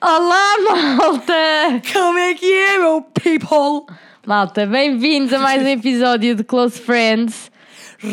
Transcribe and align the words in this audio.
Olá, 0.00 0.56
malta! 0.98 1.32
Como 1.92 2.18
é 2.18 2.34
que 2.34 2.52
é, 2.52 2.78
meu 2.78 3.02
people? 3.02 3.86
Malta, 4.26 4.66
bem-vindos 4.66 5.32
a 5.32 5.38
mais 5.38 5.62
um 5.62 5.68
episódio 5.68 6.34
de 6.34 6.44
Close 6.44 6.78
Friends. 6.80 7.50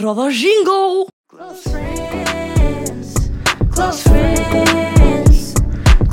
Roda 0.01 0.21
o 0.21 0.31
jingle! 0.31 1.07
Close 1.27 1.63
friends, 1.69 3.13
close 3.75 4.01
friends, 4.03 5.53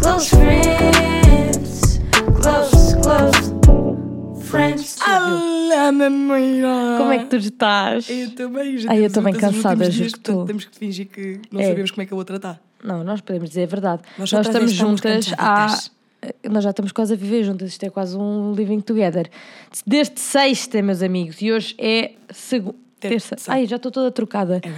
close 0.01 0.31
friends, 0.31 2.01
close, 2.43 2.97
close 3.03 4.45
friends. 4.51 4.99
Alá, 5.03 5.93
mameira! 5.93 6.97
Como 6.99 7.13
é 7.13 7.19
que 7.19 7.27
tu 7.27 7.37
estás? 7.37 8.09
Eu 8.11 8.17
estou 8.27 8.49
bem, 8.49 8.79
já 8.79 8.91
Ai, 8.91 9.01
eu 9.03 9.07
estou 9.07 9.23
bem 9.23 9.35
cansada, 9.35 9.89
dias, 9.89 10.13
que 10.13 10.19
estou. 10.19 10.45
Temos 10.47 10.65
que 10.65 10.77
fingir 10.77 11.07
que 11.07 11.41
não 11.53 11.61
É. 11.61 11.69
sabemos 11.69 11.91
como 11.93 12.03
é 12.03 12.07
que 12.07 12.13
a 12.13 12.17
outra 12.17 12.37
está. 12.37 12.59
Não, 12.83 13.05
nós 13.05 13.21
podemos 13.21 13.51
dizer 13.51 13.65
a 13.65 13.67
verdade. 13.67 14.03
Nós 14.19 14.33
Nós, 14.33 14.47
estamos 14.47 14.73
juntas 14.73 15.33
há. 15.39 15.67
Nós 16.49 16.65
já 16.65 16.71
estamos 16.71 16.93
quase 16.93 17.15
a 17.15 17.17
viver 17.17 17.45
juntas. 17.45 17.71
Isto 17.71 17.85
é 17.85 17.91
quase 17.91 18.17
um 18.17 18.53
living 18.53 18.81
together. 18.81 19.31
Desde 19.87 20.21
sexta, 20.21 20.83
meus 20.83 21.03
amigos. 21.03 21.41
E 21.41 21.51
hoje 21.53 21.75
é 21.79 22.13
segunda. 22.31 22.77
Terça. 23.01 23.37
Terça. 23.37 23.53
Ai, 23.53 23.67
já 23.67 23.77
estou 23.77 23.91
toda 23.91 24.11
trocada. 24.11 24.61
É. 24.63 24.73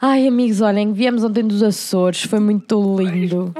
Ai, 0.00 0.28
amigos, 0.28 0.60
olhem, 0.60 0.92
viemos 0.92 1.24
ontem 1.24 1.42
dos 1.42 1.62
Açores. 1.62 2.22
Foi 2.22 2.38
muito 2.38 2.96
lindo. 3.00 3.52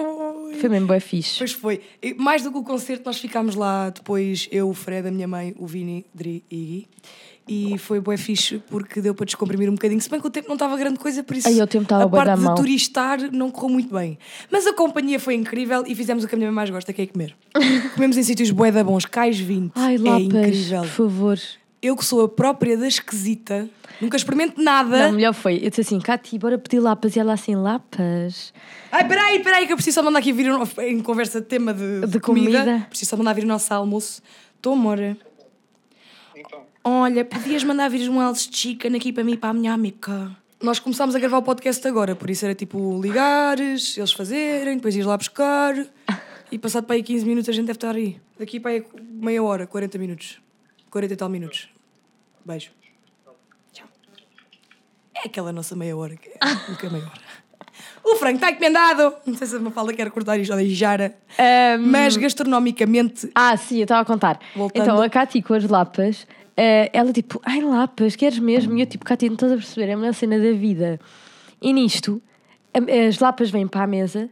Foi 0.60 0.68
mesmo 0.68 0.86
bem 0.86 1.00
fixe. 1.00 1.38
Pois 1.38 1.52
foi. 1.52 1.80
E 2.02 2.14
Mais 2.14 2.42
do 2.42 2.52
que 2.52 2.58
o 2.58 2.62
concerto, 2.62 3.04
nós 3.06 3.18
ficámos 3.18 3.54
lá 3.54 3.90
depois, 3.90 4.48
eu, 4.52 4.68
o 4.68 4.74
Fred, 4.74 5.08
a 5.08 5.10
minha 5.10 5.26
mãe, 5.26 5.54
o 5.58 5.66
Vini, 5.66 6.04
Dri 6.12 6.44
e 6.50 6.56
Gui. 6.56 6.88
E 7.48 7.78
foi 7.78 7.98
bué 7.98 8.16
fixe 8.16 8.62
porque 8.68 9.00
deu 9.00 9.14
para 9.14 9.24
descomprimir 9.24 9.68
um 9.70 9.72
bocadinho. 9.72 10.00
Se 10.00 10.10
bem 10.10 10.20
que 10.20 10.26
o 10.26 10.30
tempo 10.30 10.48
não 10.48 10.54
estava 10.54 10.76
grande 10.76 10.98
coisa, 10.98 11.22
por 11.22 11.34
isso 11.36 11.48
Ai, 11.48 11.60
o 11.60 11.66
tempo 11.66 11.84
estava 11.84 12.04
a 12.04 12.08
parte 12.08 12.36
de 12.36 12.44
mau. 12.44 12.54
turistar 12.54 13.18
não 13.32 13.50
correu 13.50 13.70
muito 13.70 13.94
bem. 13.94 14.18
Mas 14.50 14.66
a 14.66 14.72
companhia 14.74 15.18
foi 15.18 15.34
incrível 15.34 15.82
e 15.86 15.94
fizemos 15.94 16.24
o 16.24 16.28
que 16.28 16.34
a 16.34 16.38
minha 16.38 16.50
mãe 16.50 16.56
mais 16.56 16.70
gosta, 16.70 16.92
que 16.92 17.02
é 17.02 17.06
comer. 17.06 17.34
Comemos 17.94 18.16
em 18.18 18.22
sítios 18.22 18.50
bué 18.50 18.70
da 18.70 18.84
bons, 18.84 19.06
cais 19.06 19.38
20. 19.38 19.72
Ai, 19.74 19.94
é 19.94 19.98
Lapas, 19.98 20.22
incrível. 20.24 20.80
por 20.82 20.88
favor. 20.88 21.38
Eu 21.80 21.96
que 21.96 22.04
sou 22.04 22.22
a 22.24 22.28
própria 22.28 22.76
da 22.76 22.88
esquisita, 22.88 23.68
nunca 24.00 24.16
experimento 24.16 24.60
nada. 24.60 25.06
Não, 25.06 25.12
melhor 25.12 25.32
foi. 25.32 25.60
Eu 25.62 25.70
disse 25.70 25.82
assim, 25.82 26.00
Cati, 26.00 26.36
bora 26.36 26.58
pedir 26.58 26.80
lapas. 26.80 27.14
E 27.14 27.20
ela 27.20 27.32
assim, 27.34 27.54
lapas? 27.54 28.52
Ai, 28.90 29.06
peraí, 29.06 29.38
peraí, 29.44 29.64
que 29.66 29.72
eu 29.72 29.76
preciso 29.76 29.94
só 29.94 30.02
mandar 30.02 30.18
aqui 30.18 30.32
vir 30.32 30.50
o- 30.50 30.66
em 30.82 31.00
conversa 31.00 31.40
de 31.40 31.46
tema 31.46 31.72
de, 31.72 32.04
De 32.08 32.18
comida. 32.18 32.84
Preciso 32.90 33.10
só 33.10 33.16
mandar 33.16 33.32
vir 33.32 33.44
o 33.44 33.46
nosso 33.46 33.72
almoço. 33.72 34.20
Estou, 34.56 34.72
amor. 34.72 34.98
Olha, 36.90 37.22
podias 37.22 37.62
mandar 37.64 37.90
vir 37.90 38.08
um 38.08 38.18
Alice 38.18 38.48
Chicken 38.50 38.96
aqui 38.96 39.12
para 39.12 39.22
mim 39.22 39.32
e 39.32 39.36
para 39.36 39.50
a 39.50 39.52
minha 39.52 39.74
amiga. 39.74 40.34
Nós 40.58 40.78
começámos 40.78 41.14
a 41.14 41.18
gravar 41.18 41.36
o 41.36 41.42
podcast 41.42 41.86
agora, 41.86 42.16
por 42.16 42.30
isso 42.30 42.46
era 42.46 42.54
tipo 42.54 42.98
ligares, 43.02 43.98
eles 43.98 44.10
fazerem, 44.10 44.76
depois 44.76 44.96
ias 44.96 45.04
lá 45.04 45.14
buscar. 45.14 45.74
E 46.50 46.58
passado 46.58 46.86
para 46.86 46.96
aí 46.96 47.02
15 47.02 47.26
minutos 47.26 47.46
a 47.50 47.52
gente 47.52 47.66
deve 47.66 47.76
estar 47.76 47.94
aí. 47.94 48.18
Daqui 48.38 48.58
para 48.58 48.70
aí 48.70 48.86
meia 48.96 49.42
hora, 49.42 49.66
40 49.66 49.98
minutos. 49.98 50.40
40 50.88 51.12
e 51.12 51.16
tal 51.18 51.28
minutos. 51.28 51.68
Beijo. 52.42 52.70
Tchau. 53.70 53.86
É 55.14 55.26
aquela 55.26 55.52
nossa 55.52 55.76
meia 55.76 55.94
hora, 55.94 56.16
que 56.16 56.30
é 56.30 56.38
nunca 56.70 56.86
é 56.86 56.90
meia 56.90 57.04
hora. 57.04 57.20
O 58.02 58.16
frango 58.16 58.36
está 58.36 58.50
encomendado. 58.50 59.14
Não 59.26 59.36
sei 59.36 59.46
se 59.46 59.56
a 59.56 59.60
Mafalda 59.60 59.92
quer 59.92 60.10
cortar 60.10 60.38
isto 60.38 60.52
ou 60.52 60.56
deixar. 60.56 61.12
Mas 61.80 62.16
gastronomicamente. 62.16 63.30
Ah, 63.34 63.54
sim, 63.58 63.76
eu 63.76 63.82
estava 63.82 64.00
a 64.00 64.04
contar. 64.06 64.40
Voltando. 64.56 64.82
Então, 64.82 65.02
a 65.02 65.10
Cati 65.10 65.42
com 65.42 65.52
as 65.52 65.64
lapas, 65.64 66.26
eh, 66.60 66.90
ela 66.92 67.12
tipo, 67.12 67.40
ai 67.44 67.60
lapas, 67.60 68.16
queres 68.16 68.40
mesmo? 68.40 68.76
E 68.76 68.80
eu 68.80 68.86
tipo, 68.86 69.04
Cati, 69.04 69.28
não 69.28 69.34
estás 69.34 69.52
a 69.52 69.54
perceber, 69.54 69.90
é 69.90 69.92
a 69.92 69.96
melhor 69.96 70.12
cena 70.12 70.36
da 70.40 70.52
vida. 70.52 70.98
E 71.62 71.72
nisto, 71.72 72.20
as 73.08 73.20
lapas 73.20 73.48
vêm 73.48 73.68
para 73.68 73.84
a 73.84 73.86
mesa 73.86 74.28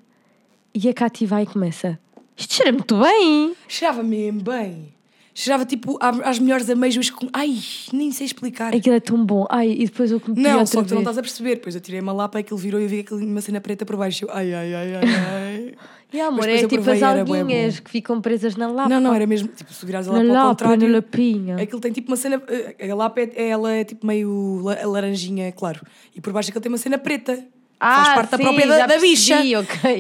e 0.74 0.88
a 0.88 0.92
Cati 0.92 1.24
vai 1.24 1.44
e 1.44 1.46
começa. 1.46 1.96
Isto 2.36 2.54
cheira 2.54 2.72
muito 2.72 2.98
bem. 2.98 3.54
Cheirava 3.68 4.02
mesmo 4.02 4.42
bem. 4.42 4.92
Cheirava 5.32 5.64
tipo 5.64 5.98
às 6.00 6.40
melhores 6.40 6.68
ameijoas 6.68 7.10
com. 7.10 7.28
Ai, 7.32 7.58
nem 7.92 8.10
sei 8.10 8.26
explicar. 8.26 8.74
Aquilo 8.74 8.96
é 8.96 9.00
tão 9.00 9.24
bom. 9.24 9.46
Ai, 9.48 9.70
e 9.70 9.84
depois 9.84 10.10
eu 10.10 10.18
comi 10.18 10.42
Não, 10.42 10.66
só 10.66 10.82
que 10.82 10.88
tu 10.88 10.94
não 10.94 11.02
estás 11.02 11.18
a 11.18 11.22
perceber. 11.22 11.56
Depois 11.56 11.74
eu 11.76 11.80
tirei 11.80 12.00
uma 12.00 12.12
lapa, 12.12 12.40
aquilo 12.40 12.58
virou 12.58 12.80
e 12.80 12.84
eu 12.84 12.88
vi 12.88 13.00
aquilo 13.00 13.24
uma 13.24 13.40
cena 13.40 13.60
preta 13.60 13.86
por 13.86 13.96
baixo. 13.96 14.26
Ai, 14.30 14.52
ai, 14.52 14.74
ai, 14.74 14.94
ai, 14.94 15.04
ai. 15.04 15.74
E, 16.16 16.20
amor, 16.20 16.46
Mas 16.46 16.62
é 16.62 16.66
tipo 16.66 16.90
as 16.90 17.02
alguinhas 17.02 17.80
que 17.80 17.90
ficam 17.90 18.20
presas 18.20 18.56
na 18.56 18.68
lapa. 18.68 18.88
Não, 18.88 19.00
não, 19.00 19.12
era 19.14 19.26
mesmo. 19.26 19.48
Tipo, 19.48 19.72
se 19.72 19.84
virares 19.84 20.08
a 20.08 20.12
Na 20.12 20.18
lapa 20.18 20.28
ao 20.30 20.34
lapa, 20.34 20.48
contrário. 20.64 20.88
na 20.88 20.94
lapinha. 20.96 21.56
Aquilo 21.62 21.80
tem 21.80 21.92
tipo 21.92 22.10
uma 22.10 22.16
cena. 22.16 22.42
A 22.90 22.94
lapa 22.94 23.20
é, 23.20 23.48
ela 23.48 23.72
é 23.72 23.84
tipo 23.84 24.06
meio 24.06 24.60
la- 24.62 24.84
laranjinha, 24.86 25.52
claro. 25.52 25.80
E 26.14 26.20
por 26.20 26.32
baixo 26.32 26.48
aquilo 26.50 26.62
tem 26.62 26.70
uma 26.72 26.78
cena 26.78 26.96
preta. 26.98 27.44
Ah, 27.78 27.96
Faz 28.04 28.14
parte 28.14 28.30
da 28.30 28.36
sim, 28.38 28.42
própria 28.44 28.66
da, 28.66 28.86
da 28.86 28.98
bicha. 28.98 29.44
E 29.44 29.52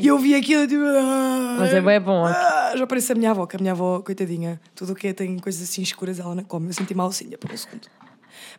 eu 0.06 0.16
vi 0.18 0.34
aquilo 0.34 0.66
tipo. 0.66 0.80
ah, 0.82 1.56
Mas 1.60 1.74
é 1.74 1.80
bem 1.82 2.00
bom. 2.00 2.24
ah, 2.24 2.72
já 2.74 2.86
parece 2.86 3.12
a 3.12 3.14
minha 3.14 3.30
avó, 3.32 3.44
que 3.46 3.56
a 3.56 3.58
minha 3.58 3.72
avó, 3.72 4.00
coitadinha, 4.00 4.58
tudo 4.74 4.92
o 4.92 4.96
que 4.96 5.08
é 5.08 5.12
tem 5.12 5.38
coisas 5.38 5.62
assim 5.62 5.82
escuras, 5.82 6.18
ela 6.18 6.34
não 6.34 6.42
come. 6.42 6.68
Eu 6.68 6.72
senti 6.72 6.94
mal 6.94 7.08
assim, 7.08 7.28
por 7.38 7.52
um 7.52 7.56
segundo. 7.56 7.86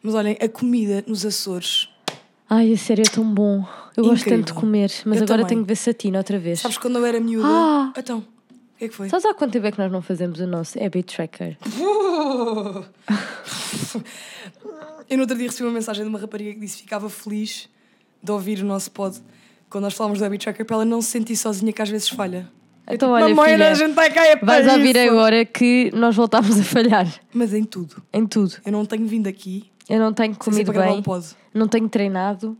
Mas 0.04 0.14
olhem, 0.14 0.38
a 0.40 0.48
comida 0.48 1.04
nos 1.08 1.26
Açores. 1.26 1.90
Ai, 2.50 2.72
a 2.74 2.78
sério, 2.78 3.04
é 3.06 3.10
tão 3.10 3.24
bom. 3.26 3.66
Eu 3.96 4.04
gosto 4.06 4.22
Incrível. 4.22 4.40
tanto 4.40 4.54
de 4.54 4.60
comer, 4.60 4.92
mas 5.06 5.18
Eu 5.18 5.24
agora 5.24 5.40
também. 5.42 5.46
tenho 5.48 5.62
que 5.64 5.68
ver 5.68 5.76
Satina 5.76 6.18
outra 6.20 6.40
vez. 6.40 6.60
Sabes 6.62 6.78
quando 6.78 6.98
eu 6.98 7.06
era 7.06 7.20
miúda? 7.20 7.48
Ah. 7.48 7.92
Então, 7.98 8.20
o 8.20 8.24
que 8.78 8.86
é 8.86 8.88
que 8.88 8.96
foi? 8.96 9.10
Sabes 9.10 9.26
há 9.26 9.34
quanto 9.34 9.52
tempo 9.54 9.66
é 9.68 9.72
que 9.72 9.80
nós 9.80 9.92
não 9.92 10.02
fazemos 10.02 10.40
o 10.40 10.48
nosso 10.48 10.82
Habit 10.82 11.14
Tracker? 11.16 11.58
Eu 15.10 15.18
no 15.18 15.24
outro 15.24 15.38
dia 15.38 15.48
recebi 15.48 15.64
uma 15.68 15.74
mensagem 15.74 16.04
de 16.04 16.10
uma 16.10 16.20
rapariga 16.20 16.54
que 16.54 16.60
disse 16.60 16.78
que 16.78 16.84
ficava 16.84 17.10
feliz 17.10 17.70
de 18.22 18.32
ouvir 18.32 18.62
o 18.62 18.66
nosso 18.66 18.92
pod 18.92 19.18
quando 19.70 19.86
nós 19.86 19.94
falámos 19.94 20.20
do 20.20 20.26
Habit 20.26 20.44
Tracker 20.44 20.66
para 20.66 20.76
ela 20.78 20.86
não 20.86 21.02
se 21.02 21.10
sentir 21.12 21.36
sozinha 21.38 21.72
que 21.72 21.82
às 21.82 21.90
vezes 21.90 22.10
falha. 22.10 22.50
É 22.86 22.96
Então, 22.96 23.10
tipo, 23.10 23.26
olha, 23.26 23.34
"Mamãe, 23.36 23.54
filha, 23.54 23.72
a 23.72 23.74
gente 23.74 23.94
vai 23.94 24.10
cá 24.12 24.26
é 24.26 24.36
Vais 24.38 24.68
ouvir 24.68 24.96
isso." 24.96 25.10
agora 25.10 25.46
que 25.46 25.92
nós 25.94 26.16
voltámos 26.16 26.60
a 26.60 26.64
falhar 26.64 27.08
Mas 27.34 27.54
em 27.54 27.64
tudo. 27.64 28.02
em 28.14 28.26
tudo. 28.26 28.56
Eu 28.66 28.72
não 28.72 28.86
tenho 28.86 29.06
vindo 29.08 29.28
aqui 29.28 29.70
Eu 29.90 30.00
não 30.00 30.14
tenho 30.14 30.34
ser 30.34 30.40
comido 30.40 30.74
bem, 30.74 31.04
não 31.54 31.68
tenho 31.68 31.88
treinado, 31.88 32.58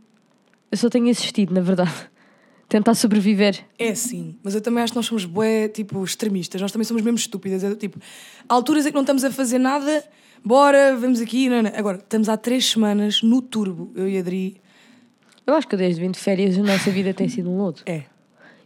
eu 0.70 0.78
só 0.78 0.88
tenho 0.88 1.10
assistido, 1.10 1.52
na 1.52 1.60
verdade. 1.60 1.92
Tentar 2.68 2.94
sobreviver. 2.94 3.64
É 3.78 3.94
sim, 3.94 4.36
mas 4.42 4.54
eu 4.54 4.60
também 4.60 4.82
acho 4.82 4.92
que 4.92 4.98
nós 4.98 5.06
somos 5.06 5.24
bué, 5.24 5.68
tipo, 5.68 6.04
extremistas. 6.04 6.60
Nós 6.60 6.70
também 6.70 6.84
somos 6.84 7.02
mesmo 7.02 7.16
estúpidas. 7.16 7.64
É 7.64 7.68
do 7.70 7.76
tipo, 7.76 7.98
há 8.46 8.52
alturas 8.52 8.84
em 8.84 8.90
que 8.90 8.94
não 8.94 9.00
estamos 9.00 9.24
a 9.24 9.30
fazer 9.30 9.58
nada, 9.58 10.04
bora, 10.44 10.94
vamos 10.94 11.18
aqui. 11.18 11.48
Não, 11.48 11.62
não. 11.62 11.72
Agora, 11.74 11.96
estamos 11.96 12.28
há 12.28 12.36
três 12.36 12.66
semanas 12.66 13.22
no 13.22 13.40
turbo, 13.40 13.90
eu 13.94 14.06
e 14.06 14.18
a 14.18 14.20
Adri. 14.20 14.60
Eu 15.46 15.54
acho 15.54 15.66
que 15.66 15.78
desde 15.78 15.98
vim 15.98 16.10
de 16.10 16.18
férias 16.18 16.58
a 16.58 16.62
nossa 16.62 16.90
vida 16.90 17.14
tem 17.14 17.26
sido 17.26 17.48
um 17.48 17.56
lodo. 17.56 17.80
É. 17.86 18.02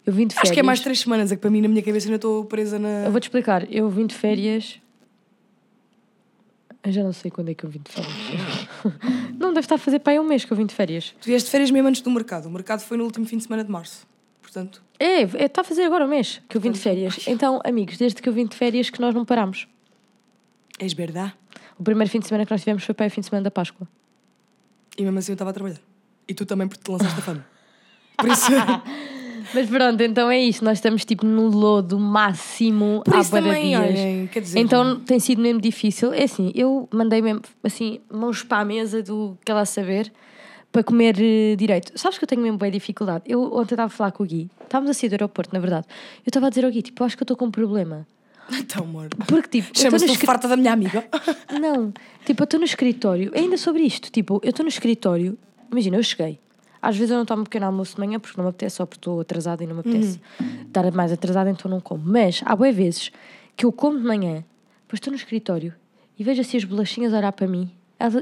Eu 0.05 0.13
vim 0.13 0.27
de 0.27 0.35
férias. 0.35 0.51
Acho 0.51 0.53
que 0.53 0.59
é 0.59 0.65
mais 0.65 0.81
três 0.81 0.99
semanas, 0.99 1.31
é 1.31 1.37
que 1.37 1.41
para 1.41 1.51
mim, 1.51 1.61
na 1.61 1.69
minha 1.69 1.83
cabeça, 1.83 2.09
ainda 2.09 2.17
estou 2.17 2.45
presa 2.45 2.81
na. 2.81 3.05
Eu 3.05 3.13
vou-te 3.13 3.25
explicar. 3.25 3.73
Eu 3.73 3.89
vim 3.89 4.05
de 4.05 4.17
férias. 4.17 4.82
Eu 6.85 6.91
já 6.93 7.03
não 7.03 7.13
sei 7.13 7.31
quando 7.31 7.49
é 7.51 7.55
que 7.55 7.65
eu 7.65 7.71
vim 7.71 7.81
de 7.81 7.93
férias. 7.93 8.69
não 9.39 9.51
deve 9.53 9.61
estar 9.61 9.77
a 9.77 9.79
fazer 9.79 10.01
para 10.01 10.15
aí 10.15 10.19
um 10.19 10.25
mês 10.25 10.45
que 10.45 10.53
eu 10.53 10.57
vim 10.57 10.67
de 10.67 10.75
férias. 10.75 11.15
Tu 11.21 11.27
vieste 11.27 11.47
de 11.47 11.51
férias 11.53 11.71
mesmo 11.71 11.89
antes 11.89 12.01
do 12.03 12.11
mercado. 12.11 12.47
O 12.47 12.51
mercado 12.51 12.81
foi 12.81 12.97
no 12.97 13.05
último 13.05 13.25
fim 13.25 13.37
de 13.37 13.45
semana 13.45 13.63
de 13.65 13.71
março. 13.71 14.05
Portanto, 14.41 14.83
É, 14.99 15.23
é, 15.23 15.45
está 15.47 15.61
a 15.61 15.65
fazer 15.65 15.83
agora 15.85 16.05
um 16.05 16.09
mês 16.09 16.43
que 16.49 16.57
eu 16.57 16.61
vim 16.61 16.73
de 16.73 16.79
férias. 16.81 17.25
Então, 17.29 17.61
amigos, 17.65 17.97
desde 17.97 18.21
que 18.21 18.29
eu 18.29 18.33
vim 18.33 18.47
de 18.47 18.57
férias 18.57 18.91
que 18.91 19.01
nós 19.01 19.15
não 19.15 19.25
paramos. 19.25 19.69
és 20.79 20.93
verdade. 20.93 21.33
O 21.79 21.85
primeiro 21.85 22.11
fim 22.11 22.19
de 22.19 22.27
semana 22.27 22.45
que 22.45 22.51
nós 22.51 22.61
tivemos 22.61 22.85
foi 22.85 22.95
para 22.95 23.07
aí 23.07 23.09
o 23.09 23.11
fim 23.13 23.21
de 23.21 23.27
semana 23.29 23.45
da 23.45 23.51
Páscoa. 23.51 23.87
E 24.99 25.03
mesmo 25.03 25.19
assim 25.19 25.33
eu 25.33 25.35
estava 25.35 25.51
a 25.51 25.55
trabalhar. 25.55 25.79
E 26.29 26.35
tu 26.35 26.45
também, 26.45 26.67
porque 26.69 26.83
te 26.83 26.91
lançaste 26.91 27.19
a 27.19 27.23
fama. 27.23 27.47
Por 28.17 28.29
isso, 28.29 28.51
Mas 29.55 29.69
pronto, 29.69 30.01
então 30.03 30.31
é 30.31 30.39
isto. 30.41 30.65
Nós 30.65 30.79
estamos 30.79 31.05
tipo 31.05 31.25
no 31.27 31.49
lodo 31.49 31.99
máximo 31.99 33.03
por 33.05 33.15
há 33.15 33.21
isso 33.21 33.31
também, 33.31 33.77
olhem, 33.77 34.27
quer 34.29 34.41
dizer. 34.41 34.59
Então 34.61 34.99
tem 35.01 35.19
sido 35.21 35.41
mesmo 35.43 35.61
difícil. 35.61 36.13
É 36.13 36.25
assim, 36.25 36.51
eu 36.55 36.89
mandei 36.93 37.21
mesmo 37.23 37.43
assim, 37.63 38.01
mãos 38.11 38.43
para 38.43 38.59
a 38.63 38.65
mesa 38.65 39.03
do 39.03 39.37
que 39.45 39.51
ela 39.51 39.65
saber 39.65 40.13
para 40.71 40.83
comer 40.83 41.17
eh, 41.21 41.55
direito. 41.57 41.93
Sabes 41.97 42.17
que 42.19 42.25
eu 42.25 42.29
tenho 42.29 42.41
mesmo 42.41 42.57
boa 42.57 42.71
dificuldade? 42.71 43.25
Eu 43.27 43.43
ontem 43.55 43.75
estava 43.75 43.87
a 43.87 43.89
falar 43.91 44.11
com 44.13 44.23
o 44.23 44.27
Gui, 44.27 44.51
estávamos 44.63 44.91
a 44.91 44.95
sair 44.99 45.11
do 45.11 45.13
aeroporto, 45.15 45.53
na 45.53 45.61
verdade. 45.61 45.87
Eu 46.25 46.31
estava 46.31 46.47
a 46.47 46.49
dizer 46.49 46.65
ao 46.65 46.71
Gui, 46.71 46.81
tipo, 46.81 47.05
acho 47.05 47.15
que 47.17 47.23
eu 47.23 47.25
estou 47.25 47.37
com 47.37 47.47
um 47.47 47.51
problema. 47.51 48.07
Então, 48.59 48.83
amor. 48.85 49.09
Porque, 49.29 49.61
tipo, 49.61 49.79
Chama-se 49.79 50.05
escri- 50.05 50.27
farta 50.27 50.49
da 50.49 50.57
minha 50.57 50.73
amiga. 50.73 51.05
Não, 51.61 51.93
tipo, 52.27 52.43
eu 52.43 52.45
estou 52.45 52.59
no 52.59 52.67
escritório, 52.67 53.31
ainda 53.35 53.57
sobre 53.57 53.83
isto, 53.83 54.11
tipo, 54.11 54.41
eu 54.43 54.51
estou 54.51 54.65
no 54.65 54.69
escritório, 54.69 55.39
imagina, 55.71 55.97
eu 55.97 56.03
cheguei. 56.03 56.39
Às 56.83 56.97
vezes 56.97 57.13
eu 57.13 57.17
não 57.17 57.25
tomo 57.25 57.45
pequeno 57.45 57.67
almoço 57.67 57.95
de 57.95 58.01
manhã 58.01 58.19
porque 58.19 58.37
não 58.37 58.45
me 58.45 58.51
apetece, 58.51 58.77
só 58.77 58.85
porque 58.85 58.99
estou 58.99 59.21
atrasada 59.21 59.63
e 59.63 59.67
não 59.69 59.75
me 59.77 59.81
apetece 59.81 60.21
estar 60.67 60.91
mais 60.93 61.13
atrasada, 61.13 61.49
então 61.49 61.71
não 61.71 61.81
como. 61.81 62.03
Mas 62.05 62.43
há 62.45 62.57
boas 62.57 62.75
vezes 62.75 63.13
que 63.57 63.65
eu 63.65 63.71
como 63.73 63.99
de 63.99 64.05
manhã, 64.05 64.45
depois 64.83 64.95
estou 64.99 65.13
no 65.13 65.17
escritório 65.17 65.73
e 66.19 66.25
vejo 66.25 66.41
assim 66.41 66.57
as 66.57 66.65
bolachinhas 66.65 67.13
olhar 67.13 67.31
para 67.33 67.47
mim, 67.47 67.71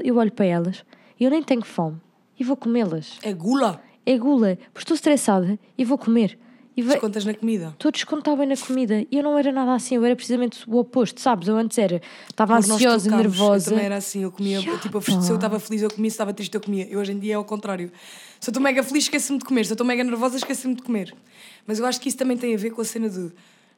eu 0.03 0.15
olho 0.17 0.31
para 0.31 0.45
elas 0.45 0.85
e 1.19 1.23
eu 1.23 1.31
nem 1.31 1.41
tenho 1.41 1.63
fome 1.63 1.97
e 2.39 2.43
vou 2.43 2.55
comê-las. 2.55 3.17
É 3.23 3.33
gula. 3.33 3.81
É 4.05 4.17
gula, 4.17 4.57
porque 4.73 4.83
estou 4.83 4.95
estressada 4.95 5.57
e 5.77 5.83
vou 5.83 5.97
comer. 5.97 6.37
E 6.75 6.81
ve- 6.81 6.93
Descontas 6.93 7.25
na 7.25 7.33
comida. 7.33 7.67
Estou 7.73 7.89
a 7.89 7.91
descontar 7.91 8.35
bem 8.37 8.47
na 8.47 8.55
comida 8.55 9.01
e 9.11 9.17
eu 9.17 9.21
não 9.23 9.37
era 9.37 9.51
nada 9.51 9.73
assim, 9.73 9.95
eu 9.95 10.05
era 10.05 10.15
precisamente 10.15 10.63
o 10.69 10.77
oposto, 10.77 11.19
sabes? 11.19 11.47
Eu 11.49 11.57
antes 11.57 11.77
era, 11.77 12.01
estava 12.29 12.55
ansiosa, 12.55 13.09
nervosa. 13.17 13.69
Eu 13.69 13.73
também 13.73 13.85
era 13.85 13.97
assim, 13.97 14.23
eu 14.23 14.31
comia, 14.31 14.61
tipo, 14.81 15.01
se 15.01 15.29
eu 15.29 15.35
estava 15.35 15.59
feliz 15.59 15.81
eu 15.81 15.91
comia, 15.91 16.09
se 16.09 16.13
estava 16.13 16.33
triste 16.33 16.55
eu 16.55 16.61
comia. 16.61 16.87
Eu 16.89 16.99
hoje 17.01 17.11
em 17.11 17.19
dia 17.19 17.33
é 17.33 17.35
ao 17.35 17.43
contrário. 17.43 17.91
Se 18.41 18.49
eu 18.49 18.51
estou 18.51 18.61
mega 18.61 18.81
feliz, 18.81 19.03
esqueço-me 19.03 19.37
de 19.37 19.45
comer. 19.45 19.65
Se 19.65 19.71
eu 19.71 19.75
estou 19.75 19.85
mega 19.85 20.03
nervosa, 20.03 20.35
esqueço-me 20.35 20.73
de 20.73 20.81
comer. 20.81 21.13
Mas 21.67 21.77
eu 21.77 21.85
acho 21.85 22.01
que 22.01 22.09
isso 22.09 22.17
também 22.17 22.35
tem 22.35 22.55
a 22.55 22.57
ver 22.57 22.71
com 22.71 22.81
a 22.81 22.83
cena 22.85 23.07
de 23.07 23.31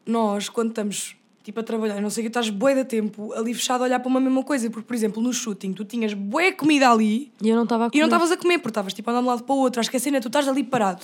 nós, 0.05 0.47
quando 0.47 0.69
estamos 0.69 1.15
tipo 1.43 1.59
a 1.59 1.63
trabalhar, 1.63 1.99
não 1.99 2.09
sei 2.09 2.21
o 2.21 2.23
que, 2.23 2.29
estás 2.29 2.49
bué 2.49 2.73
de 2.73 2.85
tempo 2.85 3.33
ali 3.33 3.53
fechado 3.53 3.81
a 3.81 3.83
olhar 3.83 3.99
para 3.99 4.07
uma 4.07 4.21
mesma 4.21 4.41
coisa. 4.41 4.69
Porque, 4.69 4.87
por 4.87 4.95
exemplo, 4.95 5.21
no 5.21 5.33
shooting, 5.33 5.73
tu 5.73 5.83
tinhas 5.83 6.13
bué 6.13 6.53
comida 6.53 6.89
ali 6.89 7.29
E 7.41 7.49
eu 7.49 7.55
não 7.57 7.63
estava 7.63 7.83
a 7.83 7.87
e 7.87 7.89
comer. 7.91 7.99
não 8.01 8.07
estavas 8.07 8.31
a 8.31 8.37
comer, 8.37 8.57
porque 8.59 8.69
estavas 8.69 8.93
tipo 8.93 9.09
a 9.09 9.11
andar 9.11 9.19
de 9.21 9.27
um 9.27 9.29
lado 9.31 9.43
para 9.43 9.53
o 9.53 9.57
outro. 9.59 9.81
Acho 9.81 9.91
que 9.91 9.97
a 9.97 9.99
cena 9.99 10.17
é 10.17 10.19
tu 10.21 10.27
estás 10.29 10.47
ali 10.47 10.63
parado, 10.63 11.03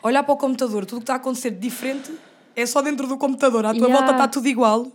a 0.00 0.06
olhar 0.06 0.22
para 0.22 0.32
o 0.32 0.36
computador, 0.36 0.86
tudo 0.86 0.98
o 0.98 1.00
que 1.00 1.02
está 1.02 1.14
a 1.14 1.16
acontecer 1.16 1.50
diferente 1.50 2.12
é 2.54 2.64
só 2.64 2.80
dentro 2.80 3.08
do 3.08 3.16
computador. 3.16 3.66
À 3.66 3.70
tua 3.74 3.78
Yeah. 3.88 3.96
volta 3.96 4.12
está 4.12 4.28
tudo 4.28 4.46
igual, 4.46 4.86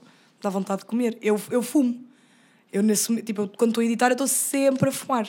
dá 0.41 0.49
vontade 0.49 0.79
de 0.79 0.85
comer. 0.85 1.17
Eu, 1.21 1.37
eu 1.51 1.61
fumo. 1.61 1.99
Eu, 2.71 2.81
nesse, 2.81 3.21
tipo, 3.23 3.41
eu, 3.41 3.47
quando 3.57 3.71
estou 3.71 3.81
a 3.81 3.85
editar, 3.85 4.07
eu 4.07 4.13
estou 4.13 4.27
sempre 4.27 4.87
a 4.87 4.91
fumar. 4.93 5.27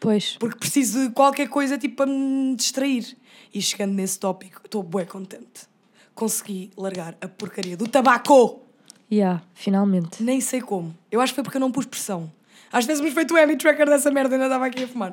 Pois. 0.00 0.36
Porque 0.38 0.58
preciso 0.58 1.08
de 1.08 1.14
qualquer 1.14 1.48
coisa 1.48 1.78
tipo 1.78 1.96
para 1.96 2.06
me 2.06 2.54
distrair. 2.56 3.16
E 3.52 3.62
chegando 3.62 3.92
nesse 3.94 4.18
tópico, 4.18 4.60
estou 4.64 4.82
bué 4.82 5.04
contente. 5.04 5.66
Consegui 6.14 6.70
largar 6.76 7.16
a 7.20 7.28
porcaria 7.28 7.76
do 7.76 7.86
tabaco. 7.88 8.62
Yeah, 9.10 9.42
finalmente. 9.54 10.22
Nem 10.22 10.40
sei 10.40 10.60
como. 10.60 10.96
Eu 11.10 11.20
acho 11.20 11.32
que 11.32 11.36
foi 11.36 11.44
porque 11.44 11.56
eu 11.56 11.60
não 11.60 11.70
pus 11.70 11.86
pressão. 11.86 12.30
Às 12.72 12.84
vezes 12.84 13.02
me 13.02 13.10
feito 13.10 13.32
o 13.34 13.38
heavy 13.38 13.56
tracker 13.56 13.86
dessa 13.86 14.10
merda 14.10 14.34
e 14.34 14.34
ainda 14.34 14.46
estava 14.46 14.66
aqui 14.66 14.82
a 14.84 14.88
fumar. 14.88 15.12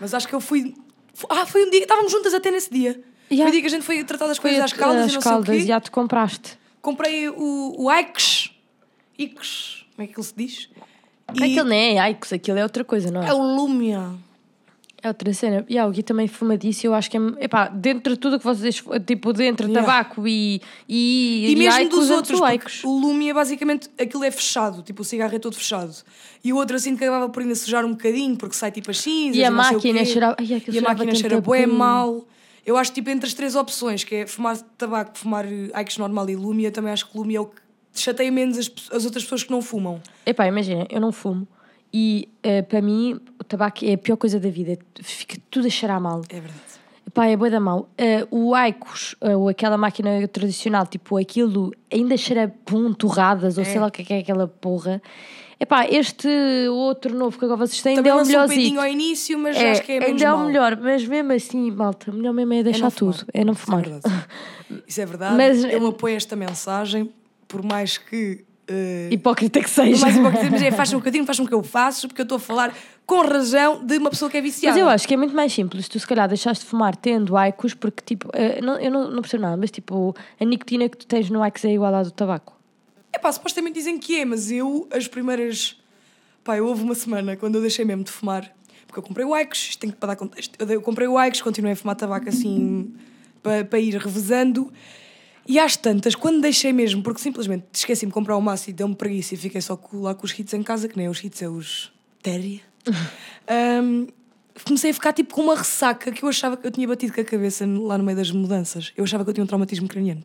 Mas 0.00 0.14
acho 0.14 0.28
que 0.28 0.34
eu 0.34 0.40
fui. 0.40 0.74
fu- 1.14 1.26
Ah, 1.28 1.44
foi 1.46 1.64
um 1.66 1.70
dia. 1.70 1.82
Estávamos 1.82 2.12
juntas 2.12 2.32
até 2.34 2.50
nesse 2.50 2.70
dia. 2.72 3.02
Yeah. 3.30 3.44
Foi 3.44 3.46
o 3.48 3.50
dia 3.50 3.60
que 3.60 3.66
a 3.66 3.70
gente 3.70 3.82
foi 3.84 4.04
tratar 4.04 4.26
das 4.26 4.38
Foi 4.38 4.50
coisas 4.50 4.64
às 4.64 4.72
caldas 4.72 5.06
as 5.06 5.10
e 5.12 5.14
não 5.14 5.22
caldas, 5.22 5.46
sei 5.46 5.56
o 5.56 5.60
quê. 5.60 5.66
já 5.66 5.80
te 5.80 5.90
compraste. 5.90 6.58
Comprei 6.80 7.28
o, 7.28 7.74
o 7.78 7.92
Ike's. 7.92 8.50
Ike's. 9.18 9.86
Como 9.96 10.04
é 10.08 10.12
que 10.12 10.18
ele 10.18 10.26
se 10.26 10.34
diz? 10.36 10.68
E 11.34 11.42
Aquilo 11.44 11.64
não 11.68 11.74
é 11.76 11.98
Aikos, 11.98 12.32
aquilo 12.32 12.58
é 12.58 12.62
outra 12.62 12.84
coisa, 12.84 13.10
não 13.10 13.22
é? 13.22 13.28
é 13.28 13.32
o 13.34 13.42
Lumia. 13.56 14.10
É 15.04 15.08
outra 15.08 15.32
cena. 15.34 15.64
E 15.68 15.72
yeah, 15.74 15.90
o 15.90 15.92
Gui 15.92 16.02
também 16.04 16.28
fuma 16.28 16.56
disso 16.56 16.86
e 16.86 16.88
eu 16.88 16.94
acho 16.94 17.10
que 17.10 17.16
é. 17.16 17.20
Epá, 17.40 17.66
dentro 17.66 18.12
de 18.14 18.20
tudo 18.20 18.36
o 18.36 18.38
que 18.38 18.44
vocês. 18.44 18.80
Tipo, 19.04 19.32
dentro 19.32 19.66
de 19.66 19.72
Yeah. 19.72 19.80
tabaco 19.92 20.28
e. 20.28 20.60
E, 20.88 21.50
E 21.50 21.56
mesmo 21.56 21.72
Aikos, 21.80 21.98
dos 21.98 22.10
é 22.10 22.14
outros, 22.14 22.40
Aikos. 22.42 22.84
o 22.84 22.98
Lumia 23.00 23.34
basicamente 23.34 23.90
aquilo 24.00 24.22
é 24.22 24.30
fechado, 24.30 24.80
tipo 24.82 25.02
o 25.02 25.04
cigarro 25.04 25.34
é 25.34 25.40
todo 25.40 25.56
fechado. 25.56 25.92
E 26.44 26.52
o 26.52 26.56
outro 26.56 26.76
assim 26.76 26.94
que 26.96 27.02
acabava 27.02 27.28
por 27.28 27.42
ainda 27.42 27.54
sujar 27.56 27.84
um 27.84 27.90
bocadinho, 27.90 28.36
porque 28.36 28.54
sai 28.54 28.70
tipo 28.70 28.92
as 28.92 29.00
cinzas. 29.00 29.36
E 29.36 29.42
a 29.44 29.50
máquina 29.50 30.04
cheirava- 30.04 30.36
Ai, 30.38 30.62
E 30.68 30.78
a 30.78 30.82
máquina 30.82 31.14
cheira 31.16 31.38
a 31.38 31.40
bué 31.40 31.66
mal. 31.66 32.24
Eu 32.64 32.76
acho 32.76 32.92
tipo 32.92 33.10
entre 33.10 33.26
as 33.26 33.34
três 33.34 33.56
opções, 33.56 34.04
que 34.04 34.14
é 34.14 34.26
fumar 34.28 34.56
tabaco, 34.78 35.18
fumar 35.18 35.44
Aikos 35.74 35.98
normal 35.98 36.30
e 36.30 36.36
Lumia, 36.36 36.70
também 36.70 36.92
acho 36.92 37.10
que 37.10 37.18
Lumia 37.18 37.38
é 37.38 37.40
o 37.40 37.46
que 37.46 37.60
chateia 37.94 38.30
menos 38.32 38.58
as, 38.58 38.70
as 38.92 39.04
outras 39.04 39.22
pessoas 39.24 39.42
que 39.42 39.50
não 39.50 39.62
fumam. 39.62 40.00
Epá, 40.24 40.46
imagina, 40.46 40.86
eu 40.90 41.00
não 41.00 41.12
fumo. 41.12 41.46
E 41.92 42.28
eh, 42.42 42.62
para 42.62 42.80
mim, 42.80 43.20
o 43.38 43.44
tabaco 43.44 43.84
é 43.84 43.92
a 43.94 43.98
pior 43.98 44.16
coisa 44.16 44.40
da 44.40 44.48
vida. 44.48 44.78
Fica 45.02 45.36
tudo 45.50 45.66
a 45.66 45.70
cheirar 45.70 46.00
mal. 46.00 46.22
É 46.30 46.34
verdade. 46.40 46.60
Epá, 47.06 47.26
é 47.26 47.36
da 47.36 47.60
mal. 47.60 47.90
Eh, 47.98 48.26
o 48.30 48.54
Aikos, 48.54 49.14
eh, 49.20 49.36
ou 49.36 49.48
aquela 49.48 49.76
máquina 49.76 50.26
tradicional, 50.28 50.86
tipo 50.86 51.18
aquilo, 51.18 51.72
ainda 51.92 52.16
cheira 52.16 52.48
pum, 52.64 52.94
torradas, 52.94 53.58
ou 53.58 53.64
sei 53.64 53.78
lá 53.78 53.88
o 53.88 53.90
que 53.90 54.00
é 54.02 54.04
que 54.04 54.14
é 54.14 54.18
aquela 54.20 54.48
porra. 54.48 55.02
Epá, 55.60 55.86
este 55.86 56.26
outro 56.70 57.14
novo 57.14 57.38
que 57.38 57.44
agora 57.44 57.58
vocês 57.58 57.80
têm 57.82 57.96
ainda 57.96 58.08
é 58.08 58.12
o 58.12 58.16
lança 58.16 58.36
um 58.36 58.80
ao 58.80 58.86
início, 58.88 59.38
mas 59.38 59.56
É, 59.56 59.70
acho 59.70 59.82
que 59.82 59.92
é 59.92 60.00
menos 60.00 60.20
ainda 60.20 60.24
é 60.24 60.32
o 60.32 60.46
melhor, 60.46 60.76
mas 60.76 61.06
mesmo 61.06 61.32
assim, 61.32 61.70
malta, 61.70 62.10
o 62.10 62.14
melhor 62.14 62.32
mesmo 62.32 62.52
é 62.54 62.62
deixar 62.64 62.80
não 62.84 62.90
fumar. 62.90 63.14
tudo, 63.14 63.26
é 63.32 63.44
não 63.44 63.52
Isso 63.52 63.62
é 63.62 63.64
fumar. 63.64 63.82
verdade. 63.82 64.24
Isso 64.88 65.00
é 65.00 65.06
verdade. 65.06 65.36
Mas- 65.38 65.64
eu 65.64 65.86
apoio 65.86 66.16
esta 66.16 66.34
mensagem, 66.34 67.12
por 67.52 67.62
mais 67.62 67.98
que. 67.98 68.44
eh, 68.66 69.08
Hipócrita 69.12 69.60
que 69.60 69.66
Por 69.66 69.74
seja. 69.74 70.00
mais 70.00 70.16
hipócrita, 70.16 70.50
mas 70.50 70.62
é, 70.62 70.70
faz 70.72 70.90
um 70.94 70.96
bocadinho, 70.96 71.26
faz 71.26 71.38
com 71.38 71.46
que 71.46 71.52
eu 71.52 71.62
faço, 71.62 72.08
porque 72.08 72.22
eu 72.22 72.24
estou 72.24 72.36
a 72.36 72.40
falar 72.40 72.74
com 73.04 73.20
razão 73.20 73.84
de 73.84 73.98
uma 73.98 74.08
pessoa 74.08 74.30
que 74.30 74.38
é 74.38 74.40
viciada. 74.40 74.74
Mas 74.74 74.80
eu 74.80 74.88
acho 74.88 75.06
que 75.06 75.12
é 75.12 75.16
muito 75.18 75.34
mais 75.36 75.52
simples. 75.52 75.86
Tu, 75.88 76.00
se 76.00 76.06
calhar, 76.06 76.26
deixaste 76.26 76.64
de 76.64 76.70
fumar 76.70 76.96
tendo 76.96 77.36
Aikos, 77.36 77.74
porque, 77.74 78.02
tipo, 78.02 78.30
eh, 78.32 78.60
não, 78.62 78.78
eu 78.78 78.90
não, 78.90 79.10
não 79.10 79.20
percebo 79.20 79.42
nada, 79.42 79.56
mas, 79.58 79.70
tipo, 79.70 80.14
a 80.40 80.44
nicotina 80.46 80.88
que 80.88 80.96
tu 80.96 81.06
tens 81.06 81.28
no 81.28 81.42
Aikos 81.42 81.62
é 81.66 81.72
igual 81.74 81.94
à 81.94 82.02
do 82.02 82.10
tabaco. 82.10 82.58
É 83.12 83.18
pá, 83.18 83.30
supostamente 83.30 83.74
dizem 83.74 83.98
que 83.98 84.18
é, 84.20 84.24
mas 84.24 84.50
eu, 84.50 84.88
as 84.90 85.06
primeiras. 85.06 85.76
Pá, 86.42 86.56
eu 86.56 86.66
houve 86.66 86.82
uma 86.82 86.94
semana 86.94 87.36
quando 87.36 87.56
eu 87.56 87.60
deixei 87.60 87.84
mesmo 87.84 88.02
de 88.04 88.10
fumar, 88.10 88.50
porque 88.86 88.98
eu 88.98 89.02
comprei 89.02 89.26
o 89.26 89.34
Aikos, 89.34 89.58
isto 89.68 89.78
tem 89.80 89.90
que 89.90 89.96
para 89.96 90.08
dar 90.08 90.16
contexto. 90.16 90.56
Eu, 90.58 90.80
comprei 90.80 91.06
o 91.06 91.18
Aikos, 91.18 91.42
continuei 91.42 91.74
a 91.74 91.76
fumar 91.76 91.94
tabaco 91.96 92.28
assim, 92.28 92.92
para, 93.42 93.64
para 93.64 93.78
ir 93.78 93.94
revezando. 93.96 94.72
E 95.46 95.58
às 95.58 95.76
tantas, 95.76 96.14
quando 96.14 96.40
deixei 96.40 96.72
mesmo, 96.72 97.02
porque 97.02 97.20
simplesmente 97.20 97.64
esqueci-me 97.72 98.10
de 98.10 98.14
comprar 98.14 98.36
o 98.36 98.40
maço 98.40 98.70
e 98.70 98.72
deu-me 98.72 98.94
preguiça 98.94 99.34
e 99.34 99.36
fiquei 99.36 99.60
só 99.60 99.78
lá 99.94 100.14
com 100.14 100.24
os 100.24 100.38
hits 100.38 100.54
em 100.54 100.62
casa, 100.62 100.88
que 100.88 100.96
nem 100.96 101.08
os 101.08 101.22
hits, 101.22 101.42
é 101.42 101.48
os 101.48 101.92
Téria. 102.22 102.60
Hum, 103.50 104.06
comecei 104.64 104.92
a 104.92 104.94
ficar 104.94 105.12
tipo 105.12 105.34
com 105.34 105.42
uma 105.42 105.56
ressaca 105.56 106.12
que 106.12 106.22
eu 106.22 106.28
achava 106.28 106.56
que 106.56 106.64
eu 106.64 106.70
tinha 106.70 106.86
batido 106.86 107.12
com 107.12 107.20
a 107.20 107.24
cabeça 107.24 107.66
lá 107.66 107.98
no 107.98 108.04
meio 108.04 108.16
das 108.16 108.30
mudanças. 108.30 108.92
Eu 108.96 109.02
achava 109.02 109.24
que 109.24 109.30
eu 109.30 109.34
tinha 109.34 109.42
um 109.42 109.46
traumatismo 109.48 109.88
craniano. 109.88 110.22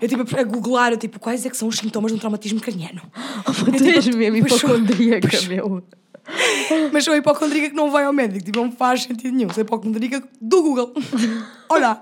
Eu 0.00 0.08
tipo 0.08 0.22
a 0.36 0.42
googlar, 0.42 0.92
eu 0.92 0.96
tipo, 0.96 1.20
quais 1.20 1.44
é 1.44 1.50
que 1.50 1.56
são 1.56 1.68
os 1.68 1.76
sintomas 1.76 2.10
de 2.10 2.16
um 2.16 2.18
traumatismo 2.18 2.60
craniano? 2.60 3.02
Tu 3.76 3.84
és 3.84 4.06
mesmo 4.08 4.38
hipocondríaca, 4.38 5.28
pois- 5.28 5.46
meu. 5.46 5.82
Mas 6.92 7.04
sou 7.04 7.14
hipocondríaca 7.14 7.70
que 7.70 7.76
não 7.76 7.90
vai 7.90 8.04
ao 8.04 8.12
médico, 8.12 8.44
tipo, 8.44 8.58
não 8.58 8.72
faz 8.72 9.02
sentido 9.02 9.36
nenhum. 9.36 9.50
Sou 9.50 9.62
hipocondríaca 9.62 10.26
do 10.40 10.62
Google. 10.62 10.94
Olha, 11.68 12.00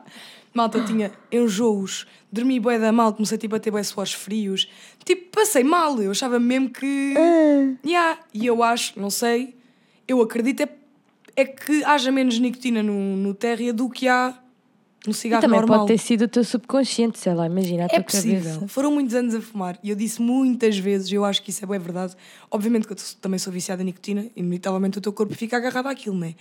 malta, 0.55 0.79
eu 0.79 0.85
tinha 0.85 1.12
enjoos, 1.31 2.06
dormi 2.31 2.58
bué 2.61 2.79
da 2.79 2.91
mal, 2.93 3.12
comecei 3.12 3.38
tipo, 3.38 3.55
a 3.56 3.61
ter 3.61 3.70
bué 3.70 3.82
suores 3.82 4.12
frios. 4.12 4.69
Tipo, 5.05 5.31
passei 5.37 5.62
mal, 5.64 6.00
eu 6.02 6.11
achava 6.11 6.38
mesmo 6.41 6.70
que... 6.70 7.14
Yeah. 7.85 8.19
E 8.35 8.47
eu 8.47 8.62
acho, 8.62 8.99
não 8.99 9.11
sei, 9.11 9.55
eu 10.06 10.20
acredito 10.20 10.62
é, 10.62 10.69
é 11.37 11.44
que 11.44 11.85
haja 11.85 12.11
menos 12.11 12.38
nicotina 12.38 12.82
no, 12.82 13.17
no 13.17 13.32
térrea 13.35 13.73
do 13.73 13.88
que 13.88 14.08
há 14.08 14.37
no 15.06 15.12
E 15.12 15.14
cigarro 15.14 15.41
também 15.41 15.58
normal. 15.61 15.79
pode 15.87 15.93
ter 15.93 15.99
sido 15.99 16.23
o 16.23 16.29
teu 16.29 16.44
subconsciente, 16.44 17.19
sei 17.19 17.32
lá, 17.32 17.47
imagina 17.47 17.87
a 17.87 17.88
tua 17.88 17.99
É 17.99 18.02
possível. 18.02 18.52
cabeça. 18.52 18.69
Foram 18.69 18.93
muitos 18.93 19.14
anos 19.14 19.35
a 19.35 19.41
fumar 19.41 19.79
e 19.82 19.88
eu 19.88 19.97
disse 19.97 20.20
muitas 20.20 20.76
vezes, 20.76 21.11
eu 21.11 21.25
acho 21.25 21.43
que 21.43 21.49
isso 21.50 21.64
é 21.64 21.67
bem 21.67 21.79
verdade. 21.79 22.14
Obviamente 22.50 22.87
que 22.87 22.93
eu 22.93 22.97
também 23.19 23.38
sou 23.38 23.50
viciada 23.50 23.81
em 23.82 23.87
nicotina, 23.87 24.26
inevitavelmente 24.37 24.99
o 24.99 25.00
teu 25.00 25.12
corpo 25.12 25.35
fica 25.35 25.56
agarrado 25.56 25.87
àquilo, 25.87 26.17
não 26.17 26.26
é? 26.26 26.35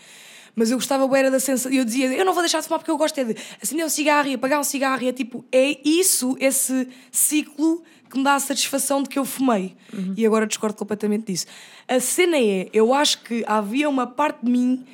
Mas 0.60 0.72
eu 0.72 0.78
gostava 0.78 1.18
era 1.18 1.32
da 1.32 1.40
sensação. 1.40 1.72
Eu 1.72 1.86
dizia, 1.86 2.08
eu 2.08 2.26
não 2.26 2.34
vou 2.34 2.44
deixar 2.44 2.60
de 2.60 2.66
fumar 2.66 2.80
porque 2.80 2.92
eu 2.92 2.98
gosto 2.98 3.18
é 3.18 3.24
de 3.24 3.36
acender 3.64 3.86
um 3.86 3.90
cigarro 3.90 4.28
e 4.28 4.34
apagar 4.34 4.60
um 4.60 4.64
cigarro. 4.64 5.02
E 5.02 5.08
é 5.08 5.14
tipo, 5.14 5.46
é 5.54 5.80
isso, 5.88 6.36
esse 6.38 6.86
ciclo 7.10 7.82
que 8.10 8.18
me 8.18 8.26
dá 8.26 8.36
a 8.36 8.40
satisfação 8.42 9.02
de 9.02 9.08
que 9.08 9.18
eu 9.18 9.24
fumei. 9.24 9.74
E 10.18 10.26
agora 10.26 10.46
discordo 10.46 10.76
completamente 10.76 11.32
disso. 11.32 11.46
A 11.88 12.02
cena 12.02 12.38
é, 12.38 12.68
eu 12.74 12.94
acho 12.94 13.22
que 13.24 13.42
havia 13.48 13.88
uma 13.88 14.06
parte 14.06 14.44
de 14.44 14.52
mim 14.52 14.86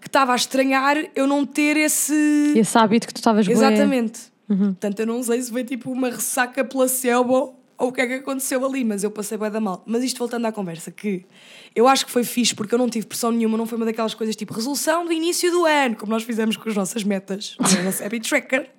que 0.00 0.08
estava 0.08 0.32
a 0.32 0.36
estranhar 0.36 0.96
eu 1.14 1.26
não 1.26 1.44
ter 1.44 1.76
esse. 1.76 2.54
Esse 2.56 2.78
hábito 2.78 3.06
que 3.06 3.12
tu 3.12 3.18
estavas 3.18 3.46
Exatamente. 3.46 4.22
Portanto, 4.48 5.00
eu 5.00 5.06
não 5.06 5.22
sei 5.22 5.42
se 5.42 5.50
foi 5.50 5.64
tipo 5.64 5.92
uma 5.92 6.08
ressaca 6.08 6.64
placebo 6.64 7.54
ou 7.76 7.88
o 7.88 7.92
que 7.92 8.00
é 8.00 8.06
que 8.06 8.14
aconteceu 8.14 8.64
ali, 8.64 8.84
mas 8.84 9.04
eu 9.04 9.10
passei 9.10 9.36
bem 9.36 9.50
da 9.50 9.60
mal. 9.60 9.82
Mas 9.84 10.02
isto 10.02 10.18
voltando 10.18 10.46
à 10.46 10.52
conversa, 10.52 10.90
que 10.90 11.26
eu 11.74 11.86
acho 11.86 12.04
que 12.06 12.12
foi 12.12 12.24
fixe 12.24 12.54
porque 12.54 12.74
eu 12.74 12.78
não 12.78 12.88
tive 12.88 13.06
pressão 13.06 13.30
nenhuma, 13.30 13.56
não 13.56 13.66
foi 13.66 13.76
uma 13.76 13.86
daquelas 13.86 14.14
coisas 14.14 14.34
tipo 14.36 14.52
resolução 14.52 15.04
do 15.04 15.12
início 15.12 15.50
do 15.50 15.64
ano, 15.64 15.96
como 15.96 16.12
nós 16.12 16.22
fizemos 16.22 16.56
com 16.56 16.68
as 16.68 16.74
nossas 16.74 17.04
metas, 17.04 17.56
no 17.60 17.84
nosso 17.84 18.04
Happy 18.04 18.20
Tracker. 18.20 18.70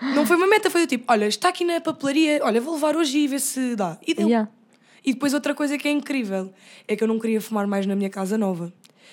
Não 0.00 0.26
foi 0.26 0.36
uma 0.36 0.46
meta, 0.46 0.70
foi 0.70 0.82
do 0.82 0.86
tipo, 0.86 1.04
olha, 1.08 1.26
está 1.26 1.48
aqui 1.48 1.64
na 1.64 1.80
papelaria, 1.80 2.40
olha, 2.42 2.60
vou 2.60 2.74
levar 2.74 2.96
hoje 2.96 3.18
e 3.18 3.28
ver 3.28 3.40
se 3.40 3.76
dá. 3.76 3.98
E 4.06 4.12
deu. 4.12 4.26
Yeah. 4.26 4.50
E 5.04 5.12
depois 5.12 5.34
outra 5.34 5.54
coisa 5.54 5.76
que 5.76 5.86
é 5.86 5.90
incrível 5.90 6.52
é 6.88 6.96
que 6.96 7.04
eu 7.04 7.08
não 7.08 7.18
queria 7.18 7.40
fumar 7.40 7.66
mais 7.66 7.86
na 7.86 7.94
minha 7.94 8.10
casa 8.10 8.38
nova. 8.38 8.72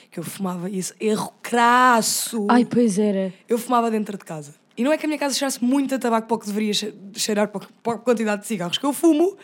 Que 0.10 0.20
eu 0.20 0.24
fumava 0.24 0.70
isso, 0.70 0.94
erro 1.00 1.34
crasso. 1.42 2.48
Ai, 2.50 2.66
pois 2.66 2.98
era. 2.98 3.34
Eu 3.48 3.58
fumava 3.58 3.92
dentro 3.92 4.18
de 4.18 4.26
casa. 4.26 4.56
E 4.78 4.84
não 4.84 4.92
é 4.92 4.98
que 4.98 5.06
a 5.06 5.08
minha 5.08 5.20
casa 5.20 5.36
cheirasse 5.36 5.64
muito 5.64 5.94
a 5.96 6.00
tabaco 6.00 6.28
para 6.28 6.36
o 6.36 6.40
que 6.40 6.48
deveria 6.48 6.74
che- 6.74 6.94
cheirar 7.14 7.48
para 7.50 7.62
a 7.94 7.98
quantidade 7.98 8.42
de 8.42 8.48
cigarros 8.48 8.78
que 8.78 8.86
eu 8.86 8.94
fumo, 8.94 9.36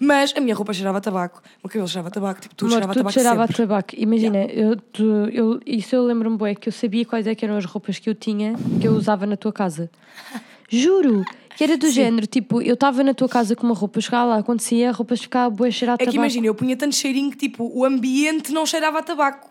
mas 0.00 0.32
a 0.36 0.40
minha 0.40 0.54
roupa 0.54 0.72
cheirava 0.72 0.98
a 0.98 1.00
tabaco, 1.00 1.38
o 1.38 1.66
meu 1.66 1.70
cabelo 1.70 1.86
cheirava 1.88 2.08
a 2.08 2.10
tabaco, 2.10 2.40
tipo, 2.40 2.54
tudo 2.54 2.66
Amor, 2.68 2.72
cheirava 2.78 2.92
a 2.92 2.94
tabaco 2.96 3.12
cheirava 3.12 3.44
a 3.44 3.46
sempre. 3.46 3.56
tabaco. 3.62 3.88
Imagina, 3.96 4.38
eu, 4.46 4.76
tu- 4.76 5.28
eu, 5.32 5.60
isso 5.64 5.94
eu 5.94 6.02
lembro-me 6.04 6.36
bem, 6.36 6.54
que 6.56 6.68
eu 6.68 6.72
sabia 6.72 7.04
quais 7.06 7.26
é 7.26 7.34
que 7.34 7.44
eram 7.44 7.56
as 7.56 7.64
roupas 7.64 7.98
que 8.00 8.10
eu 8.10 8.14
tinha, 8.14 8.54
que 8.80 8.88
eu 8.88 8.92
usava 8.94 9.24
na 9.26 9.36
tua 9.36 9.52
casa. 9.52 9.88
Juro! 10.68 11.24
Que 11.56 11.62
era 11.62 11.76
do 11.76 11.88
género, 11.88 12.26
tipo, 12.26 12.60
eu 12.60 12.74
estava 12.74 13.04
na 13.04 13.14
tua 13.14 13.28
casa 13.28 13.54
com 13.54 13.64
uma 13.64 13.76
roupa, 13.76 14.00
chegava 14.00 14.24
lá, 14.24 14.38
acontecia, 14.38 14.88
a 14.88 14.92
roupa 14.92 15.16
ficava 15.16 15.48
boa 15.54 15.68
a 15.68 15.70
cheirar 15.70 15.92
a 15.92 15.94
É 15.94 15.98
que 15.98 16.04
tabaco. 16.06 16.16
imagina, 16.16 16.46
eu 16.48 16.54
punha 16.54 16.76
tanto 16.76 16.96
cheirinho 16.96 17.30
que 17.30 17.36
tipo, 17.36 17.70
o 17.72 17.84
ambiente 17.84 18.50
não 18.52 18.66
cheirava 18.66 18.98
a 18.98 19.02
tabaco. 19.04 19.48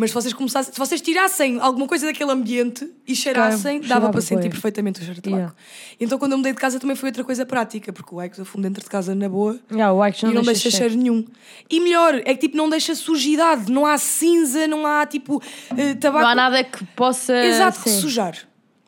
Mas 0.00 0.10
se 0.10 0.14
vocês 0.14 0.32
começassem, 0.32 0.72
se 0.72 0.78
vocês 0.78 1.00
tirassem 1.00 1.58
alguma 1.58 1.88
coisa 1.88 2.06
daquele 2.06 2.30
ambiente 2.30 2.88
e 3.04 3.16
cheirassem, 3.16 3.80
dava 3.80 4.10
para 4.10 4.20
sentir 4.20 4.48
perfeitamente 4.48 5.00
o 5.00 5.02
cheiro 5.02 5.16
de 5.16 5.22
tabaco. 5.22 5.40
Yeah. 5.40 5.56
Então 5.98 6.16
quando 6.20 6.32
eu 6.32 6.38
mudei 6.38 6.52
de 6.52 6.58
casa 6.58 6.78
também 6.78 6.94
foi 6.94 7.08
outra 7.08 7.24
coisa 7.24 7.44
prática, 7.44 7.92
porque 7.92 8.14
o 8.14 8.22
Ike's 8.22 8.38
eu 8.38 8.44
fumo 8.44 8.62
dentro 8.62 8.80
de 8.80 8.88
casa 8.88 9.12
na 9.12 9.28
boa. 9.28 9.58
Yeah, 9.68 9.92
o 9.92 10.06
Ike's 10.06 10.22
e 10.22 10.26
não 10.32 10.42
deixa, 10.42 10.70
cheiro. 10.70 10.76
cheiro 10.76 10.94
nenhum. 10.94 11.24
E 11.68 11.80
melhor, 11.80 12.14
é 12.14 12.32
que 12.32 12.36
tipo, 12.36 12.56
não 12.56 12.70
deixa 12.70 12.94
sujidade, 12.94 13.72
não 13.72 13.84
há 13.84 13.98
cinza, 13.98 14.68
não 14.68 14.86
há 14.86 15.04
tipo 15.04 15.42
eh, 15.76 15.94
tabaco. 15.96 16.22
Não 16.22 16.30
há 16.30 16.34
nada 16.36 16.62
que 16.62 16.84
possa. 16.94 17.34
Exato, 17.34 17.82
que 17.82 17.90
sujar. 17.90 18.36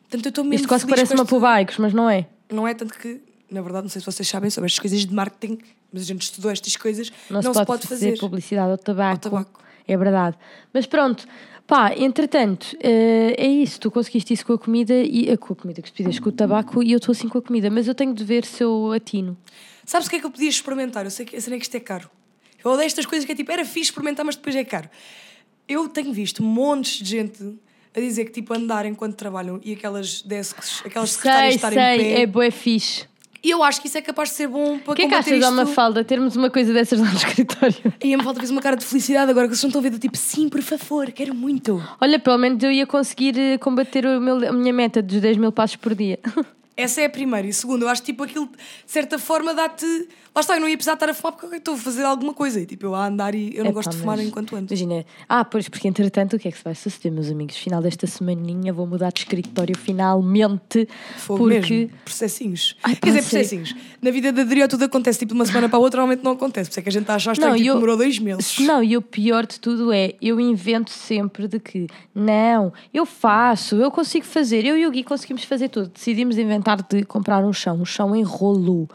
Portanto, 0.03 0.25
eu 0.27 0.29
estou 0.29 0.43
mesmo 0.45 0.55
Isto 0.55 0.67
quase 0.69 0.87
parece 0.87 1.13
uma 1.13 1.23
este- 1.23 1.61
Ike's, 1.63 1.77
mas 1.77 1.93
não 1.93 2.09
é. 2.09 2.25
Não 2.49 2.65
é 2.65 2.73
tanto 2.73 2.93
que, 2.97 3.19
na 3.51 3.61
verdade, 3.61 3.83
não 3.83 3.89
sei 3.89 3.99
se 3.99 4.05
vocês 4.05 4.25
sabem 4.29 4.49
sobre 4.49 4.67
estas 4.67 4.79
coisas 4.79 5.05
de 5.05 5.13
marketing, 5.13 5.57
mas 5.91 6.03
a 6.03 6.05
gente 6.05 6.21
estudou 6.21 6.49
estas 6.49 6.77
coisas, 6.77 7.11
Não, 7.29 7.41
não, 7.41 7.53
se, 7.53 7.65
pode 7.65 7.85
fazer, 7.85 8.17
publicidade 8.17 8.71
ao 8.71 8.77
tabaco. 8.77 9.11
Ao 9.11 9.17
tabaco. 9.17 9.61
É 9.91 9.97
verdade. 9.97 10.37
Mas 10.73 10.85
pronto, 10.85 11.27
Pá, 11.67 11.93
entretanto, 11.95 12.75
eh, 12.81 13.33
é 13.37 13.47
isso. 13.47 13.79
Tu 13.79 13.89
conseguiste 13.89 14.33
isso 14.33 14.45
com 14.45 14.51
a 14.51 14.57
comida 14.57 14.93
e 14.93 15.29
eh, 15.29 15.37
com 15.37 15.53
a 15.53 15.55
comida 15.55 15.81
que 15.81 15.87
espidas, 15.87 16.19
com 16.19 16.27
o 16.27 16.31
tabaco 16.31 16.83
e 16.83 16.91
eu 16.91 16.97
estou 16.97 17.13
assim 17.13 17.29
com 17.29 17.37
a 17.37 17.41
comida, 17.41 17.69
mas 17.69 17.87
eu 17.87 17.95
tenho 17.95 18.13
de 18.13 18.25
ver 18.25 18.43
se 18.43 18.61
eu 18.61 18.91
atino. 18.91 19.37
Sabes 19.85 20.07
o 20.07 20.09
que 20.09 20.17
é 20.17 20.19
que 20.19 20.25
eu 20.25 20.31
podia 20.31 20.49
experimentar? 20.49 21.05
Eu 21.05 21.11
sei 21.11 21.25
que, 21.25 21.33
eu 21.33 21.39
sei 21.39 21.57
que 21.57 21.63
isto 21.63 21.75
é 21.75 21.79
caro. 21.79 22.09
Eu 22.61 22.71
odeio 22.71 22.87
estas 22.87 23.05
coisas 23.05 23.25
que 23.25 23.31
é 23.31 23.35
tipo, 23.35 23.49
era 23.53 23.63
fixe 23.63 23.89
experimentar, 23.89 24.25
mas 24.25 24.35
depois 24.35 24.53
é 24.53 24.65
caro. 24.65 24.89
Eu 25.65 25.87
tenho 25.87 26.11
visto 26.11 26.43
montes 26.43 27.01
de 27.01 27.09
gente 27.09 27.57
a 27.95 27.99
dizer 28.01 28.25
que 28.25 28.31
tipo 28.31 28.53
andar 28.53 28.85
enquanto 28.85 29.15
trabalham 29.15 29.57
e 29.63 29.71
aquelas 29.71 30.21
desks, 30.23 30.81
aquelas 30.85 31.11
secretárias 31.11 31.53
Sei, 31.53 31.55
estarem 31.55 31.79
em 31.79 31.99
sei, 31.99 32.15
pé. 32.15 32.21
é 32.21 32.25
bué 32.25 32.51
fixe. 32.51 33.07
E 33.43 33.49
eu 33.49 33.63
acho 33.63 33.81
que 33.81 33.87
isso 33.87 33.97
é 33.97 34.01
capaz 34.01 34.29
de 34.29 34.35
ser 34.35 34.47
bom 34.47 34.77
para 34.79 34.91
O 34.93 34.95
que 34.95 35.01
é 35.01 35.05
que 35.05 35.11
combater 35.11 35.31
achas 35.33 35.41
da 35.41 35.49
isto. 35.49 35.55
Mafalda 35.69 36.03
termos 36.03 36.35
uma 36.35 36.49
coisa 36.49 36.71
dessas 36.71 36.99
lá 36.99 37.07
no 37.09 37.15
escritório? 37.17 37.93
E 38.03 38.13
a 38.13 38.17
Mafalda 38.17 38.39
fez 38.39 38.51
uma 38.51 38.61
cara 38.61 38.75
de 38.75 38.85
felicidade 38.85 39.31
agora 39.31 39.47
que 39.47 39.55
vocês 39.55 39.63
não 39.63 39.69
estão 39.69 39.79
a 39.79 39.83
ver 39.83 39.89
do 39.89 39.97
tipo, 39.99 40.15
sim, 40.17 40.47
por 40.47 40.61
favor, 40.61 41.11
quero 41.11 41.33
muito. 41.33 41.81
Olha, 41.99 42.19
pelo 42.19 42.37
menos 42.37 42.61
eu 42.63 42.71
ia 42.71 42.85
conseguir 42.85 43.37
eh, 43.37 43.57
combater 43.57 44.05
o 44.05 44.21
meu- 44.21 44.47
a 44.47 44.51
minha 44.53 44.71
meta 44.73 45.01
dos 45.01 45.19
10 45.19 45.37
mil 45.37 45.51
passos 45.51 45.75
por 45.77 45.95
dia. 45.95 46.19
Essa 46.77 47.01
é 47.01 47.05
a 47.05 47.09
primeira. 47.09 47.47
E 47.47 47.53
segundo, 47.53 47.83
eu 47.83 47.89
acho 47.89 48.01
que 48.01 48.11
tipo 48.11 48.23
aquilo, 48.23 48.47
de 48.47 48.51
certa 48.91 49.19
forma, 49.19 49.53
dá-te. 49.53 49.85
Lá 50.33 50.39
está, 50.39 50.55
eu 50.55 50.61
não 50.61 50.69
ia 50.69 50.77
precisar 50.77 50.93
estar 50.93 51.09
a 51.09 51.13
fumar 51.13 51.33
porque 51.33 51.53
eu 51.53 51.57
estou 51.59 51.73
a 51.73 51.77
fazer 51.77 52.03
alguma 52.05 52.33
coisa. 52.33 52.61
E 52.61 52.65
tipo, 52.65 52.85
eu 52.85 52.95
a 52.95 53.05
andar 53.05 53.35
e 53.35 53.49
eu 53.53 53.65
não 53.65 53.71
Epá, 53.71 53.79
gosto 53.79 53.91
de 53.91 53.97
fumar 53.97 54.17
enquanto 54.19 54.55
ando. 54.55 54.71
Imagina, 54.73 55.05
ah, 55.27 55.43
pois, 55.43 55.67
porque 55.67 55.87
entretanto 55.89 56.37
o 56.37 56.39
que 56.39 56.47
é 56.47 56.51
que 56.51 56.57
se 56.57 56.63
vai 56.63 56.73
suceder, 56.73 57.11
meus 57.11 57.29
amigos? 57.29 57.57
Final 57.57 57.81
desta 57.81 58.07
semaninha 58.07 58.71
vou 58.71 58.87
mudar 58.87 59.11
de 59.11 59.19
escritório 59.19 59.75
finalmente. 59.77 60.87
Fogo 61.17 61.39
porque. 61.49 61.73
mesmo. 61.73 61.91
Processinhos. 62.05 62.77
Ai, 62.81 62.95
pá, 62.95 63.01
Quer 63.01 63.07
dizer, 63.09 63.21
sério. 63.23 63.47
processinhos. 63.49 63.75
Na 64.01 64.09
vida 64.11 64.31
da 64.31 64.41
Adriel 64.43 64.67
tudo 64.69 64.85
acontece 64.85 65.19
tipo 65.19 65.33
de 65.33 65.39
uma 65.39 65.45
semana 65.45 65.67
para 65.67 65.77
a 65.77 65.81
outra, 65.81 65.99
normalmente 65.99 66.23
não 66.23 66.31
acontece. 66.31 66.69
Por 66.69 66.73
isso 66.73 66.79
é 66.79 66.83
que 66.83 66.89
a 66.89 66.91
gente 66.93 67.01
está 67.03 67.13
a 67.13 67.15
achar 67.17 67.33
estranho, 67.33 67.51
Não, 67.51 67.57
tipo, 67.57 67.69
eu- 67.69 67.73
demorou 67.75 67.97
dois 67.97 68.17
meses. 68.17 68.59
Não, 68.59 68.81
e 68.81 68.95
o 68.95 69.01
pior 69.01 69.45
de 69.45 69.59
tudo 69.59 69.91
é, 69.91 70.13
eu 70.21 70.39
invento 70.39 70.91
sempre 70.91 71.45
de 71.47 71.59
que, 71.59 71.87
não, 72.15 72.71
eu 72.93 73.05
faço, 73.05 73.75
eu 73.75 73.91
consigo 73.91 74.25
fazer, 74.25 74.65
eu 74.65 74.77
e 74.77 74.87
o 74.87 74.91
Gui 74.91 75.03
conseguimos 75.03 75.43
fazer 75.43 75.67
tudo. 75.69 75.89
Decidimos 75.93 76.37
inventar 76.37 76.70
de 76.77 77.03
comprar 77.05 77.43
um 77.43 77.53
chão, 77.53 77.81
um 77.81 77.85
chão 77.85 78.15
em 78.15 78.23
rolo, 78.23 78.87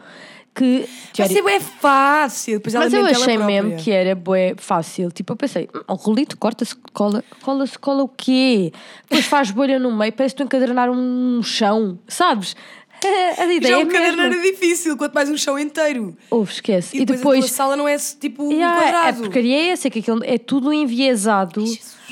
que... 0.55 0.89
Vai 1.15 1.27
ser 1.27 1.43
bem 1.43 1.59
fácil. 1.59 2.57
Depois 2.57 2.73
Mas 2.73 2.93
eu 2.93 3.05
achei 3.05 3.37
mesmo 3.37 3.75
que 3.77 3.91
era 3.91 4.15
bué 4.15 4.55
fácil. 4.57 5.11
Tipo, 5.11 5.33
eu 5.33 5.37
pensei, 5.37 5.69
"Hum, 5.73 5.81
o 5.87 5.93
rolito 5.93 6.35
corta-se, 6.37 6.75
cola, 6.93 7.23
cola-se, 7.43 7.77
cola 7.77 8.03
o 8.03 8.07
quê? 8.07 8.71
Depois 9.03 9.25
faz 9.25 9.51
bolha 9.51 9.77
no 9.77 9.95
meio, 9.95 10.11
parece 10.13 10.35
que 10.35 10.41
estou 10.41 10.43
a 10.43 10.47
encadernar 10.47 10.89
um 10.89 11.41
chão, 11.43 11.99
sabes? 12.07 12.55
A 13.37 13.45
ideia 13.45 13.73
Já 13.75 13.79
é 13.81 13.83
um 13.83 13.87
caderno 13.87 14.21
era 14.23 14.41
difícil, 14.41 14.97
quanto 14.97 15.13
mais 15.13 15.29
um 15.29 15.37
chão 15.37 15.57
inteiro. 15.59 16.17
Ouve, 16.31 16.51
esquece. 16.51 16.97
E, 16.97 17.01
E, 17.01 17.05
depois, 17.05 17.19
depois, 17.19 17.45
a 17.45 17.47
sala 17.47 17.75
não 17.75 17.87
é 17.87 17.95
tipo 17.97 18.43
um 18.43 18.51
Yeah, 18.51 18.77
a 18.77 18.81
quadrado. 18.81 19.19
porcaria 19.23 19.55
é 19.55 19.67
essa, 19.69 19.89
que 19.89 19.99
aquilo 19.99 20.23
é 20.23 20.37
tudo 20.37 20.73
enviesado. 20.73 21.63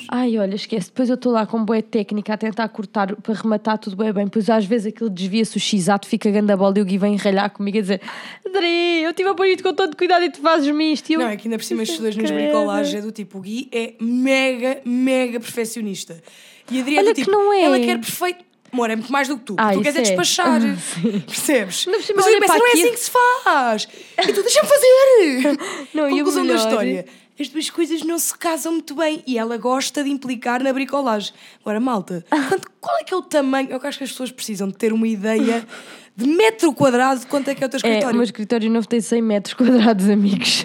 Ai, 0.07 0.37
olha, 0.37 0.53
esquece. 0.53 0.87
Depois 0.87 1.09
eu 1.09 1.15
estou 1.15 1.31
lá 1.31 1.47
com 1.47 1.65
boa 1.65 1.81
técnica 1.81 2.33
a 2.33 2.37
tentar 2.37 2.67
cortar 2.69 3.15
para 3.15 3.33
rematar 3.33 3.79
tudo 3.79 3.95
bem 3.95 4.13
bem. 4.13 4.25
Depois 4.25 4.47
às 4.49 4.63
vezes 4.65 4.87
aquilo 4.93 5.09
desvia-se 5.09 5.57
o 5.57 5.59
x-ato, 5.59 6.07
fica 6.07 6.29
grande 6.29 6.51
a 6.51 6.57
bola 6.57 6.77
e 6.77 6.81
o 6.81 6.85
Gui 6.85 6.99
vem 6.99 7.15
ralhar 7.15 7.49
comigo 7.49 7.79
a 7.79 7.81
dizer 7.81 8.01
Adri, 8.45 9.01
eu 9.01 9.09
estive 9.09 9.29
a 9.29 9.33
pôr 9.33 9.47
isto 9.47 9.63
com 9.63 9.73
todo 9.73 9.97
cuidado 9.97 10.23
e 10.23 10.29
tu 10.29 10.39
fazes-me 10.41 10.93
isto. 10.93 11.09
Eu, 11.11 11.19
Não, 11.21 11.27
é 11.29 11.35
que 11.35 11.47
ainda 11.47 11.57
por 11.57 11.63
cima 11.63 11.81
estes 11.81 11.99
dois 11.99 12.15
nos 12.15 12.29
Credo. 12.29 12.43
bricolagens 12.43 12.93
é 12.95 13.01
do 13.01 13.11
tipo, 13.11 13.39
o 13.39 13.41
Gui 13.41 13.67
é 13.71 13.93
mega, 13.99 14.81
mega 14.85 15.39
perfeccionista. 15.39 16.21
E 16.69 16.77
a 16.77 16.81
Adri 16.81 16.95
é 16.97 16.99
Olha 16.99 17.09
do 17.11 17.15
que 17.15 17.21
tipo, 17.21 17.31
não 17.31 17.51
é. 17.51 17.61
ela 17.63 17.79
quer 17.79 17.97
perfeito. 17.99 18.45
Amor, 18.75 18.89
é 18.89 18.95
muito 18.97 19.09
mais 19.11 19.29
do 19.29 19.37
que 19.37 19.45
tu. 19.45 19.55
Ah, 19.57 19.71
tu 19.71 19.79
queres 19.81 19.95
é 19.95 19.99
é. 19.99 20.01
despachar. 20.01 20.59
Percebes? 21.25 21.85
Mas 21.85 22.09
eu 22.09 22.15
olha 22.17 22.39
penso, 22.41 22.45
para 22.51 22.59
não 22.59 22.67
é 22.67 22.71
assim 22.71 22.91
que 22.91 22.99
se 22.99 23.09
faz. 23.11 23.87
E 24.21 24.33
tu 24.33 24.41
deixa-me 24.43 24.67
fazer. 24.67 25.57
Não, 25.95 26.09
Conclusão 26.09 26.45
da 26.45 26.55
história. 26.55 27.05
As 27.39 27.47
duas 27.49 27.69
coisas 27.69 28.01
não 28.03 28.17
se 28.17 28.37
casam 28.37 28.73
muito 28.73 28.95
bem 28.95 29.21
e 29.27 29.37
ela 29.37 29.57
gosta 29.57 30.03
de 30.03 30.09
implicar 30.09 30.61
na 30.63 30.71
bricolagem. 30.71 31.33
Agora, 31.61 31.79
malta, 31.81 32.25
quanto- 32.29 32.71
qual 32.79 32.97
é 32.97 33.03
que 33.03 33.13
é 33.13 33.17
o 33.17 33.21
tamanho? 33.21 33.69
Eu 33.71 33.79
acho 33.83 33.97
que 33.97 34.03
as 34.05 34.11
pessoas 34.11 34.31
precisam 34.31 34.67
de 34.69 34.75
ter 34.75 34.93
uma 34.93 35.05
ideia 35.07 35.65
de 36.15 36.27
metro 36.27 36.71
quadrado 36.73 37.19
de 37.21 37.27
quanto 37.27 37.49
é 37.49 37.55
que 37.55 37.61
é 37.63 37.67
o 37.67 37.69
teu 37.69 37.77
É, 37.77 37.83
o 37.83 37.87
escritório. 37.89 38.15
meu 38.15 38.23
escritório 38.23 38.69
novo 38.71 38.87
tem 38.87 39.01
100 39.01 39.21
metros 39.21 39.53
quadrados, 39.53 40.09
amigos. 40.09 40.63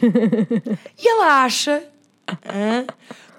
E 0.96 1.08
ela 1.08 1.42
acha 1.44 1.82
hã, 2.46 2.84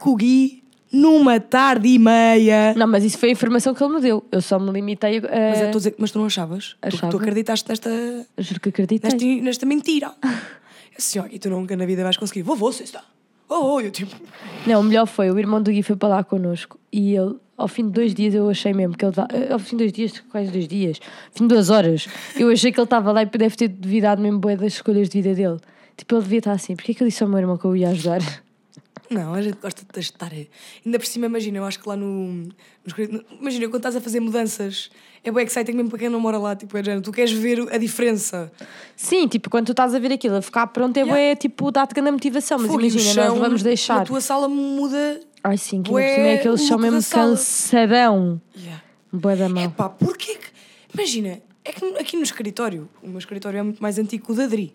que 0.01 0.09
o 0.09 0.15
Gui, 0.15 0.60
numa 0.91 1.39
tarde 1.39 1.87
e 1.87 1.97
meia. 1.99 2.73
não, 2.75 2.87
mas 2.87 3.03
isso 3.03 3.17
foi 3.17 3.29
a 3.29 3.31
informação 3.31 3.73
que 3.73 3.83
ele 3.83 3.93
me 3.93 4.01
deu. 4.01 4.23
Eu 4.31 4.41
só 4.41 4.59
me 4.59 4.71
limitei 4.71 5.19
a. 5.19 5.21
Mas, 5.21 5.59
eu 5.59 5.65
estou 5.67 5.67
a 5.67 5.71
dizer, 5.71 5.95
mas 5.97 6.11
tu 6.11 6.19
não 6.19 6.25
achavas? 6.25 6.75
Tu, 6.81 6.87
Achava. 6.87 7.11
tu 7.11 7.17
acreditaste 7.17 7.69
nesta, 7.69 7.89
Juro 8.37 8.59
que 8.59 8.69
acreditei. 8.69 9.11
nesta, 9.11 9.43
nesta 9.43 9.65
mentira. 9.65 10.11
Assim, 10.97 11.19
ó, 11.19 11.25
e 11.31 11.39
tu 11.39 11.49
nunca 11.49 11.75
na 11.75 11.85
vida 11.85 12.03
vais 12.03 12.17
conseguir. 12.17 12.41
Vou, 12.43 12.55
você 12.55 12.83
está. 12.83 13.03
Oh, 13.47 13.75
oh, 13.75 13.81
eu 13.81 13.91
tipo. 13.91 14.15
Não, 14.65 14.79
o 14.79 14.83
melhor 14.83 15.05
foi, 15.05 15.29
o 15.31 15.37
irmão 15.37 15.61
do 15.61 15.71
Gui 15.71 15.83
foi 15.83 15.95
para 15.95 16.09
lá 16.09 16.23
connosco 16.23 16.79
e 16.91 17.15
ele, 17.15 17.35
ao 17.57 17.67
fim 17.67 17.85
de 17.85 17.91
dois 17.91 18.13
dias, 18.13 18.33
eu 18.33 18.49
achei 18.49 18.73
mesmo 18.73 18.95
que 18.95 19.03
ele 19.03 19.11
estava. 19.11 19.27
Ao 19.51 19.59
fim 19.59 19.71
de 19.75 19.83
dois 19.83 19.93
dias, 19.93 20.19
quase 20.31 20.51
dois 20.51 20.67
dias, 20.67 20.99
ao 21.03 21.37
fim 21.37 21.47
de 21.47 21.53
duas 21.53 21.69
horas, 21.69 22.07
eu 22.37 22.49
achei 22.49 22.71
que 22.71 22.79
ele 22.79 22.85
estava 22.85 23.11
lá 23.11 23.23
e 23.23 23.25
deve 23.25 23.55
ter 23.55 23.67
duvidado 23.67 24.21
mesmo 24.21 24.39
das 24.39 24.73
escolhas 24.73 25.09
de 25.09 25.21
vida 25.21 25.35
dele. 25.35 25.59
Tipo, 25.97 26.15
ele 26.15 26.21
devia 26.23 26.37
estar 26.39 26.51
assim, 26.53 26.75
porque 26.75 26.93
é 26.93 26.95
que 26.95 27.03
eu 27.03 27.07
disse 27.07 27.23
ao 27.23 27.29
meu 27.29 27.39
irmão 27.39 27.57
que 27.57 27.65
eu 27.65 27.75
ia 27.75 27.89
ajudar? 27.89 28.21
Não, 29.11 29.33
a 29.33 29.41
gente 29.41 29.57
gosta 29.61 29.85
de 29.93 29.99
estar. 29.99 30.31
Ainda 30.31 30.97
por 30.97 31.05
cima, 31.05 31.25
imagina, 31.25 31.57
eu 31.57 31.65
acho 31.65 31.77
que 31.77 31.87
lá 31.87 31.97
no. 31.97 32.47
imagina, 33.39 33.67
quando 33.67 33.75
estás 33.75 33.95
a 33.97 34.01
fazer 34.01 34.21
mudanças, 34.21 34.89
é 35.21 35.29
bem 35.29 35.43
exciting 35.43 35.73
mesmo 35.73 35.89
para 35.89 35.99
quem 35.99 36.09
não 36.09 36.19
mora 36.19 36.37
lá. 36.37 36.55
Tipo, 36.55 36.77
é, 36.77 36.83
género, 36.83 37.01
tu 37.01 37.11
queres 37.11 37.33
ver 37.33 37.67
a 37.73 37.77
diferença. 37.77 38.49
Sim, 38.95 39.27
tipo, 39.27 39.49
quando 39.49 39.65
tu 39.65 39.71
estás 39.73 39.93
a 39.93 39.99
ver 39.99 40.13
aquilo, 40.13 40.37
a 40.37 40.41
ficar 40.41 40.65
pronto 40.67 40.95
é 40.95 41.03
bué, 41.03 41.35
tipo, 41.35 41.69
dá-te 41.71 41.93
grande 41.93 42.11
motivação, 42.11 42.57
mas 42.57 42.67
Fogo, 42.67 42.79
imagina, 42.79 43.13
chão 43.13 43.35
nós 43.35 43.39
vamos 43.39 43.61
deixar. 43.61 44.05
tua 44.05 44.21
sala 44.21 44.47
muda. 44.47 45.19
Ai 45.43 45.57
sim, 45.57 45.83
que 45.83 45.89
ainda 45.89 45.91
bué 45.91 46.07
por 46.07 46.15
cima 46.15 46.27
é 46.27 46.35
aquele 46.35 46.57
chão 46.57 46.79
mesmo 46.79 47.11
cansadão. 47.11 48.41
Yeah. 48.55 48.81
Bué 49.11 49.35
da 49.35 49.49
mão. 49.49 49.63
Epá, 49.65 49.89
porquê 49.89 50.35
que. 50.35 50.47
Imagina, 50.93 51.41
é 51.65 51.71
que 51.73 51.85
aqui 51.99 52.15
no 52.15 52.23
escritório, 52.23 52.89
o 53.03 53.09
meu 53.09 53.19
escritório 53.19 53.57
é 53.57 53.63
muito 53.63 53.81
mais 53.83 53.99
antigo 53.99 54.25
que 54.25 54.31
o 54.31 54.35
da 54.35 54.45
Adri. 54.45 54.73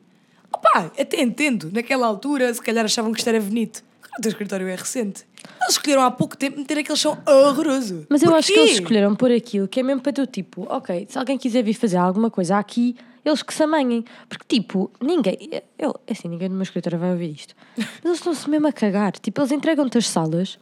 Opá, 0.52 0.90
até 0.98 1.22
entendo. 1.22 1.70
Naquela 1.72 2.06
altura, 2.06 2.52
se 2.52 2.60
calhar 2.60 2.84
achavam 2.84 3.12
que 3.12 3.18
isto 3.18 3.28
era 3.28 3.40
bonito. 3.40 3.82
O 4.18 4.22
teu 4.22 4.30
escritório 4.30 4.66
é 4.68 4.74
recente. 4.74 5.24
Eles 5.60 5.72
escolheram 5.72 6.02
há 6.02 6.10
pouco 6.10 6.36
tempo 6.36 6.58
meter 6.58 6.78
aquele 6.78 6.98
chão 6.98 7.18
horroroso. 7.26 8.06
Mas 8.08 8.22
eu 8.22 8.34
acho 8.34 8.48
que 8.48 8.54
eles 8.58 8.70
Porquê? 8.70 8.82
escolheram 8.82 9.14
por 9.14 9.30
aquilo 9.30 9.68
que 9.68 9.80
é 9.80 9.82
mesmo 9.82 10.00
para 10.00 10.12
tu, 10.12 10.26
tipo, 10.26 10.66
ok, 10.70 11.06
se 11.08 11.18
alguém 11.18 11.36
quiser 11.36 11.62
vir 11.62 11.74
fazer 11.74 11.98
alguma 11.98 12.30
coisa 12.30 12.56
aqui, 12.58 12.96
eles 13.24 13.42
que 13.42 13.52
se 13.52 13.62
amanhem. 13.62 14.04
Porque, 14.28 14.44
tipo, 14.48 14.90
ninguém, 15.00 15.36
eu, 15.78 15.94
assim, 16.10 16.28
ninguém 16.28 16.48
no 16.48 16.54
meu 16.54 16.62
escritório 16.62 16.98
vai 16.98 17.10
ouvir 17.10 17.32
isto. 17.32 17.54
Mas 17.76 18.04
eles 18.04 18.18
estão-se 18.18 18.48
mesmo 18.48 18.66
a 18.68 18.72
cagar. 18.72 19.12
Tipo, 19.12 19.40
eles 19.40 19.52
entregam-te 19.52 19.98
as 19.98 20.08
salas 20.08 20.58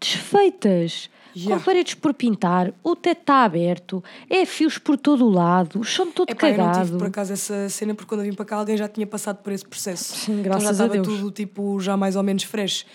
desfeitas, 0.00 1.10
Com 1.44 1.60
paredes 1.60 1.94
por 1.94 2.14
pintar, 2.14 2.72
o 2.82 2.96
teto 2.96 3.20
está 3.20 3.44
aberto, 3.44 4.02
é 4.30 4.44
fios 4.46 4.78
por 4.78 4.96
todo 4.96 5.26
o 5.26 5.30
lado, 5.30 5.78
o 5.78 5.84
chão 5.84 6.10
todo 6.10 6.30
Epá, 6.30 6.48
eu 6.50 6.56
não 6.56 6.64
cagado. 6.66 6.86
tive 6.86 6.98
por 6.98 7.06
acaso 7.08 7.32
essa 7.32 7.68
cena 7.68 7.94
porque 7.94 8.08
quando 8.08 8.22
eu 8.22 8.30
vim 8.30 8.34
para 8.34 8.44
cá 8.44 8.56
alguém 8.56 8.76
já 8.76 8.88
tinha 8.88 9.06
passado 9.06 9.38
por 9.42 9.52
esse 9.52 9.64
processo. 9.66 10.14
Sim, 10.16 10.40
então 10.40 10.44
já 10.44 10.58
graças 10.60 10.80
a 10.80 10.84
estava 10.86 11.02
tudo 11.02 11.30
tipo 11.30 11.78
já 11.80 11.96
mais 11.96 12.16
ou 12.16 12.22
menos 12.22 12.42
fresh. 12.42 12.86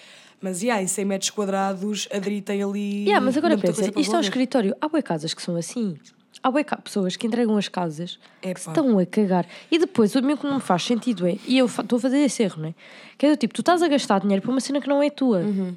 Mas 0.42 0.64
yeah, 0.64 0.82
em 0.82 0.88
100 0.88 1.06
metros 1.06 1.30
quadrados 1.30 2.08
a 2.12 2.20
tem 2.42 2.64
ali. 2.64 3.04
Yeah, 3.04 3.24
mas 3.24 3.38
agora 3.38 3.56
pensa, 3.60 3.82
isto 3.82 3.90
é 3.90 3.92
um 3.92 4.02
resolver. 4.02 4.22
escritório. 4.22 4.76
Há 4.82 4.90
bué 4.90 5.04
casas 5.04 5.36
que 5.36 5.42
são 5.42 5.56
assim. 5.56 5.96
Há 6.44 6.64
ca- 6.64 6.78
pessoas 6.78 7.16
que 7.16 7.28
entregam 7.28 7.56
as 7.56 7.68
casas 7.68 8.18
Epá. 8.42 8.54
que 8.56 8.60
estão 8.60 8.98
a 8.98 9.06
cagar. 9.06 9.46
E 9.70 9.78
depois, 9.78 10.16
o 10.16 10.22
meu 10.24 10.36
que 10.36 10.48
não 10.48 10.56
me 10.56 10.60
faz 10.62 10.84
sentido 10.84 11.28
é, 11.28 11.38
e 11.48 11.60
eu 11.60 11.68
estou 11.68 11.98
a 11.98 12.00
fazer 12.00 12.18
esse 12.18 12.42
erro, 12.42 12.64
não 12.64 12.70
é? 12.70 12.74
Que 13.20 13.28
é 13.28 13.30
do 13.30 13.38
tipo, 13.38 13.54
tu 13.54 13.62
estás 13.62 13.84
a 13.84 13.88
gastar 13.88 14.20
dinheiro 14.22 14.42
para 14.42 14.50
uma 14.50 14.60
cena 14.60 14.82
que 14.82 14.88
não 14.88 15.04
é 15.04 15.12
tua. 15.12 15.38
Uhum. 15.42 15.76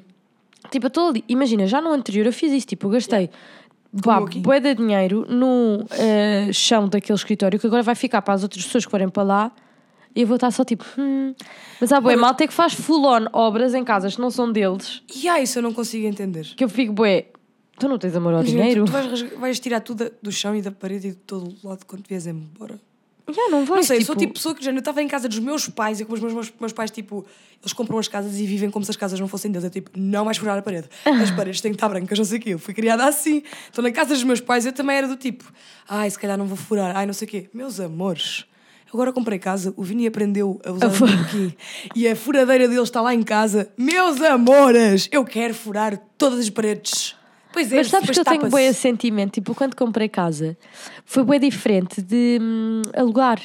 Tipo, 0.71 0.85
eu 0.85 0.89
estou 0.89 1.09
ali, 1.09 1.23
imagina, 1.27 1.65
já 1.67 1.79
no 1.81 1.91
anterior 1.91 2.25
eu 2.25 2.33
fiz 2.33 2.51
isso, 2.51 2.67
tipo, 2.67 2.87
eu 2.87 2.91
gastei 2.91 3.29
bué 4.41 4.59
de 4.59 4.75
dinheiro 4.75 5.25
no 5.29 5.85
eh, 5.91 6.49
chão 6.51 6.87
daquele 6.87 7.15
escritório 7.15 7.57
que 7.59 7.65
agora 7.67 7.81
vai 7.81 7.95
ficar 7.95 8.21
para 8.21 8.33
as 8.33 8.43
outras 8.43 8.65
pessoas 8.65 8.83
que 8.85 8.91
forem 8.91 9.07
para 9.07 9.23
lá 9.23 9.51
e 10.15 10.21
eu 10.21 10.27
vou 10.27 10.35
estar 10.35 10.51
só 10.51 10.63
tipo, 10.65 10.83
hum. 10.97 11.33
Mas 11.79 11.91
há 11.91 11.99
Olha- 11.99 12.17
malta 12.17 12.45
que 12.47 12.53
faz 12.53 12.73
full-on 12.73 13.27
obras 13.31 13.73
em 13.73 13.83
casas 13.83 14.15
que 14.15 14.21
não 14.21 14.29
são 14.31 14.51
deles, 14.51 15.01
E 15.15 15.27
ah, 15.29 15.39
isso 15.41 15.59
eu 15.59 15.63
não 15.63 15.73
consigo 15.73 16.05
entender. 16.07 16.43
que 16.57 16.63
eu 16.63 16.69
fico 16.69 16.91
bué, 16.93 17.27
tu 17.79 17.87
não 17.87 17.97
tens 17.97 18.15
amor 18.15 18.33
ao 18.33 18.39
Imagina, 18.41 18.61
dinheiro? 18.63 18.85
Tu, 18.85 18.87
tu 18.87 18.91
vais, 18.91 19.21
vais 19.39 19.59
tirar 19.59 19.79
tudo 19.79 20.11
do 20.21 20.31
chão 20.31 20.55
e 20.55 20.61
da 20.61 20.71
parede 20.71 21.07
e 21.07 21.11
de 21.11 21.17
todo 21.17 21.55
o 21.63 21.67
lado 21.67 21.85
quando 21.85 22.03
vies 22.07 22.27
embora. 22.27 22.79
Já 23.27 23.49
não 23.49 23.65
vais, 23.65 23.79
Não 23.79 23.83
sei, 23.83 23.97
eu 23.97 23.99
tipo... 24.01 24.05
sou 24.05 24.15
tipo 24.15 24.33
pessoa 24.33 24.55
que 24.55 24.63
já 24.63 24.71
eu 24.71 24.77
estava 24.77 25.01
em 25.01 25.07
casa 25.07 25.27
dos 25.27 25.39
meus 25.39 25.67
pais 25.67 25.99
e 25.99 26.05
como 26.05 26.15
os 26.15 26.21
meus, 26.21 26.33
meus, 26.33 26.53
meus 26.59 26.73
pais, 26.73 26.91
tipo, 26.91 27.25
eles 27.59 27.73
compram 27.73 27.97
as 27.97 28.07
casas 28.07 28.39
e 28.39 28.45
vivem 28.45 28.69
como 28.69 28.85
se 28.85 28.91
as 28.91 28.97
casas 28.97 29.19
não 29.19 29.27
fossem 29.27 29.51
deles. 29.51 29.63
Eu 29.63 29.71
tipo, 29.71 29.89
não 29.95 30.25
vais 30.25 30.37
furar 30.37 30.57
a 30.57 30.61
parede. 30.61 30.87
As 31.03 31.31
paredes 31.35 31.59
têm 31.59 31.71
que 31.71 31.75
estar 31.75 31.89
brancas, 31.89 32.17
não 32.17 32.25
sei 32.25 32.37
o 32.37 32.41
quê. 32.41 32.49
Eu 32.51 32.59
fui 32.59 32.73
criada 32.73 33.05
assim. 33.05 33.41
Então 33.71 33.83
na 33.83 33.91
casa 33.91 34.13
dos 34.13 34.23
meus 34.23 34.39
pais 34.39 34.65
eu 34.65 34.73
também 34.73 34.95
era 34.95 35.07
do 35.07 35.15
tipo, 35.15 35.43
ai, 35.89 36.09
se 36.09 36.19
calhar 36.19 36.37
não 36.37 36.45
vou 36.45 36.55
furar, 36.55 36.95
ai, 36.95 37.05
não 37.07 37.13
sei 37.13 37.27
o 37.27 37.31
quê. 37.31 37.49
Meus 37.53 37.79
amores. 37.79 38.45
Agora 38.93 39.11
comprei 39.11 39.39
casa, 39.39 39.73
o 39.75 39.83
Vini 39.83 40.07
aprendeu 40.07 40.61
a 40.63 40.71
usar 40.71 40.87
um 40.87 41.21
aqui 41.21 41.57
e 41.95 42.07
a 42.07 42.15
furadeira 42.15 42.67
dele 42.67 42.81
está 42.81 43.01
lá 43.01 43.13
em 43.13 43.23
casa. 43.23 43.69
Meus 43.77 44.21
amores, 44.21 45.09
eu 45.11 45.25
quero 45.25 45.53
furar 45.53 45.99
todas 46.17 46.39
as 46.39 46.49
paredes. 46.49 47.15
Pois 47.55 47.71
é, 47.71 47.77
Mas 47.77 47.87
sabes 47.87 48.09
que 48.09 48.19
eu 48.19 48.25
tenho 48.25 48.49
bué 48.49 48.65
esse 48.67 48.81
sentimento, 48.81 49.31
tipo, 49.35 49.55
quando 49.55 49.77
comprei 49.77 50.09
casa, 50.09 50.57
foi 51.05 51.23
bem 51.23 51.39
diferente 51.39 52.01
de 52.01 52.37
hum, 52.41 52.81
alugar. 52.93 53.39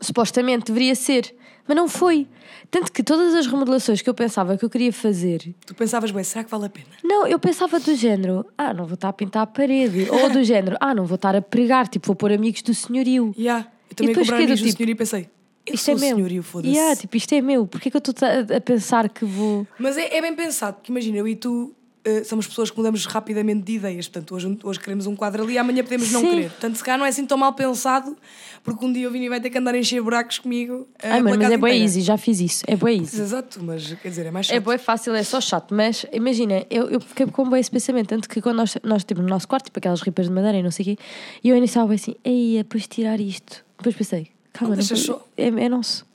supostamente 0.00 0.66
deveria 0.66 0.94
ser, 0.94 1.34
mas 1.66 1.76
não 1.76 1.88
foi. 1.88 2.28
Tanto 2.70 2.92
que 2.92 3.02
todas 3.02 3.34
as 3.34 3.46
remodelações 3.48 4.00
que 4.00 4.08
eu 4.08 4.14
pensava 4.14 4.56
que 4.56 4.64
eu 4.64 4.70
queria 4.70 4.92
fazer, 4.92 5.52
Tu 5.66 5.74
pensavas, 5.74 6.12
bem, 6.12 6.22
será 6.22 6.44
que 6.44 6.50
vale 6.50 6.66
a 6.66 6.68
pena? 6.70 6.86
não, 7.02 7.26
eu 7.26 7.40
pensava 7.40 7.80
do 7.80 7.92
género, 7.96 8.46
ah, 8.56 8.72
não 8.72 8.84
vou 8.86 8.94
estar 8.94 9.08
a 9.08 9.12
pintar 9.12 9.42
a 9.42 9.46
parede, 9.46 10.08
ou 10.08 10.30
do 10.30 10.44
género, 10.44 10.76
ah, 10.80 10.94
não 10.94 11.04
vou 11.04 11.16
estar 11.16 11.34
a 11.34 11.42
pregar, 11.42 11.88
tipo, 11.88 12.06
vou 12.06 12.14
pôr 12.14 12.32
amigos 12.32 12.62
do 12.62 12.72
senhorio. 12.72 13.34
Yeah. 13.36 13.68
Eu 13.90 13.96
também 13.96 14.14
depois 14.14 14.28
comprei 14.28 14.44
é 14.44 14.46
amigos 14.46 14.60
do 14.60 14.66
tipo, 14.66 14.78
senhor 14.78 14.90
e 14.90 14.94
pensei, 14.94 15.28
eu 15.66 15.74
Isto 15.74 15.90
é 15.90 15.94
o 15.94 15.98
meu. 15.98 16.16
senhorio. 16.16 16.44
Yeah, 16.64 16.96
tipo, 16.96 17.16
isto 17.16 17.34
é 17.34 17.40
meu. 17.42 17.66
Porquê 17.66 17.90
que 17.90 17.96
eu 17.96 17.98
estou 17.98 18.14
a, 18.26 18.56
a 18.56 18.60
pensar 18.60 19.08
que 19.08 19.24
vou. 19.24 19.66
Mas 19.78 19.96
é, 19.98 20.16
é 20.16 20.22
bem 20.22 20.34
pensado, 20.34 20.76
porque 20.76 20.90
imagina, 20.90 21.18
eu 21.18 21.28
e 21.28 21.36
tu 21.36 21.74
eh, 22.04 22.24
somos 22.24 22.46
pessoas 22.46 22.70
que 22.70 22.76
mudamos 22.76 23.06
rapidamente 23.06 23.62
de 23.62 23.72
ideias. 23.74 24.08
Portanto, 24.08 24.34
hoje, 24.34 24.58
hoje 24.62 24.80
queremos 24.80 25.06
um 25.06 25.14
quadro 25.14 25.42
ali, 25.42 25.56
amanhã 25.58 25.82
podemos 25.82 26.10
não 26.10 26.20
Sim. 26.20 26.30
querer. 26.30 26.50
Portanto, 26.50 26.76
se 26.76 26.84
calhar 26.84 26.98
não 26.98 27.06
é 27.06 27.08
assim 27.08 27.24
tão 27.26 27.38
mal 27.38 27.52
pensado, 27.52 28.16
porque 28.64 28.84
um 28.84 28.92
dia 28.92 29.08
o 29.08 29.10
Vini 29.12 29.28
vai 29.28 29.40
ter 29.40 29.50
que 29.50 29.58
andar 29.58 29.74
a 29.74 29.78
encher 29.78 30.02
buracos 30.02 30.38
comigo. 30.38 30.88
eh, 31.02 31.10
Ai, 31.12 31.22
mano, 31.22 31.36
mas 31.38 31.50
é 31.52 31.54
inteira. 31.54 31.76
easy, 31.76 32.00
já 32.00 32.16
fiz 32.18 32.40
isso. 32.40 32.64
É 32.66 32.74
bem 32.76 33.00
easy. 33.02 33.20
Exato, 33.20 33.62
mas 33.62 33.92
quer 33.94 34.08
dizer, 34.08 34.26
é 34.26 34.30
mais 34.30 34.48
É 34.50 34.54
chato. 34.54 34.64
bem 34.68 34.78
fácil, 34.78 35.14
é 35.14 35.22
só 35.22 35.40
chato, 35.40 35.74
mas 35.74 36.04
imagina, 36.12 36.64
eu, 36.70 36.88
eu 36.90 37.00
fiquei 37.00 37.26
com 37.26 37.48
bem 37.48 37.60
esse 37.60 37.70
pensamento, 37.70 38.08
tanto 38.08 38.28
que 38.28 38.40
quando 38.42 38.56
nós, 38.56 38.76
nós 38.82 39.04
tipo, 39.04 39.20
no 39.22 39.28
nosso 39.28 39.46
quarto, 39.46 39.66
tipo 39.66 39.78
aquelas 39.78 40.00
ripas 40.00 40.26
de 40.26 40.32
madeira 40.32 40.58
e 40.58 40.62
não 40.62 40.70
sei 40.70 40.82
o 40.82 40.86
quê, 40.96 41.02
e 41.44 41.48
eu 41.48 41.56
iniciava 41.56 41.86
bem 41.88 41.96
assim, 41.96 42.14
ei, 42.24 42.58
depois 42.58 42.86
tirar 42.86 43.20
isto. 43.20 43.64
Depois 43.78 43.94
pensei, 43.96 44.28
calma, 44.52 44.74
Não 44.76 44.82
não, 44.82 44.88
vou- 44.88 44.96
só. 44.96 45.26
é, 45.36 45.46
é 45.48 45.68
nosso. 45.68 46.06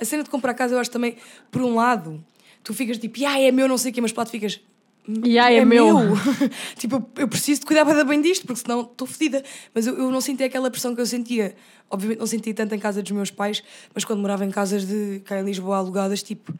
A 0.00 0.04
cena 0.04 0.22
de 0.22 0.30
comprar 0.30 0.54
casa, 0.54 0.74
eu 0.74 0.78
acho 0.78 0.90
também, 0.90 1.16
por 1.50 1.60
um 1.62 1.74
lado, 1.74 2.22
tu 2.62 2.72
ficas 2.72 2.98
tipo, 2.98 3.18
ah, 3.26 3.40
é 3.40 3.50
meu, 3.50 3.66
não 3.68 3.76
sei 3.78 3.90
o 3.90 3.94
quê, 3.94 4.00
mas 4.00 4.12
para 4.12 4.22
outro 4.22 4.32
ficas. 4.32 4.60
"Hum, 5.08 5.22
E 5.24 5.38
ah, 5.38 5.50
é 5.50 5.64
meu." 5.64 5.96
tipo, 6.76 7.04
eu- 7.16 7.28
preciso 7.28 7.60
de 7.60 7.66
cuidar 7.66 7.84
bem 7.84 8.04
bem 8.04 8.20
disto, 8.20 8.46
porque 8.46 8.60
senão 8.60 8.82
estou 8.82 9.06
fodida. 9.06 9.42
Mas 9.74 9.86
eu, 9.86 9.96
eu 9.96 10.10
não 10.10 10.20
senti 10.20 10.44
aquela 10.44 10.70
pressão 10.70 10.94
que 10.94 11.00
eu 11.00 11.06
sentia. 11.06 11.54
Obviamente 11.90 12.18
não 12.18 12.26
senti 12.26 12.52
tanto 12.52 12.74
em 12.74 12.78
casa 12.78 13.02
dos 13.02 13.10
meus 13.12 13.30
pais, 13.30 13.62
mas 13.94 14.04
quando 14.04 14.20
morava 14.20 14.44
em 14.44 14.50
casas 14.50 14.84
de 14.86 15.20
cá 15.24 15.40
em 15.40 15.44
Lisboa 15.44 15.78
alugadas, 15.78 16.22
tipo, 16.22 16.52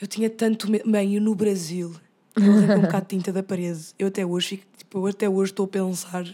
eu 0.00 0.06
tinha 0.06 0.30
tanto 0.30 0.70
medo. 0.70 0.90
Bem, 0.90 1.14
eu 1.14 1.20
no 1.20 1.34
Brasil, 1.34 1.94
eu 2.36 2.50
arranquei 2.52 2.76
um 2.76 2.80
bocado 2.88 3.06
de 3.06 3.16
tinta 3.16 3.32
da 3.32 3.42
parede. 3.42 3.80
Eu 3.98 4.08
até 4.08 4.24
hoje 4.24 4.62
tipo, 4.78 4.98
eu 4.98 5.06
até 5.06 5.28
hoje 5.28 5.52
estou 5.52 5.64
a 5.64 5.68
pensar 5.68 6.24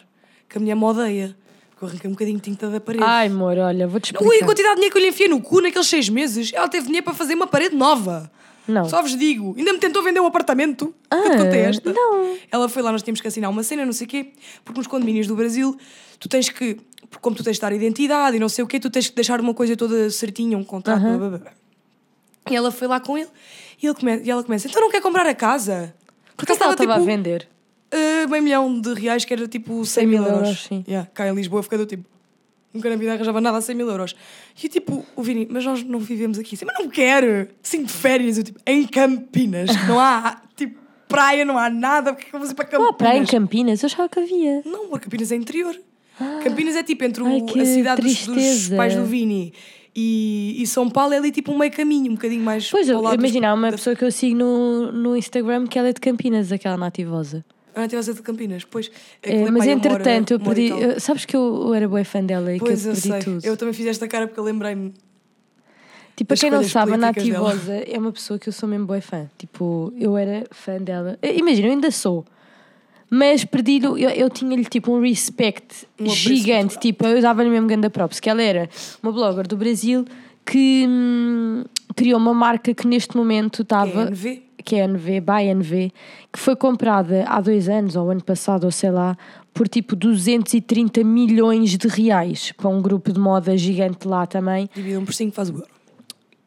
que 0.49 0.57
a 0.57 0.61
minha 0.61 0.77
mãe 0.77 0.89
odeia. 0.91 1.37
Porque 1.71 1.85
eu 1.85 1.89
arranquei 1.89 2.09
um 2.09 2.13
bocadinho 2.15 2.37
de 2.39 2.43
tinta 2.45 2.71
da 2.71 2.81
parede. 2.81 3.05
Ai, 3.05 3.27
amor, 3.27 3.59
olha, 3.59 3.87
vou-te 3.87 4.13
Ui, 4.15 4.19
a 4.19 4.23
explicar. 4.23 4.47
quantidade 4.47 4.75
de 4.77 4.77
dinheiro 4.77 4.93
que 4.95 4.99
eu 4.99 5.03
lhe 5.03 5.09
enfiei 5.09 5.29
no 5.29 5.43
cu 5.43 5.61
naqueles 5.61 5.87
seis 5.89 6.09
meses, 6.09 6.51
ela 6.55 6.69
teve 6.69 6.87
dinheiro 6.87 7.05
para 7.05 7.13
fazer 7.13 7.35
uma 7.35 7.47
parede 7.47 7.75
nova. 7.77 8.31
Não. 8.69 8.85
Só 8.89 9.01
vos 9.03 9.17
digo. 9.17 9.55
Ainda 9.57 9.73
me 9.73 9.79
tentou 9.79 10.03
vender 10.03 10.21
um 10.21 10.27
apartamento. 10.27 10.95
que 11.11 11.17
eu 11.17 11.23
te 11.23 11.29
Ah, 11.29 11.37
contei 11.39 11.61
esta. 11.61 11.93
não. 11.93 12.37
Ela 12.51 12.69
foi 12.69 12.83
lá, 12.83 12.91
nós 12.93 13.03
tínhamos 13.03 13.21
que 13.21 13.29
assinar 13.29 13.51
uma 13.51 13.63
cena, 13.63 13.85
não 13.87 13.93
sei 13.93 14.07
o 14.07 14.11
quê, 14.11 14.33
porque 14.65 14.79
nos 14.81 14.87
condomínios 14.87 15.27
do 15.27 15.37
Brasil, 15.37 15.77
tu 16.19 16.29
tens 16.29 16.49
que, 16.49 16.77
como 17.21 17.37
tu 17.37 17.45
tens 17.45 17.55
de 17.57 17.61
dar 17.61 17.73
identidade 17.73 18.37
e 18.37 18.41
não 18.41 18.49
sei 18.49 18.65
o 18.65 18.67
quê, 18.67 18.81
tu 18.81 18.91
tens 18.91 19.09
que 19.09 19.15
deixar 19.15 19.41
uma 19.41 19.55
coisa 19.55 19.77
toda 19.77 20.11
certinha, 20.11 20.57
um 20.59 20.65
contrato, 20.65 21.01
blá, 21.01 21.17
blá, 21.17 21.29
blá, 21.29 21.39
blá. 21.39 21.53
E 22.51 22.55
ela 22.57 22.71
foi 22.71 22.87
lá 22.89 23.01
com 23.01 23.17
ele 23.19 23.29
e, 23.83 23.87
ele 23.87 23.95
come, 23.95 24.21
e 24.23 24.31
ela 24.31 24.43
começa, 24.43 24.69
então 24.69 24.81
não 24.81 24.91
quer 24.91 25.01
comprar 25.03 25.27
a 25.27 25.35
casa? 25.35 25.95
Porque 26.37 26.53
ela 26.53 26.73
estava 26.73 26.95
a 26.95 26.99
vender. 26.99 27.49
Uh, 27.93 28.29
meio 28.29 28.43
milhão 28.43 28.81
de 28.81 28.93
reais, 28.95 29.25
que 29.25 29.33
era 29.33 29.47
tipo 29.49 29.85
100 29.85 30.07
mil 30.07 30.19
mil 30.21 30.29
euros. 30.29 30.49
euros, 30.49 30.65
sim. 30.65 30.85
Yeah, 30.89 31.09
cá 31.15 31.29
em 31.29 31.35
Lisboa 31.35 31.63
fica 31.63 31.79
do 31.79 31.87
tipo. 31.87 32.05
Nunca 32.77 32.89
na 32.91 32.97
vida 32.97 33.13
arranjava 33.15 33.41
nada 33.41 33.59
a 33.59 33.61
100 33.61 33.75
mil 33.75 33.89
euros. 33.89 34.15
E 34.63 34.67
eu, 34.67 34.71
tipo, 34.71 35.05
o 35.17 35.23
Vini, 35.23 35.49
mas 35.51 35.65
nós 35.65 35.83
não 35.83 35.99
vivemos 35.99 36.39
aqui. 36.39 36.55
Assim, 36.55 36.65
mas 36.65 36.79
não 36.79 36.89
quero. 36.89 37.49
Cinco 37.63 37.87
de 37.87 37.93
férias. 37.93 38.39
Eu, 38.39 38.45
tipo, 38.45 38.61
em 38.67 38.87
Campinas. 38.87 39.71
que 39.77 39.85
Não 39.89 39.99
há, 39.99 40.41
tipo, 40.55 40.79
praia, 41.09 41.45
não 41.45 41.59
há 41.59 41.69
nada. 41.71 42.13
Porque 42.13 42.27
é 42.27 42.31
que 42.31 42.37
eu 42.37 42.41
vou 42.41 42.49
ir 42.49 42.55
para 42.55 42.65
Não 42.65 42.71
Campinas? 42.71 42.91
há 42.91 42.93
praia 42.95 43.19
em 43.19 43.25
Campinas, 43.27 43.83
eu 43.83 43.87
achava 43.87 44.09
que 44.09 44.21
havia. 44.21 44.63
Não, 44.65 44.89
porque 44.89 45.05
Campinas 45.07 45.33
é 45.33 45.37
interior. 45.37 45.77
Campinas 46.43 46.77
é 46.77 46.83
tipo 46.83 47.05
entre 47.05 47.23
o- 47.23 47.27
Ai, 47.27 47.41
que 47.43 47.61
a 47.61 47.65
cidade 47.67 48.01
dos, 48.03 48.27
dos 48.27 48.69
pais 48.71 48.95
do 48.97 49.05
Vini 49.05 49.53
e, 49.95 50.57
e 50.63 50.67
São 50.67 50.89
Paulo 50.89 51.13
é 51.13 51.19
ali 51.19 51.31
tipo 51.31 51.53
um 51.53 51.59
meio 51.59 51.71
caminho, 51.71 52.11
um 52.11 52.15
bocadinho 52.15 52.43
mais. 52.43 52.71
Pois, 52.71 52.89
eu, 52.89 52.99
o 53.01 53.15
imagina, 53.15 53.51
há 53.51 53.55
uma 53.55 53.71
da- 53.71 53.77
pessoa 53.77 53.95
que 53.95 54.03
eu 54.03 54.11
sigo 54.11 54.35
no, 54.39 54.91
no 54.93 55.15
Instagram 55.17 55.67
que 55.67 55.79
ela 55.79 55.89
é 55.89 55.93
de 55.93 56.01
Campinas, 56.01 56.51
aquela 56.53 56.77
nativosa. 56.79 57.45
Ah, 57.79 57.87
tivesse 57.87 58.15
de 58.15 58.23
Campinas, 58.23 58.65
pois. 58.65 58.91
É, 59.23 59.43
é 59.43 59.51
mas 59.51 59.67
entretanto, 59.67 60.31
eu 60.33 60.41
perdi. 60.41 60.69
eu- 60.69 60.99
sabes 60.99 61.27
que 61.27 61.37
eu, 61.37 61.65
eu 61.67 61.75
era 61.75 61.87
boa 61.87 62.03
fã 62.05 62.25
dela 62.25 62.55
e 62.55 62.59
Pois 62.59 62.81
que 62.83 62.89
eu 62.89 62.93
eu 62.93 62.95
perdi 63.01 63.09
sei. 63.09 63.19
tudo. 63.21 63.45
Eu 63.47 63.55
também 63.57 63.75
fiz 63.75 63.87
esta 63.87 64.09
cara 64.09 64.27
porque 64.27 64.41
eu 64.41 64.45
lembrei-me. 64.45 64.95
Tipo, 66.17 66.29
para 66.29 66.37
quem 66.39 66.51
não 66.51 66.63
sabe, 66.63 66.93
a. 66.95 66.97
Nativosa 66.97 67.75
é 67.75 67.99
uma 67.99 68.11
pessoa 68.11 68.39
que 68.39 68.49
eu 68.49 68.53
sou 68.53 68.67
mesmo 68.67 68.87
boa 68.87 69.03
fã. 69.03 69.29
Tipo, 69.37 69.93
eu 69.99 70.17
era 70.17 70.47
fã 70.51 70.79
dela. 70.79 71.19
Eh, 71.21 71.37
Imagina, 71.37 71.69
eu 71.69 71.73
ainda 71.73 71.91
sou. 71.91 72.25
Mas 73.11 73.45
perdi 73.45 73.81
eu, 73.85 73.97
eu 73.99 74.31
tinha-lhe 74.31 74.65
tipo 74.65 74.91
um 74.93 75.01
respect 75.01 75.87
Um 76.01 76.09
gigante. 76.09 76.79
Tipo, 76.79 77.07
eu 77.07 77.21
dava-lhe 77.21 77.51
mesmo 77.51 77.69
ganda 77.69 77.91
props. 77.91 78.19
Que 78.19 78.31
ela 78.31 78.43
era 78.43 78.69
uma 79.03 79.13
blogger 79.13 79.47
do 79.47 79.57
Brasil 79.57 80.05
que 80.47 80.87
hum, 80.89 81.65
criou 81.97 82.19
uma 82.19 82.33
marca 82.33 82.73
que 82.73 82.87
neste 82.87 83.17
momento 83.17 83.63
estava. 83.63 84.03
É 84.03 84.07
NV. 84.07 84.43
que 84.65 84.77
é 84.77 84.83
a 84.83 84.89
NV, 84.89 85.21
by 85.21 85.55
NV, 85.55 85.93
que 86.33 86.39
foi 86.39 86.57
comprada 86.57 87.25
há 87.29 87.41
dois 87.41 87.69
anos, 87.69 87.95
ou 87.97 88.11
ano 88.11 88.23
passado, 88.23 88.65
ou 88.65 88.71
sei 88.71 88.91
lá, 88.91 89.17
por 89.53 89.69
tipo 89.69 89.95
230 89.95 91.05
milhões 91.05 91.77
de 91.77 91.89
reais 91.89 92.53
para 92.53 92.69
um 92.69 92.83
grupo 92.83 93.13
de 93.13 93.19
moda 93.19 93.57
gigante 93.57 94.07
lá 94.07 94.27
também. 94.27 94.69
Dividam 94.75 95.05
por 95.05 95.15
5 95.15 95.33
faz 95.35 95.51
o 95.51 95.55
euro. 95.55 95.67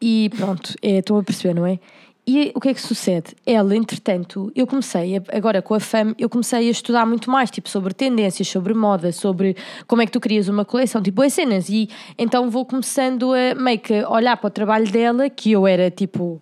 E 0.00 0.30
pronto, 0.36 0.74
é, 0.80 0.98
estão 0.98 1.18
a 1.18 1.22
perceber, 1.22 1.54
não 1.54 1.66
é? 1.66 1.78
E 2.26 2.52
o 2.54 2.60
que 2.60 2.68
é 2.68 2.74
que 2.74 2.80
sucede? 2.80 3.34
Ela, 3.44 3.74
entretanto, 3.74 4.52
eu 4.54 4.66
comecei, 4.66 5.16
a- 5.16 5.22
agora 5.32 5.60
com 5.62 5.74
a 5.74 5.80
FAM, 5.80 6.14
eu 6.18 6.28
comecei 6.28 6.68
a 6.68 6.70
estudar 6.70 7.04
muito 7.06 7.30
mais, 7.30 7.50
tipo, 7.50 7.68
sobre 7.68 7.92
tendências, 7.94 8.46
sobre 8.46 8.72
moda, 8.74 9.10
sobre 9.10 9.56
como 9.86 10.02
é 10.02 10.06
que 10.06 10.12
tu 10.12 10.20
crias 10.20 10.46
uma 10.48 10.64
coleção, 10.64 11.02
tipo, 11.02 11.22
as 11.22 11.32
cenas. 11.32 11.68
E 11.68 11.88
então 12.18 12.48
vou 12.50 12.64
começando 12.64 13.32
a 13.32 13.54
meio 13.54 13.78
que 13.80 14.04
olhar 14.04 14.36
para 14.36 14.46
o 14.48 14.50
trabalho 14.50 14.90
dela, 14.90 15.28
que 15.30 15.50
eu 15.52 15.66
era 15.66 15.90
tipo, 15.90 16.40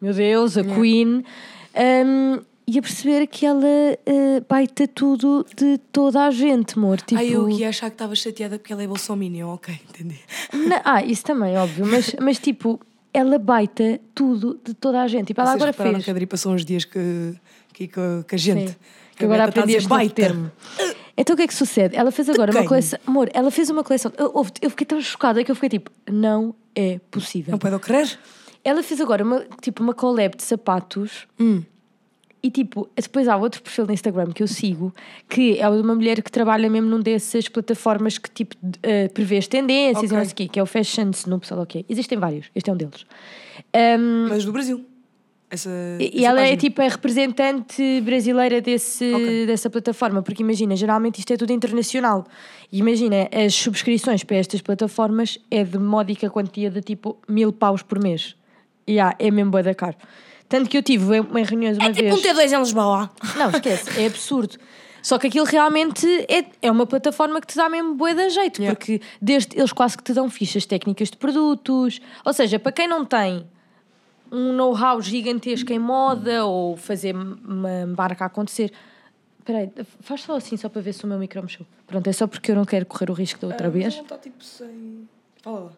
meu 0.00 0.14
Deus, 0.14 0.56
a 0.56 0.62
Queen, 0.64 1.24
um, 1.74 2.40
e 2.66 2.78
a 2.78 2.82
perceber 2.82 3.26
que 3.26 3.44
ela 3.46 3.64
uh, 3.64 4.44
baita 4.48 4.86
tudo 4.86 5.44
de 5.56 5.78
toda 5.90 6.24
a 6.26 6.30
gente, 6.30 6.78
amor. 6.78 6.98
Tipo, 7.00 7.20
Ai, 7.20 7.28
eu 7.34 7.48
ia 7.50 7.70
achar 7.70 7.88
que 7.90 7.94
estavas 7.94 8.18
chateada 8.18 8.58
porque 8.58 8.72
ela 8.72 8.82
é 8.82 8.86
bolsominion, 8.86 9.48
ok, 9.54 9.74
entendi. 9.88 10.18
Na- 10.68 10.82
ah, 10.84 11.02
isso 11.04 11.24
também, 11.24 11.56
óbvio, 11.56 11.86
mas, 11.86 12.14
mas 12.20 12.38
tipo, 12.38 12.78
ela 13.18 13.38
baita 13.38 14.00
tudo 14.14 14.60
de 14.64 14.74
toda 14.74 15.02
a 15.02 15.08
gente. 15.08 15.28
Tipo, 15.28 15.40
ela 15.40 15.50
Vocês 15.50 15.62
agora 15.62 15.72
fez. 15.72 16.04
que 16.04 16.10
a 16.10 16.12
Adri 16.12 16.26
passou 16.26 16.52
uns 16.52 16.64
dias 16.64 16.84
que, 16.84 17.34
que, 17.72 17.88
que, 17.88 18.00
que 18.26 18.34
a 18.34 18.38
gente. 18.38 18.70
Sim. 18.70 18.76
Que 19.16 19.24
agora 19.24 19.44
a 19.44 19.46
Beta 19.46 19.50
está 19.50 19.60
a 19.60 19.64
aprendi 19.64 19.78
este 19.78 19.88
baita. 19.88 20.14
termo. 20.14 20.52
Então 21.16 21.34
o 21.34 21.36
que 21.36 21.42
é 21.42 21.46
que 21.48 21.54
sucede? 21.54 21.96
Ela 21.96 22.12
fez 22.12 22.28
agora 22.28 22.52
uma 22.52 22.64
coleção. 22.64 22.98
Amor, 23.04 23.28
ela 23.34 23.50
fez 23.50 23.68
uma 23.68 23.82
coleção. 23.82 24.12
Eu, 24.16 24.32
eu 24.62 24.70
fiquei 24.70 24.86
tão 24.86 25.00
chocada 25.00 25.42
que 25.42 25.50
eu 25.50 25.54
fiquei 25.56 25.70
tipo, 25.70 25.90
não 26.08 26.54
é 26.74 27.00
possível. 27.10 27.50
Não 27.50 27.58
pode 27.58 27.76
crer? 27.80 28.18
Ela 28.62 28.82
fez 28.82 29.00
agora 29.00 29.24
uma, 29.24 29.44
tipo, 29.60 29.82
uma 29.82 29.92
collab 29.94 30.36
de 30.36 30.42
sapatos. 30.44 31.26
Hum. 31.40 31.62
E 32.42 32.50
tipo, 32.50 32.88
depois 32.94 33.26
há 33.26 33.36
outro 33.36 33.60
perfil 33.60 33.86
no 33.86 33.92
Instagram 33.92 34.30
que 34.32 34.42
eu 34.42 34.46
sigo, 34.46 34.94
que 35.28 35.58
é 35.58 35.68
o 35.68 35.74
de 35.74 35.82
uma 35.82 35.94
mulher 35.94 36.22
que 36.22 36.30
trabalha 36.30 36.70
mesmo 36.70 36.88
num 36.88 37.00
dessas 37.00 37.48
plataformas 37.48 38.16
que 38.16 38.30
tipo 38.30 38.54
uh, 38.56 39.12
prevê 39.12 39.38
as 39.38 39.48
tendências 39.48 40.04
Ok. 40.04 40.08
e 40.10 40.18
não 40.18 40.24
sei 40.24 40.32
o 40.32 40.36
quê, 40.36 40.48
que 40.48 40.60
é 40.60 40.62
o 40.62 40.66
Fashion 40.66 41.10
Snoop, 41.10 41.46
sei 41.46 41.56
lá 41.56 41.62
o 41.64 41.66
quê. 41.66 41.84
Existem 41.88 42.16
vários, 42.16 42.46
este 42.54 42.70
é 42.70 42.72
um 42.72 42.76
deles. 42.76 43.04
Um, 43.74 44.28
Mas 44.28 44.44
do 44.44 44.52
Brasil. 44.52 44.84
Essa, 45.50 45.70
e 45.98 46.18
essa 46.18 46.26
ela 46.26 46.40
é 46.40 46.42
página. 46.42 46.56
tipo 46.60 46.82
a 46.82 46.88
representante 46.88 48.00
brasileira 48.02 48.60
desse, 48.60 49.12
Ok. 49.14 49.46
dessa 49.46 49.70
plataforma, 49.70 50.22
porque 50.22 50.42
imagina, 50.42 50.76
geralmente 50.76 51.18
isto 51.18 51.32
é 51.32 51.36
tudo 51.38 51.52
internacional. 51.52 52.26
Imagina, 52.70 53.28
as 53.32 53.54
subscrições 53.54 54.22
para 54.22 54.36
estas 54.36 54.60
plataformas 54.60 55.38
é 55.50 55.64
de 55.64 55.78
módica 55.78 56.28
quantia 56.28 56.70
de 56.70 56.82
tipo 56.82 57.16
mil 57.26 57.50
paus 57.50 57.82
por 57.82 57.98
mês. 57.98 58.36
E 58.86 59.00
ah, 59.00 59.14
é 59.18 59.30
mesmo 59.30 59.50
boa 59.50 59.62
da 59.62 59.74
caro. 59.74 59.96
Tanto 60.48 60.70
que 60.70 60.78
eu 60.78 60.82
tive 60.82 61.16
em, 61.18 61.44
reuniões 61.44 61.76
uma 61.76 61.88
É 61.88 61.92
tipo 61.92 62.08
vez. 62.08 62.14
um 62.14 62.22
T2 62.22 62.52
em 62.52 62.58
Lisboa. 62.60 63.10
Não, 63.36 63.50
esquece, 63.50 64.00
é 64.00 64.06
absurdo. 64.06 64.56
Só 65.02 65.18
que 65.18 65.26
aquilo 65.28 65.44
realmente 65.46 66.06
é, 66.28 66.44
é 66.62 66.70
uma 66.70 66.86
plataforma 66.86 67.40
que 67.40 67.46
te 67.46 67.56
dá 67.56 67.68
mesmo 67.68 67.94
bué 67.94 68.14
da 68.14 68.28
jeito, 68.28 68.60
Yeah. 68.60 68.76
porque 68.76 69.00
desde, 69.22 69.58
eles 69.58 69.72
quase 69.72 69.96
que 69.96 70.02
te 70.02 70.12
dão 70.12 70.28
fichas 70.28 70.66
técnicas 70.66 71.10
de 71.10 71.16
produtos. 71.16 72.00
Ou 72.24 72.32
seja, 72.32 72.58
para 72.58 72.72
quem 72.72 72.88
não 72.88 73.04
tem 73.04 73.46
um 74.32 74.52
know-how 74.52 75.00
gigantesco 75.00 75.72
em 75.72 75.78
moda 75.78 76.44
ou 76.44 76.76
fazer 76.76 77.14
uma 77.14 77.86
marca 77.96 78.24
acontecer. 78.24 78.72
Espera 79.38 79.60
aí, 79.60 79.70
faz 80.00 80.20
só 80.22 80.36
assim 80.36 80.56
só 80.58 80.68
para 80.68 80.82
ver 80.82 80.92
se 80.92 81.04
o 81.04 81.06
meu 81.08 81.18
micro 81.18 81.40
mexeu. 81.42 81.64
Pronto, 81.86 82.06
é 82.06 82.12
só 82.12 82.26
porque 82.26 82.50
eu 82.50 82.56
não 82.56 82.64
quero 82.66 82.84
correr 82.84 83.10
o 83.10 83.14
risco 83.14 83.40
da 83.40 83.46
outra 83.46 83.68
Ah, 83.68 83.70
mas 83.70 83.80
vez. 83.82 83.94
Não 83.96 84.02
está 84.02 84.18
tipo 84.18 84.44
sem. 84.44 85.08
Fala 85.42 85.60
lá. 85.60 85.70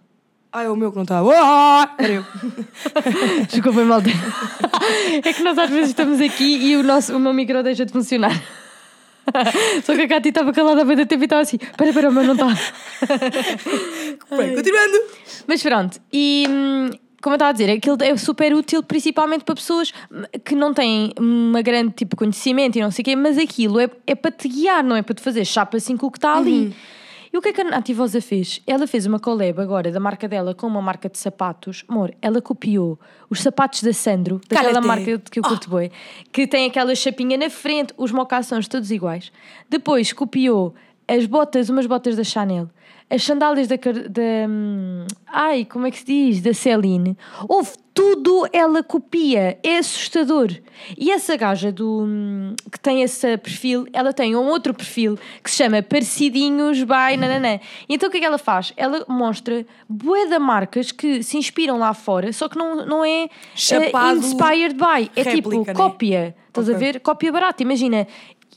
Ah, 0.53 0.65
é 0.65 0.69
o 0.69 0.77
meu 0.77 0.91
que 0.91 0.97
não 0.97 1.05
está. 1.05 1.21
Ah, 1.21 1.95
Era 1.97 2.13
eu. 2.13 2.25
Desculpem, 3.49 3.85
malta. 3.85 4.11
é 5.25 5.33
que 5.33 5.43
nós 5.45 5.57
às 5.57 5.71
vezes 5.71 5.91
estamos 5.91 6.21
aqui 6.21 6.57
e 6.57 6.77
o, 6.77 6.83
nosso, 6.83 7.15
o 7.15 7.21
meu 7.21 7.33
micro 7.33 7.63
deixa 7.63 7.87
de 7.87 7.93
funcionar. 7.93 8.33
Só 9.85 9.95
que 9.95 10.03
a 10.03 10.09
Cati 10.09 10.31
estava 10.31 10.53
calada 10.53 10.81
a 10.81 10.85
ver 10.85 10.97
da 10.97 11.07
tempo 11.07 11.23
e 11.23 11.27
estava 11.27 11.43
assim: 11.43 11.57
espera, 11.61 11.91
espera, 11.91 12.11
mas 12.11 12.27
não 12.27 12.35
está. 12.35 12.49
Bem, 14.37 14.57
continuando. 14.57 14.99
Mas 15.47 15.63
pronto, 15.63 16.01
e 16.13 16.45
hum, 16.49 16.91
como 17.23 17.35
eu 17.35 17.37
estava 17.37 17.51
a 17.51 17.53
dizer, 17.53 17.71
aquilo 17.71 17.97
é 18.01 18.17
super 18.17 18.53
útil 18.53 18.83
principalmente 18.83 19.45
para 19.45 19.55
pessoas 19.55 19.93
hum, 20.11 20.23
que 20.45 20.57
não 20.57 20.75
têm 20.75 21.13
uma 21.17 21.63
grande 21.63 21.93
tipo 21.93 22.17
conhecimento 22.17 22.77
e 22.77 22.81
não 22.81 22.91
sei 22.91 23.03
o 23.03 23.05
quê, 23.05 23.15
mas 23.15 23.39
aquilo 23.39 23.79
é, 23.79 23.89
é 24.05 24.17
para 24.17 24.33
te 24.33 24.49
guiar, 24.49 24.83
não 24.83 24.97
é 24.97 25.03
para 25.03 25.15
te 25.15 25.23
fazer 25.23 25.45
chapa 25.45 25.77
assim 25.77 25.97
com 25.97 26.07
o 26.07 26.11
que 26.11 26.19
está 26.19 26.37
ali. 26.37 26.75
E 27.33 27.39
o 27.39 27.41
que 27.41 27.51
é 27.51 27.53
que 27.53 27.61
a 27.61 27.65
Nativosa 27.65 28.21
fez? 28.21 28.61
Ela 28.67 28.89
fez 28.89 29.07
uma 29.07 29.21
collab 29.21 29.61
agora 29.61 29.93
da 29.93 30.01
marca 30.01 30.27
dela 30.27 30.53
com 30.53 30.67
uma 30.67 30.83
marca 30.83 31.09
de 31.09 31.17
sapatos. 31.17 31.85
Amor, 31.87 32.13
ela 32.21 32.43
copiou 32.43 32.99
os 33.29 33.41
sapatos 33.41 33.85
da 33.85 33.93
Sandro, 33.93 34.41
daquela 34.49 34.73
Cala-te. 34.73 34.87
marca 34.87 35.19
que 35.31 35.39
eu 35.39 35.45
curto 35.45 35.71
bem, 35.71 35.93
que 36.33 36.47
tem 36.47 36.67
aquela 36.67 36.93
chapinha 36.95 37.39
na 37.39 37.49
frente, 37.49 37.95
os 37.97 38.11
mocações 38.11 38.67
todos 38.67 38.91
iguais. 38.91 39.31
Depois 39.69 40.13
copiou 40.13 40.75
as 41.07 41.25
botas, 41.25 41.69
umas 41.69 41.87
botas 41.87 42.17
da 42.17 42.25
Chanel, 42.25 42.69
as 43.11 43.23
sandálias 43.25 43.67
da, 43.67 43.75
da 43.77 44.49
hum, 44.49 45.05
ai, 45.27 45.65
como 45.65 45.87
é 45.87 45.91
que 45.91 45.99
se 45.99 46.05
diz? 46.05 46.41
Da 46.41 46.55
Celine. 46.55 47.17
Houve 47.49 47.73
tudo, 47.93 48.47
ela 48.53 48.83
copia. 48.85 49.59
É 49.65 49.79
assustador. 49.79 50.49
E 50.97 51.11
essa 51.11 51.37
gaja 51.37 51.73
do, 51.73 52.05
hum, 52.07 52.55
que 52.71 52.79
tem 52.79 53.03
esse 53.03 53.37
perfil, 53.39 53.87
ela 53.93 54.13
tem 54.13 54.37
um 54.37 54.47
outro 54.47 54.73
perfil 54.73 55.19
que 55.43 55.51
se 55.51 55.57
chama 55.57 55.83
Parecidinhos 55.83 56.79
by 56.85 57.17
nananã. 57.19 57.59
Então 57.89 58.09
o 58.09 58.13
que 58.13 58.19
é 58.19 58.21
que 58.21 58.27
ela 58.27 58.39
faz? 58.39 58.73
Ela 58.77 59.05
mostra 59.09 59.67
bué 59.89 60.27
de 60.27 60.39
marcas 60.39 60.93
que 60.93 61.23
se 61.23 61.37
inspiram 61.37 61.79
lá 61.79 61.93
fora, 61.93 62.33
só 62.33 62.49
que 62.49 62.57
não, 62.57 62.87
não 62.87 63.05
é 63.05 63.25
eh, 63.25 63.31
Chapado 63.57 64.19
inspired 64.19 64.75
by. 64.75 65.11
É 65.17 65.25
tipo 65.25 65.51
réplica, 65.51 65.73
né? 65.73 65.75
cópia. 65.75 66.37
Estás 66.49 66.69
a 66.69 66.73
Ok. 66.73 66.81
ver? 66.85 67.01
Cópia 67.01 67.33
barata. 67.33 67.63
Imagina. 67.63 68.07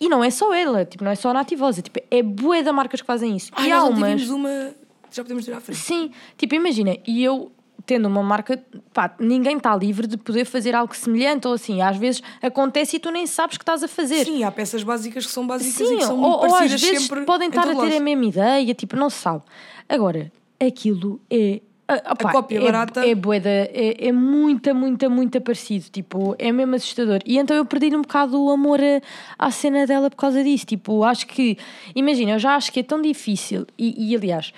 E 0.04 0.10
não 0.10 0.22
é 0.22 0.30
só 0.30 0.54
ela, 0.54 0.84
tipo, 0.84 1.02
não 1.02 1.12
é 1.12 1.16
só 1.16 1.30
a 1.30 1.34
Nativosa, 1.34 1.82
tipo, 1.82 1.98
é 2.12 2.22
bué 2.22 2.62
de 2.62 2.70
marcas 2.74 3.00
que 3.00 3.08
fazem 3.08 3.38
isso. 3.38 3.50
Ai, 3.56 3.70
e 3.70 3.72
há 3.72 3.86
umas. 3.86 4.30
uma. 4.30 4.76
Já 5.10 5.24
podemos 5.24 5.46
tirar 5.46 5.60
à 5.60 5.62
frente. 5.62 5.80
Sim, 5.80 6.12
tipo, 6.38 6.56
imagina, 6.56 6.98
e 7.08 7.24
eu 7.24 7.54
tendo 7.86 8.10
uma 8.10 8.22
marca, 8.22 8.62
pá, 8.94 9.16
ninguém 9.18 9.56
está 9.56 9.74
livre 9.78 10.06
de 10.06 10.18
poder 10.18 10.44
fazer 10.44 10.76
algo 10.76 10.94
semelhante 10.94 11.48
ou 11.48 11.54
assim. 11.54 11.82
Às 11.82 11.96
vezes 11.96 12.22
acontece 12.42 12.98
e 12.98 13.00
tu 13.00 13.12
nem 13.12 13.26
sabes 13.26 13.58
que 13.58 13.63
estás 13.63 13.82
a 13.82 13.88
fazer. 13.88 14.26
Sim, 14.26 14.44
há 14.44 14.52
peças 14.52 14.84
básicas 14.84 15.26
que 15.26 15.32
são 15.32 15.48
básicas 15.48 15.80
e 15.80 15.88
Sim, 15.88 15.98
que 15.98 16.04
são 16.04 16.20
ou, 16.20 16.22
muito 16.22 16.39
ou 16.39 16.46
às 16.48 16.52
parecidas 16.52 16.82
vezes 16.82 17.26
podem 17.26 17.48
em 17.48 17.50
estar 17.50 17.62
a 17.62 17.68
ter 17.68 17.76
lado. 17.76 17.96
a 17.96 18.00
mesma 18.02 18.26
ideia, 18.26 18.74
tipo, 18.74 18.98
não 18.98 19.10
se 19.10 19.20
sabe. 19.20 19.44
Agora, 19.88 20.30
aquilo 20.60 21.22
é. 21.30 21.62
Ah, 22.06 22.14
opá, 22.14 22.32
cópia 22.32 22.58
é, 22.58 22.62
barata. 22.62 23.06
É, 23.06 23.16
bué 23.16 23.40
da- 23.40 23.50
é, 23.50 24.08
é 24.08 24.12
muita, 24.12 24.74
muita, 24.74 25.10
muita 25.10 25.40
parecido. 25.42 25.86
Tipo, 25.92 26.36
é 26.40 26.52
mesmo 26.52 26.76
assustador. 26.76 27.20
E 27.26 27.38
então 27.38 27.56
eu 27.56 27.66
perdi 27.66 27.96
um 27.96 28.02
bocado 28.02 28.42
o 28.42 28.50
amor 28.50 28.80
a- 28.82 29.02
à 29.38 29.52
cena 29.52 29.86
dela 29.86 30.10
por 30.10 30.18
causa 30.18 30.44
disso. 30.44 30.66
Tipo, 30.66 31.04
acho 31.04 31.28
que. 31.28 31.58
Imagina, 31.96 32.32
eu 32.34 32.40
já 32.40 32.56
acho 32.56 32.72
que 32.72 32.80
é 32.80 32.84
tão 32.84 33.02
difícil. 33.02 33.66
E, 33.78 34.12
e, 34.12 34.16
aliás, 34.16 34.54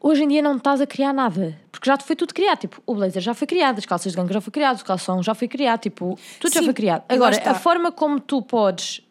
hoje 0.00 0.24
em 0.24 0.28
dia 0.28 0.42
não 0.42 0.56
estás 0.56 0.80
a 0.80 0.86
criar 0.86 1.12
nada. 1.12 1.56
Porque 1.70 1.88
já 1.88 1.96
foi 1.98 2.16
tudo 2.16 2.34
criado. 2.34 2.58
Tipo, 2.58 2.82
o 2.86 2.94
blazer 2.94 3.22
já 3.22 3.34
foi 3.34 3.46
criado, 3.46 3.78
as 3.78 3.86
calças 3.86 4.12
de 4.12 4.18
gangue 4.18 4.32
já 4.32 4.40
foi 4.40 4.50
criado, 4.52 4.80
o 4.80 4.84
calção 4.84 5.22
já 5.22 5.34
foi 5.34 5.48
criado. 5.48 5.80
Tipo, 5.80 6.18
tudo 6.38 6.52
já 6.52 6.60
Sim, 6.60 6.66
foi 6.66 6.74
criado. 6.74 7.04
Agora, 7.08 7.40
a 7.44 7.54
forma 7.54 7.92
como 7.92 8.18
tu 8.20 8.42
podes 8.42 9.02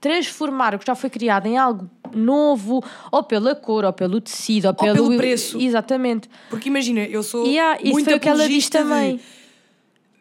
transformar 0.00 0.74
o 0.74 0.78
que 0.78 0.86
já 0.86 0.94
foi 0.94 1.10
criado 1.10 1.46
em 1.46 1.58
algo 1.58 1.88
novo, 2.14 2.82
ou 3.12 3.22
pela 3.22 3.54
cor, 3.54 3.84
ou 3.84 3.92
pelo 3.92 4.20
tecido, 4.20 4.66
ou, 4.68 4.74
pelo 4.74 5.16
preço. 5.16 5.60
Exatamente. 5.60 6.28
Porque 6.48 6.68
imagina, 6.68 7.00
eu 7.04 7.22
sou. 7.22 7.46
Isso 7.46 7.92
muito 7.92 8.04
foi 8.06 8.14
o 8.14 8.20
que 8.20 8.28
ela 8.28 8.38
diz 8.48 8.66
apologista 8.66 8.78
de- 8.78 8.84
também. 8.84 9.20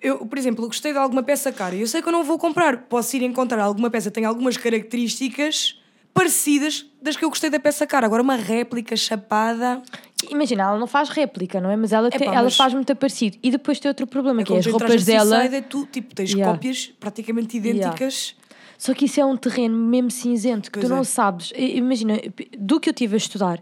Eu, 0.01 0.25
por 0.25 0.37
exemplo, 0.37 0.65
gostei 0.65 0.93
de 0.93 0.97
alguma 0.97 1.21
peça 1.23 1.51
cara 1.51 1.75
e 1.75 1.81
eu 1.81 1.87
sei 1.87 2.01
que 2.01 2.07
eu 2.07 2.11
não 2.13 2.23
vou 2.23 2.37
comprar. 2.37 2.77
Posso 2.83 3.15
ir 3.17 3.23
encontrar 3.23 3.61
alguma 3.63 3.89
peça 3.89 4.09
que 4.09 4.15
tem 4.15 4.25
algumas 4.25 4.55
características 4.55 5.77
parecidas 6.13 6.85
das 7.01 7.15
que 7.17 7.23
eu 7.25 7.29
gostei 7.29 7.49
da 7.49 7.59
peça 7.59 7.85
cara. 7.85 8.05
Agora, 8.05 8.21
uma 8.23 8.35
réplica 8.35 8.95
chapada. 8.95 9.81
Imagina, 10.29 10.63
ela 10.63 10.77
não 10.79 10.87
faz 10.87 11.09
réplica, 11.09 11.59
não 11.59 11.69
é? 11.69 11.75
Mas 11.75 11.91
ela, 11.91 12.07
Epá, 12.07 12.17
tem- 12.17 12.27
ela 12.29 12.43
mas- 12.43 12.55
faz 12.55 12.73
muito 12.73 12.93
parecido. 12.95 13.37
E 13.43 13.51
depois 13.51 13.79
tem 13.79 13.89
outro 13.89 14.07
problema, 14.07 14.41
É 14.41 14.43
que 14.45 14.53
é 14.53 14.57
as 14.59 14.65
roupas 14.67 15.03
dela. 15.05 15.43
É 15.43 15.61
tu, 15.61 15.85
tipo, 15.85 16.15
tens 16.15 16.31
Yeah. 16.31 16.51
cópias 16.53 16.91
praticamente 16.99 17.57
idênticas. 17.57 18.35
Só 18.79 18.93
que 18.93 19.05
isso 19.05 19.19
é 19.19 19.25
um 19.25 19.35
terreno 19.35 19.77
mesmo 19.77 20.09
cinzento 20.09 20.71
que 20.71 20.79
Pois 20.79 20.87
tu 20.87 20.93
é. 20.93 20.95
não 20.95 21.03
sabes. 21.03 21.51
I- 21.55 21.75
Imagina, 21.77 22.13
do 22.57 22.79
que 22.79 22.89
eu 22.89 22.91
estive 22.91 23.15
a 23.15 23.17
estudar, 23.17 23.59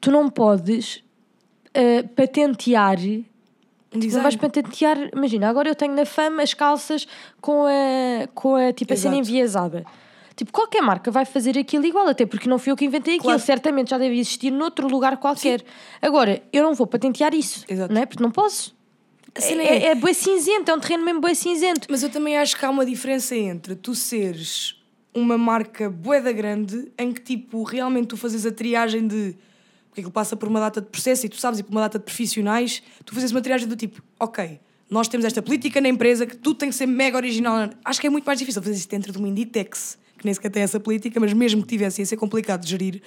tu 0.00 0.10
não 0.10 0.28
podes 0.28 1.02
eh, 1.72 2.02
patentear. 2.02 2.98
Um 2.98 3.24
Não 3.92 4.00
design. 4.00 4.22
vais 4.24 4.34
patentear. 4.36 4.98
Imagina, 5.14 5.48
agora 5.48 5.68
eu 5.68 5.74
tenho 5.76 5.94
na 5.94 6.04
fama 6.04 6.42
as 6.42 6.52
calças 6.52 7.06
com 7.40 7.64
a, 7.64 8.26
com 8.34 8.56
a, 8.56 8.72
tipo, 8.72 8.92
a 8.92 8.96
cena 8.96 9.14
enviesada. 9.16 9.84
Tipo, 10.34 10.52
qualquer 10.52 10.82
marca 10.82 11.10
vai 11.10 11.24
fazer 11.24 11.56
aquilo 11.56 11.86
igual, 11.86 12.08
até 12.08 12.26
porque 12.26 12.46
não 12.48 12.58
fui 12.58 12.70
eu 12.72 12.76
que 12.76 12.84
inventei 12.84 13.14
aquilo. 13.14 13.28
Claro. 13.30 13.40
Certamente 13.40 13.90
já 13.90 13.96
deve 13.98 14.18
existir 14.18 14.50
noutro 14.50 14.86
lugar 14.88 15.16
qualquer. 15.16 15.62
Agora, 16.02 16.42
eu 16.52 16.62
não 16.62 16.74
vou 16.74 16.86
patentear 16.86 17.32
isso. 17.34 17.64
Exato. 17.68 17.94
Não 17.94 18.02
é? 18.02 18.04
Porque 18.04 18.22
não 18.22 18.30
posso. 18.30 18.75
Cena 19.40 19.62
É, 19.62 19.66
é- 19.66 19.86
é, 19.88 19.94
bué 19.94 20.12
cinzento, 20.12 20.70
é 20.70 20.74
um 20.74 20.80
terreno 20.80 21.04
mesmo 21.04 21.20
bué 21.20 21.34
cinzento. 21.34 21.86
Mas 21.90 22.02
eu 22.02 22.10
também 22.10 22.36
acho 22.36 22.56
que 22.56 22.64
há 22.64 22.70
uma 22.70 22.84
diferença 22.86 23.34
entre 23.36 23.74
tu 23.74 23.94
seres 23.94 24.74
uma 25.14 25.38
marca 25.38 25.88
boeda 25.88 26.30
grande 26.30 26.92
em 26.98 27.10
que 27.12 27.20
tipo 27.22 27.62
realmente 27.62 28.08
tu 28.08 28.16
fazes 28.18 28.44
a 28.44 28.52
triagem 28.52 29.06
de 29.06 29.34
porque 29.88 30.02
aquilo 30.02 30.12
passa 30.12 30.36
por 30.36 30.46
uma 30.46 30.60
data 30.60 30.78
de 30.82 30.88
processo 30.88 31.24
e 31.24 31.28
tu 31.30 31.36
sabes 31.38 31.58
e 31.58 31.62
por 31.62 31.70
uma 31.72 31.80
data 31.80 31.98
de 31.98 32.04
profissionais, 32.04 32.82
tu 33.02 33.14
fazes 33.14 33.30
uma 33.30 33.40
triagem 33.40 33.66
do 33.66 33.74
tipo, 33.74 34.02
ok, 34.20 34.60
nós 34.90 35.08
temos 35.08 35.24
esta 35.24 35.40
política 35.40 35.80
na 35.80 35.88
empresa 35.88 36.26
que 36.26 36.36
tudo 36.36 36.58
tem 36.58 36.68
que 36.68 36.74
ser 36.74 36.84
mega 36.84 37.16
original. 37.16 37.70
Acho 37.82 37.98
que 37.98 38.06
é 38.06 38.10
muito 38.10 38.26
mais 38.26 38.38
difícil 38.38 38.60
fazer 38.60 38.74
isso 38.76 38.88
dentro 38.90 39.10
de 39.10 39.16
uma 39.16 39.26
Inditex, 39.26 39.96
que 40.18 40.24
nem 40.26 40.34
sequer 40.34 40.50
tem 40.50 40.62
essa 40.62 40.78
política, 40.78 41.18
mas 41.18 41.32
mesmo 41.32 41.62
que 41.62 41.68
tivesse, 41.68 42.02
ia 42.02 42.06
ser 42.06 42.18
complicado 42.18 42.60
de 42.62 42.68
gerir. 42.68 43.00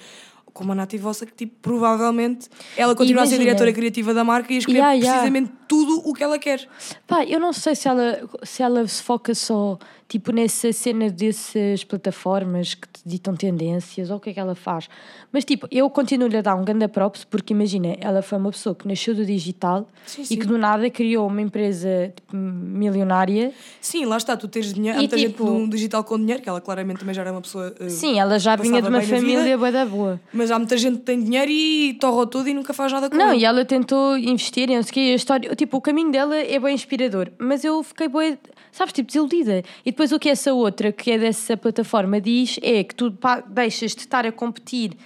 Como 0.52 0.72
a 0.72 0.74
Nati 0.74 0.98
Vossa, 0.98 1.24
que 1.26 1.32
tipo, 1.32 1.54
provavelmente 1.62 2.48
ela 2.76 2.94
continua 2.94 3.22
a 3.22 3.26
ser 3.26 3.34
Imagina. 3.36 3.50
diretora 3.50 3.72
criativa 3.72 4.12
da 4.14 4.24
marca 4.24 4.52
e 4.52 4.56
a 4.56 4.58
escolher 4.58 4.78
Yeah, 4.78 4.94
yeah. 4.94 5.12
precisamente 5.20 5.52
tudo 5.68 6.02
o 6.08 6.12
que 6.12 6.22
ela 6.24 6.38
quer. 6.38 6.68
Pá, 7.06 7.24
eu 7.24 7.38
não 7.40 7.52
sei 7.52 7.74
se 7.74 7.88
ela, 7.88 8.20
se 8.42 8.62
ela 8.62 8.86
se 8.86 9.02
foca 9.02 9.34
só 9.34 9.78
tipo 10.10 10.32
nessa 10.32 10.72
cena 10.72 11.08
dessas 11.08 11.84
plataformas 11.84 12.74
que 12.74 12.88
te 12.88 13.00
ditam 13.06 13.36
tendências 13.36 14.10
ou 14.10 14.16
o 14.16 14.20
que 14.20 14.30
é 14.30 14.32
que 14.34 14.40
ela 14.40 14.56
faz. 14.56 14.88
Mas 15.32 15.44
tipo, 15.44 15.68
eu 15.70 15.88
continuo-lhe 15.88 16.36
a 16.36 16.42
dar 16.42 16.56
um 16.56 16.64
ganda 16.64 16.88
props 16.88 17.22
porque 17.22 17.54
imagina, 17.54 17.96
ela 18.00 18.20
foi 18.20 18.36
uma 18.38 18.50
pessoa 18.50 18.74
que 18.74 18.88
nasceu 18.88 19.14
do 19.14 19.24
digital 19.24 19.88
Sim, 20.04 20.22
e 20.22 20.26
sim. 20.26 20.36
que 20.36 20.44
do 20.46 20.58
nada 20.58 20.90
criou 20.90 21.28
uma 21.28 21.40
empresa 21.40 22.12
tipo, 22.16 22.36
milionária. 22.36 23.52
Sim, 23.80 24.04
lá 24.06 24.16
está, 24.16 24.36
tu 24.36 24.48
tens 24.48 24.72
dinheiro. 24.74 24.98
Há 24.98 25.02
E 25.02 25.06
muita 25.06 25.16
tipo- 25.16 25.46
gente 25.46 25.58
no 25.60 25.68
digital 25.70 26.02
com 26.02 26.18
dinheiro, 26.18 26.42
que 26.42 26.48
ela 26.48 26.60
claramente 26.60 26.98
também 26.98 27.14
já 27.14 27.22
era 27.22 27.30
uma 27.30 27.40
pessoa. 27.40 27.72
eh, 27.78 27.88
Sim, 27.88 28.18
ela 28.18 28.38
já 28.38 28.56
vinha 28.56 28.82
de 28.82 28.88
uma 28.88 29.00
família 29.02 29.56
bué 29.56 29.70
da 29.70 29.84
boa. 29.86 30.20
Mas 30.32 30.50
há 30.50 30.58
muita 30.58 30.76
gente 30.76 30.98
que 30.98 31.04
tem 31.04 31.22
dinheiro 31.22 31.50
e 31.50 31.94
torra 32.00 32.26
tudo 32.26 32.48
e 32.48 32.54
nunca 32.54 32.72
faz 32.72 32.92
nada 32.92 33.08
com 33.08 33.16
Não, 33.16 33.32
ele. 33.32 33.42
e 33.42 33.44
ela 33.44 33.64
tentou 33.64 34.18
investir 34.18 34.68
em 34.70 34.76
não 34.76 34.82
sei 34.82 34.90
o 34.90 34.94
quê, 34.94 35.00
a 35.12 35.14
história, 35.14 35.54
tipo, 35.54 35.76
o 35.76 35.80
caminho 35.80 36.10
dela 36.10 36.36
é 36.36 36.58
bem 36.58 36.74
inspirador, 36.74 37.28
mas 37.38 37.64
eu 37.64 37.80
fiquei 37.82 38.08
bem, 38.08 38.36
sabes, 38.72 38.92
tipo, 38.92 39.06
desiludida. 39.06 39.62
E 39.84 39.92
depois 40.00 40.12
o 40.12 40.18
que 40.18 40.30
essa 40.30 40.54
outra, 40.54 40.90
que 40.90 41.10
é 41.10 41.18
dessa 41.18 41.58
plataforma, 41.58 42.18
diz 42.18 42.58
é 42.62 42.82
que 42.82 42.94
tu 42.94 43.12
deixas 43.48 43.94
de 43.94 44.00
estar 44.00 44.24
a 44.24 44.32
competir 44.32 44.96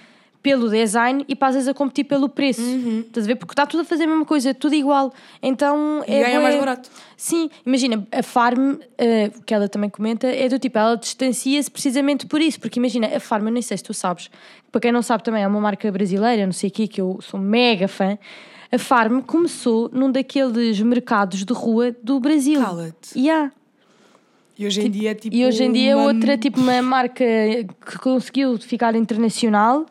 pelo 0.41 0.69
design 0.69 1.25
e 1.27 1.35
passas 1.35 1.67
a 1.67 1.73
competir 1.73 2.05
pelo 2.05 2.29
preço. 2.29 2.61
Estás 2.61 3.25
a 3.25 3.27
ver? 3.27 3.35
Porque 3.35 3.51
está 3.51 3.65
tudo 3.65 3.81
a 3.81 3.83
fazer 3.83 4.05
a 4.05 4.07
mesma 4.07 4.23
coisa, 4.23 4.53
tudo 4.53 4.73
igual. 4.73 5.13
Então 5.43 6.01
E 6.07 6.13
é 6.13 6.23
ganha 6.23 6.39
mais 6.39 6.55
barato. 6.57 6.89
Sim, 7.17 7.49
imagina, 7.65 8.07
a 8.09 8.23
Farm, 8.23 8.75
eh, 8.97 9.31
que 9.45 9.53
ela 9.53 9.67
também 9.67 9.89
comenta, 9.89 10.27
é 10.27 10.47
do 10.47 10.57
tipo, 10.57 10.77
ela 10.77 10.95
distancia-se 10.95 11.69
precisamente 11.69 12.25
por 12.25 12.39
isso, 12.39 12.57
porque 12.57 12.79
imagina, 12.79 13.07
a 13.07 13.19
Farm, 13.19 13.47
eu 13.47 13.51
nem 13.51 13.61
sei 13.61 13.75
se 13.75 13.83
tu 13.83 13.93
sabes, 13.93 14.29
para 14.71 14.79
quem 14.79 14.93
não 14.93 15.01
sabe 15.01 15.25
também, 15.25 15.43
é 15.43 15.47
uma 15.47 15.59
marca 15.59 15.91
brasileira, 15.91 16.45
não 16.45 16.53
sei 16.53 16.69
o 16.69 16.71
quê, 16.71 16.87
que 16.87 17.01
eu 17.01 17.19
sou 17.21 17.37
mega 17.37 17.89
fã. 17.89 18.17
A 18.71 18.79
Farm 18.79 19.19
começou 19.19 19.89
num 19.91 20.09
daqueles 20.09 20.79
mercados 20.79 21.43
de 21.43 21.51
rua 21.51 21.93
do 22.01 22.17
Brasil. 22.17 22.61
Cala-te. 22.61 23.19
Yeah. 23.19 23.51
E 24.57 24.65
hoje 24.65 24.81
em 24.81 24.89
dia 24.89 25.11
é 25.11 25.13
tipo. 25.13 25.35
E 25.35 25.45
hoje 25.45 25.63
em 25.63 25.71
dia 25.71 25.91
é 25.91 25.95
uma- 25.95 26.05
outra, 26.05 26.37
tipo, 26.37 26.59
uma 26.59 26.81
marca 26.81 27.23
que 27.25 27.97
conseguiu 28.01 28.57
ficar 28.57 28.95
internacional, 28.95 29.85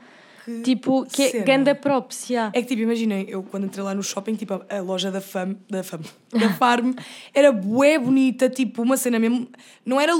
tipo, 0.62 1.04
que 1.06 1.22
é 1.22 1.28
cena. 1.30 1.44
ganda 1.44 1.74
props, 1.74 2.28
yeah. 2.30 2.50
É 2.54 2.62
que 2.62 2.68
tipo, 2.68 2.82
imaginem, 2.82 3.26
eu 3.28 3.42
quando 3.42 3.66
entrei 3.66 3.84
lá 3.84 3.94
no 3.94 4.02
shopping, 4.02 4.34
tipo, 4.34 4.54
a, 4.54 4.76
a 4.78 4.80
loja 4.80 5.10
da 5.10 5.20
FAM, 5.20 5.56
da 5.68 5.82
FAM, 5.82 6.00
da 6.32 6.50
Farm, 6.54 6.92
era 7.34 7.52
bué 7.52 7.98
bonita, 7.98 8.48
tipo, 8.48 8.82
uma 8.82 8.96
cena 8.96 9.18
mesmo. 9.18 9.48
Não 9.84 10.00
era. 10.00 10.12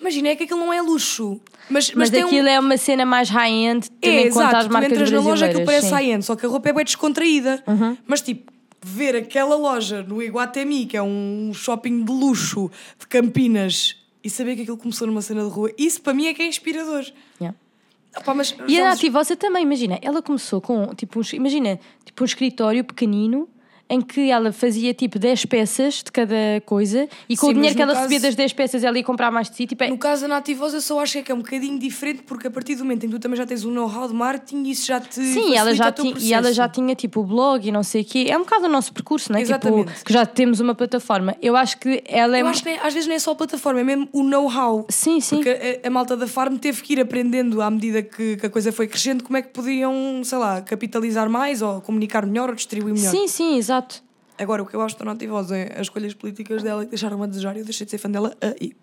Imagina, 0.00 0.28
é 0.30 0.36
que 0.36 0.44
aquilo 0.44 0.60
não 0.60 0.72
é 0.72 0.80
luxo. 0.80 1.38
Mas, 1.68 1.88
mas, 1.90 1.94
Mas 1.94 2.10
tem 2.10 2.24
um- 2.24 2.26
aquilo 2.28 2.48
é 2.48 2.58
uma 2.58 2.76
cena 2.78 3.04
mais 3.04 3.28
high-end, 3.28 3.90
tendo 4.00 4.14
É, 4.14 4.20
em 4.22 4.30
conta 4.30 4.40
exato, 4.44 4.56
as 4.56 4.66
tu 4.66 4.72
marcas 4.72 4.92
entras 4.92 5.10
na 5.10 5.20
loja 5.20 5.48
que 5.50 5.60
parece. 5.64 5.86
Uhum. 5.88 5.92
high-end, 5.92 6.24
só 6.24 6.34
que 6.34 6.46
a 6.46 6.48
roupa 6.48 6.70
é 6.70 6.72
bem 6.72 6.84
descontraída. 6.84 7.62
Mas 8.06 8.22
tipo, 8.22 8.49
ver 8.82 9.14
aquela 9.14 9.56
loja 9.56 10.02
no 10.02 10.22
Iguatemi, 10.22 10.86
que 10.86 10.96
é 10.96 11.02
um 11.02 11.52
shopping 11.52 12.04
de 12.04 12.12
luxo 12.12 12.70
de 12.98 13.06
Campinas, 13.06 13.96
e 14.22 14.30
saber 14.30 14.56
que 14.56 14.62
aquilo 14.62 14.76
começou 14.76 15.06
numa 15.06 15.22
cena 15.22 15.42
de 15.42 15.50
rua, 15.50 15.72
isso 15.78 16.00
para 16.02 16.14
mim 16.14 16.26
é 16.26 16.34
que 16.34 16.42
é 16.42 16.46
inspirador. 16.46 17.04
Yeah. 17.40 17.56
Opa, 18.16 18.34
mas 18.34 18.54
E 18.66 18.80
a 18.80 18.90
Nati, 18.90 19.08
você 19.08 19.36
também, 19.36 19.62
imagina, 19.62 19.98
ela 20.02 20.20
começou 20.20 20.60
com, 20.60 20.94
tipo, 20.94 21.20
um, 21.20 21.22
imagina, 21.32 21.78
tipo 22.04 22.22
um 22.22 22.26
escritório 22.26 22.84
pequenino 22.84 23.48
em 23.90 24.00
que 24.00 24.30
ela 24.30 24.52
fazia 24.52 24.94
tipo 24.94 25.18
10 25.18 25.44
peças 25.46 25.94
de 25.96 26.12
cada 26.12 26.34
coisa 26.64 27.08
e 27.28 27.36
com 27.36 27.46
Sim, 27.46 27.50
o 27.52 27.54
dinheiro 27.54 27.74
que 27.76 27.82
ela 27.82 27.92
caso- 27.92 28.04
recebia 28.08 28.20
das 28.28 28.34
10 28.36 28.52
peças 28.52 28.84
ela 28.84 28.96
ia 28.96 29.02
comprar 29.04 29.30
mais 29.32 29.50
de 29.50 29.56
si. 29.56 29.66
Tipo, 29.66 29.82
é- 29.84 29.88
No 29.90 29.98
caso 29.98 30.22
da 30.22 30.28
Nativosa, 30.28 30.76
eu 30.76 30.80
só 30.80 31.00
acho 31.00 31.20
que 31.22 31.32
é 31.32 31.34
um 31.34 31.38
bocadinho 31.38 31.76
diferente 31.78 32.22
porque 32.22 32.46
a 32.46 32.50
partir 32.50 32.76
do 32.76 32.84
momento 32.84 33.04
em 33.04 33.08
que 33.08 33.16
tu 33.16 33.20
também 33.20 33.36
já 33.36 33.44
tens 33.44 33.64
um 33.64 33.70
know-how 33.72 34.06
de 34.06 34.14
marketing, 34.14 34.62
isso 34.70 34.86
já 34.86 35.00
te. 35.00 35.14
Sim, 35.20 35.56
ela 35.56 35.74
já 35.74 35.90
tinha, 35.90 36.14
e 36.18 36.32
ela 36.32 36.52
já 36.52 36.68
tinha 36.68 36.94
tipo 36.94 37.20
o 37.20 37.24
blog 37.24 37.66
e 37.66 37.72
não 37.72 37.82
sei 37.82 38.02
o 38.02 38.04
quê. 38.04 38.26
É 38.30 38.36
um 38.36 38.40
bocado 38.42 38.66
o 38.66 38.68
nosso 38.68 38.92
percurso, 38.92 39.32
não 39.32 39.38
é? 39.38 39.42
Exatamente. 39.42 39.88
Tipo, 39.92 40.04
que 40.04 40.12
já 40.12 40.24
temos 40.24 40.60
uma 40.60 40.74
plataforma. 40.74 41.34
Eu 41.42 41.56
acho 41.56 41.76
que 41.78 42.02
ela 42.06 42.36
é. 42.36 42.42
Eu 42.42 42.46
acho 42.46 42.62
que 42.62 42.70
nem- 42.70 42.78
às 42.78 42.94
vezes 42.94 43.08
não 43.08 43.14
é 43.16 43.18
só 43.18 43.32
a 43.32 43.34
plataforma, 43.34 43.80
é 43.80 43.84
mesmo 43.84 44.08
o 44.12 44.22
know-how. 44.22 44.86
Sim, 44.88 45.20
sim. 45.20 45.36
Porque 45.36 45.80
a, 45.82 45.88
a 45.88 45.90
malta 45.90 46.16
da 46.16 46.26
farm 46.28 46.56
teve 46.56 46.80
que 46.82 46.92
ir 46.92 47.00
aprendendo 47.00 47.60
à 47.60 47.68
medida 47.70 48.02
que, 48.02 48.36
que 48.36 48.46
a 48.46 48.50
coisa 48.50 48.70
foi 48.70 48.86
crescendo 48.86 49.24
como 49.24 49.36
é 49.36 49.42
que 49.42 49.48
podiam, 49.48 50.22
sei 50.22 50.38
lá, 50.38 50.60
capitalizar 50.60 51.28
mais 51.28 51.60
ou 51.62 51.80
comunicar 51.80 52.24
melhor 52.24 52.50
ou 52.50 52.54
distribuir 52.54 52.94
melhor. 52.94 53.10
Sim, 53.10 53.26
sim, 53.26 53.56
exato. 53.56 53.79
Agora, 54.38 54.62
o 54.62 54.66
que 54.66 54.74
eu 54.74 54.80
acho 54.80 54.98
da 54.98 55.04
Nativosa 55.04 55.56
é 55.56 55.74
as 55.74 55.82
escolhas 55.82 56.14
políticas 56.14 56.62
dela 56.62 56.84
que 56.84 56.90
deixaram-me 56.90 57.24
a 57.24 57.26
desejar 57.26 57.56
e 57.56 57.60
eu 57.60 57.64
deixei 57.64 57.84
de 57.84 57.90
ser 57.90 57.98
fã 57.98 58.10
dela 58.10 58.34
aí. 58.40 58.74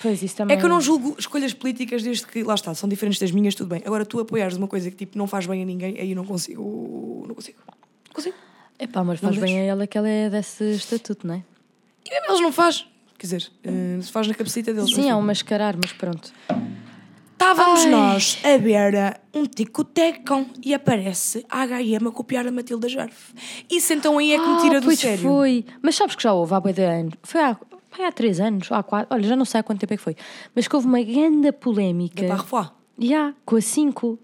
Pois 0.00 0.22
isso 0.22 0.36
também. 0.36 0.56
É 0.56 0.58
que 0.60 0.64
eu 0.64 0.68
não 0.68 0.80
julgo 0.80 1.14
escolhas 1.18 1.52
políticas 1.52 2.02
desde 2.02 2.26
que, 2.26 2.42
lá 2.42 2.54
está, 2.54 2.74
são 2.74 2.88
diferentes 2.88 3.20
das 3.20 3.30
minhas, 3.30 3.54
tudo 3.54 3.68
bem. 3.68 3.82
Agora, 3.84 4.04
tu 4.04 4.18
apoiares 4.18 4.56
uma 4.56 4.66
coisa 4.66 4.90
que 4.90 4.96
tipo 4.96 5.16
não 5.18 5.26
faz 5.26 5.46
bem 5.46 5.62
a 5.62 5.64
ninguém, 5.64 5.98
aí 5.98 6.14
não 6.14 6.24
consigo. 6.24 7.24
Não 7.28 7.34
consigo. 7.34 7.58
Não 7.66 8.14
consigo. 8.14 8.36
Epá, 8.78 9.04
mas 9.04 9.20
faz 9.20 9.34
Não 9.36 9.42
bem 9.42 9.54
deixo. 9.54 9.64
a 9.68 9.70
ela 9.72 9.86
que 9.86 9.96
ela 9.96 10.08
é 10.08 10.28
desse 10.28 10.64
estatuto, 10.72 11.26
não 11.26 11.34
é? 11.34 11.44
E 12.04 12.10
mesmo 12.10 12.26
eles 12.28 12.40
não 12.40 12.52
faz. 12.52 12.86
Quer 13.16 13.26
dizer, 13.26 13.50
eh, 13.62 13.98
se 14.02 14.10
faz 14.10 14.26
na 14.26 14.34
cabecita 14.34 14.74
deles. 14.74 14.92
Sim, 14.92 15.08
é 15.08 15.14
um 15.14 15.22
mascarar, 15.22 15.76
mas 15.76 15.92
pronto. 15.92 16.32
Estávamos 17.34 17.80
Ai. 17.84 17.90
nós 17.90 18.38
a 18.44 18.56
ver 18.56 19.20
um 19.34 19.44
tico-tecão 19.44 20.46
e 20.64 20.72
aparece 20.72 21.44
a 21.50 21.62
H&M 21.62 22.08
a 22.08 22.10
copiar 22.10 22.46
a 22.46 22.50
Matilda 22.52 22.88
Jarf. 22.88 23.34
Isso 23.70 23.92
então 23.92 24.16
aí 24.18 24.32
é 24.32 24.38
que 24.38 24.46
me 24.48 24.60
tira 24.62 24.76
Ah, 24.78 24.80
do 24.80 24.86
pois 24.86 24.98
sério. 24.98 25.18
foi. 25.22 25.64
Mas 25.82 25.94
sabes 25.96 26.14
que 26.16 26.22
já 26.22 26.32
houve 26.32 26.54
há 26.54 26.60
boi 26.60 26.72
de 26.72 26.82
anos. 26.82 27.14
Foi 27.22 27.40
há, 27.42 27.56
foi 27.90 28.04
há 28.06 28.12
três 28.12 28.40
anos, 28.40 28.70
há 28.72 28.82
quatro. 28.82 29.08
Olha, 29.14 29.22
já 29.24 29.36
não 29.36 29.44
sei 29.44 29.60
há 29.60 29.62
quanto 29.62 29.80
tempo 29.80 29.92
é 29.92 29.96
que 29.96 30.02
foi. 30.02 30.16
Mas 30.54 30.66
que 30.68 30.74
houve 30.76 30.86
uma 30.86 31.02
grande 31.02 31.52
polémica. 31.52 32.24
Parfois. 32.26 32.68
Já, 32.98 33.34
com 33.44 33.56
a 33.56 33.60
5. 33.60 34.18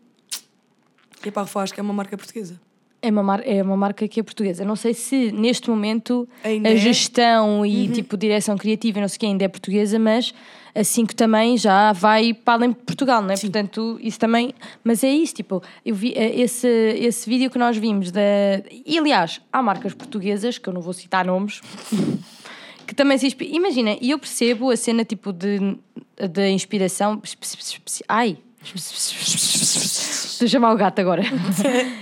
E 1.25 1.29
a 1.29 1.33
Parfois 1.33 1.65
acho 1.65 1.75
que 1.75 1.81
é 1.81 1.83
uma 1.83 1.93
marca 1.93 2.17
portuguesa. 2.17 2.59
É 3.03 3.11
uma, 3.11 3.23
mar- 3.23 3.43
é 3.45 3.63
uma 3.63 3.77
marca 3.77 4.07
que 4.07 4.21
é 4.21 4.23
portuguesa. 4.23 4.65
Não 4.65 4.77
sei 4.77 4.95
se 4.95 5.33
neste 5.33 5.69
momento 5.69 6.29
Ainda 6.45 6.69
a 6.69 6.73
é? 6.73 6.75
Uhum. 6.75 6.81
gestão 6.81 7.67
e 7.67 7.89
tipo 7.89 8.17
direção 8.17 8.57
criativa 8.57 9.01
não 9.01 9.09
sei 9.09 9.17
o 9.17 9.21
que 9.21 9.27
ainda 9.27 9.45
é 9.45 9.49
portuguesa, 9.49 9.99
mas 9.99 10.33
a 10.75 10.85
5 10.85 11.15
também 11.15 11.57
já 11.57 11.93
vai 11.93 12.33
para 12.33 12.55
além 12.55 12.71
de 12.71 12.77
Portugal, 12.77 13.23
não 13.23 13.31
é? 13.31 13.37
Portanto, 13.37 13.99
isso 14.01 14.19
também. 14.19 14.55
Mas 14.85 15.03
é 15.03 15.11
isso, 15.11 15.35
tipo, 15.35 15.63
eu 15.85 15.95
vi 15.95 16.13
eh, 16.15 16.41
esse, 16.41 16.69
esse 16.69 17.29
vídeo 17.29 17.51
que 17.51 17.59
nós 17.59 17.77
vimos 17.77 18.11
da. 18.11 18.21
E 18.87 18.99
aliás, 18.99 19.41
há 19.53 19.63
marcas 19.63 19.95
portuguesas, 19.95 20.59
que 20.59 20.69
eu 20.69 20.73
não 20.73 20.81
vou 20.81 20.93
citar 20.93 21.25
nomes, 21.25 21.61
que 22.87 22.95
também 22.95 23.19
se 23.19 23.27
inspiram. 23.27 23.55
Imagina, 23.55 23.97
e 24.01 24.11
eu 24.11 24.19
percebo 24.19 24.71
a 24.71 24.77
cena 24.77 25.05
tipo 25.05 25.33
de, 25.33 25.77
de 26.31 26.49
inspiração. 26.51 27.21
Ai! 28.09 28.39
Estou 28.63 30.45
a 30.45 30.49
chamar 30.49 30.73
o 30.73 30.77
gato 30.77 30.99
agora. 31.01 31.23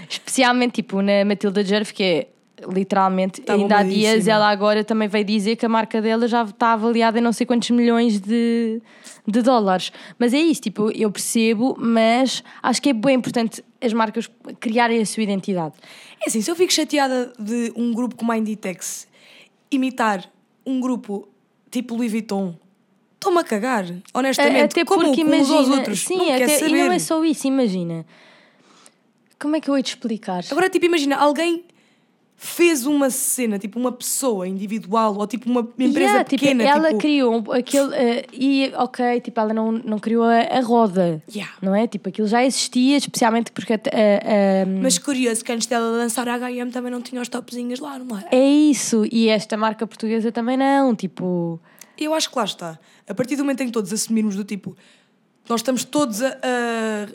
Especialmente 0.08 0.72
tipo 0.72 1.00
na 1.02 1.24
Matilda 1.24 1.64
Jerv, 1.64 1.92
que 1.92 2.02
é 2.02 2.28
literalmente, 2.66 3.40
Tá 3.42 3.54
ainda 3.54 3.78
há 3.78 3.82
dias 3.82 4.26
ela 4.26 4.48
agora 4.48 4.82
também 4.82 5.08
veio 5.08 5.24
dizer 5.24 5.56
que 5.56 5.66
a 5.66 5.68
marca 5.68 6.00
dela 6.00 6.26
já 6.26 6.42
está 6.42 6.72
avaliada 6.72 7.18
em 7.18 7.22
não 7.22 7.32
sei 7.32 7.46
quantos 7.46 7.70
milhões 7.70 8.20
de, 8.20 8.80
de 9.26 9.42
dólares. 9.42 9.92
Mas 10.18 10.34
é 10.34 10.38
isso, 10.38 10.62
tipo, 10.62 10.90
eu 10.90 11.10
percebo, 11.10 11.76
mas 11.78 12.42
acho 12.62 12.82
que 12.82 12.90
é 12.90 12.92
bem 12.92 13.16
importante 13.16 13.64
as 13.80 13.92
marcas 13.92 14.30
criarem 14.58 15.00
a 15.00 15.06
sua 15.06 15.22
identidade. 15.22 15.74
É 16.20 16.28
assim, 16.28 16.40
se 16.40 16.50
eu 16.50 16.56
fico 16.56 16.72
chateada 16.72 17.32
de 17.38 17.72
um 17.76 17.92
grupo 17.92 18.16
como 18.16 18.32
a 18.32 18.38
Inditex 18.38 19.06
imitar 19.70 20.30
um 20.66 20.80
grupo 20.80 21.28
tipo 21.70 21.94
Louis 21.94 22.10
Vuitton, 22.10 22.54
estou-me 23.14 23.38
a 23.38 23.44
cagar, 23.44 23.84
honestamente. 24.14 24.72
Até 24.72 24.84
como 24.84 25.04
porque 25.04 25.24
com 25.24 25.30
os 25.30 25.48
imagina, 25.48 25.76
outros. 25.76 26.00
sim, 26.00 26.16
não 26.16 26.34
até, 26.34 26.66
e 26.66 26.72
não 26.72 26.92
é 26.92 26.98
só 26.98 27.24
isso, 27.24 27.46
imagina. 27.46 28.06
Como 29.38 29.54
é 29.54 29.60
que 29.60 29.70
eu 29.70 29.76
hei 29.76 29.82
de 29.82 29.90
explicar? 29.90 30.44
Agora, 30.50 30.68
tipo, 30.68 30.86
imagina, 30.86 31.16
alguém 31.16 31.64
fez 32.40 32.86
uma 32.86 33.10
cena, 33.10 33.58
tipo 33.58 33.80
uma 33.80 33.90
pessoa 33.90 34.46
individual 34.46 35.16
ou 35.18 35.26
tipo 35.26 35.50
uma 35.50 35.60
empresa 35.76 35.98
Yeah, 35.98 36.24
tipo, 36.24 36.40
pequena. 36.40 36.62
ela 36.62 36.86
tipo, 36.90 37.00
criou 37.00 37.44
aquele. 37.52 37.94
eh, 37.96 38.26
e, 38.32 38.72
ok, 38.76 39.20
tipo, 39.20 39.40
ela 39.40 39.52
não, 39.52 39.72
não 39.72 39.98
criou 39.98 40.22
a, 40.22 40.38
a 40.42 40.60
roda. 40.60 41.20
Yeah. 41.34 41.52
Não 41.60 41.74
é? 41.74 41.88
Tipo, 41.88 42.08
aquilo 42.10 42.28
já 42.28 42.44
existia, 42.44 42.96
especialmente 42.96 43.50
porque. 43.50 43.72
a- 43.72 43.76
a- 43.76 44.66
Mas 44.80 44.98
curioso 44.98 45.44
que 45.44 45.50
antes 45.50 45.66
dela 45.66 45.84
lançar 45.98 46.28
a 46.28 46.34
H&M 46.34 46.70
também 46.70 46.92
não 46.92 47.02
tinha 47.02 47.20
os 47.20 47.28
topzinhos 47.28 47.80
lá, 47.80 47.98
não 47.98 48.16
é? 48.16 48.24
é 48.30 48.48
isso. 48.48 49.04
E 49.10 49.28
esta 49.28 49.56
marca 49.56 49.84
portuguesa 49.84 50.30
também 50.30 50.56
não. 50.56 50.94
Tipo. 50.94 51.60
Eu 51.98 52.14
acho 52.14 52.30
que 52.30 52.38
lá 52.38 52.44
está. 52.44 52.78
A 53.08 53.14
partir 53.14 53.34
do 53.34 53.42
momento 53.42 53.62
em 53.62 53.66
que 53.66 53.72
todos 53.72 53.92
assumirmos 53.92 54.36
do 54.36 54.44
tipo, 54.44 54.76
nós 55.48 55.58
estamos 55.60 55.82
todos 55.82 56.22
a, 56.22 56.28
a 56.28 57.08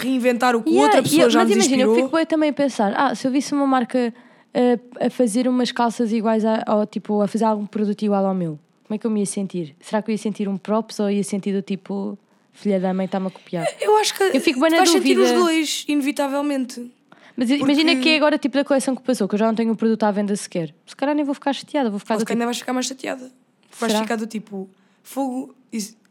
reinventar 0.00 0.56
o 0.56 0.62
que 0.62 0.70
Yeah, 0.70 0.86
outra 0.86 1.02
pessoa 1.02 1.28
já 1.28 1.40
mas 1.40 1.48
nos 1.48 1.56
imagina, 1.56 1.76
inspirou. 1.82 1.96
eu 1.98 2.04
fico 2.04 2.16
bem 2.16 2.24
também 2.24 2.48
a 2.48 2.52
pensar: 2.54 2.94
ah, 2.96 3.14
se 3.14 3.26
eu 3.26 3.30
visse 3.30 3.52
uma 3.52 3.66
marca 3.66 4.14
a, 4.54 5.06
a 5.06 5.10
fazer 5.10 5.46
umas 5.48 5.70
calças 5.72 6.12
iguais 6.12 6.44
a, 6.44 6.64
ou 6.68 6.86
tipo, 6.86 7.20
a 7.22 7.28
fazer 7.28 7.44
algum 7.44 7.66
produto 7.66 8.02
igual 8.02 8.24
ao 8.26 8.34
meu, 8.34 8.58
como 8.86 8.94
é 8.96 8.98
que 8.98 9.06
eu 9.06 9.10
me 9.10 9.20
ia 9.20 9.26
sentir? 9.26 9.74
Será 9.80 10.02
que 10.02 10.10
eu 10.10 10.12
ia 10.14 10.18
sentir 10.18 10.48
um 10.48 10.56
props 10.56 10.98
ou 11.00 11.10
ia 11.10 11.22
sentir 11.24 11.52
do 11.52 11.62
tipo, 11.62 12.18
filha 12.52 12.80
da 12.80 12.92
mãe 12.92 13.06
está-me 13.06 13.28
a 13.28 13.30
copiar? 13.30 13.66
Eu 13.80 13.96
acho 13.98 14.14
que 14.16 14.22
Eu 14.24 14.40
fico 14.40 14.60
bem 14.60 14.70
na 14.70 14.78
vais 14.78 14.90
sentir 14.90 15.18
os 15.18 15.30
dois, 15.30 15.84
inevitavelmente. 15.88 16.90
Mas 17.36 17.48
imagina 17.50 17.92
Porque- 17.92 18.02
que 18.02 18.08
é 18.10 18.16
agora 18.16 18.36
tipo 18.36 18.56
da 18.56 18.64
coleção 18.64 18.94
que 18.94 19.02
passou, 19.02 19.26
que 19.28 19.34
eu 19.34 19.38
já 19.38 19.46
não 19.46 19.54
tenho 19.54 19.72
o 19.72 19.76
produto 19.76 20.02
à 20.02 20.10
venda 20.10 20.34
sequer. 20.36 20.74
Se 20.84 20.94
calhar 20.96 21.14
nem 21.14 21.24
vou 21.24 21.32
ficar 21.34 21.52
chateada, 21.52 21.88
vou 21.88 21.98
ficar 21.98 22.14
Ou 22.14 22.20
se 22.20 22.26
calhar 22.26 22.36
tipo, 22.36 22.42
ainda 22.42 22.46
vais 22.46 22.58
ficar 22.58 22.72
mais 22.72 22.86
chateada. 22.86 23.30
Vais 23.78 23.92
Será? 23.92 24.02
ficar 24.04 24.16
do 24.16 24.26
tipo, 24.26 24.68
fogo. 25.02 25.54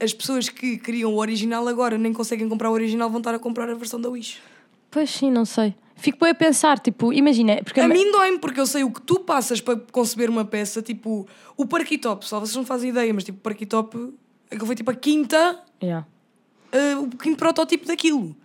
As 0.02 0.13
pessoas 0.13 0.47
que 0.47 0.78
criam 0.78 1.13
o 1.13 1.17
original 1.17 1.67
agora 1.67 1.97
nem 1.97 2.13
conseguem 2.13 2.47
comprar 2.47 2.69
o 2.69 2.73
original, 2.73 3.10
vão 3.10 3.17
estar 3.19 3.36
a 3.36 3.39
comprar 3.39 3.69
a 3.69 3.73
versão 3.75 3.99
da 3.99 4.10
Wish. 4.10 4.39
Pois 4.89 5.10
sim, 5.10 5.30
não 5.30 5.43
sei. 5.45 5.75
Fico 5.99 6.17
bem 6.19 6.29
a 6.31 6.35
pensar, 6.35 6.79
tipo, 6.79 7.12
imagina, 7.13 7.62
porque 7.63 7.79
A 7.79 7.88
mim 7.88 8.12
dói-me, 8.12 8.39
porque 8.39 8.59
eu 8.59 8.65
sei 8.65 8.83
o 8.83 8.91
que 8.91 9.01
tu 9.01 9.19
passas 9.19 9.59
para 9.62 9.77
conceber 9.91 10.29
uma 10.29 10.45
peça, 10.45 10.81
tipo, 10.81 11.27
o 11.57 11.65
Parquitop, 11.65 12.25
só 12.25 12.39
vocês 12.39 12.55
não 12.55 12.65
fazem 12.65 12.89
ideia, 12.89 13.13
mas 13.13 13.23
tipo, 13.23 13.38
o 13.38 13.41
Parquitop, 13.41 14.13
aquilo 14.49 14.65
foi 14.65 14.75
tipo 14.75 14.91
a 14.91 14.95
quinta, 14.95 15.59
Yeah. 15.81 16.05
uh, 16.73 17.03
o 17.03 17.09
quinto 17.17 17.38
protótipo 17.38 17.85
daquilo. 17.85 18.35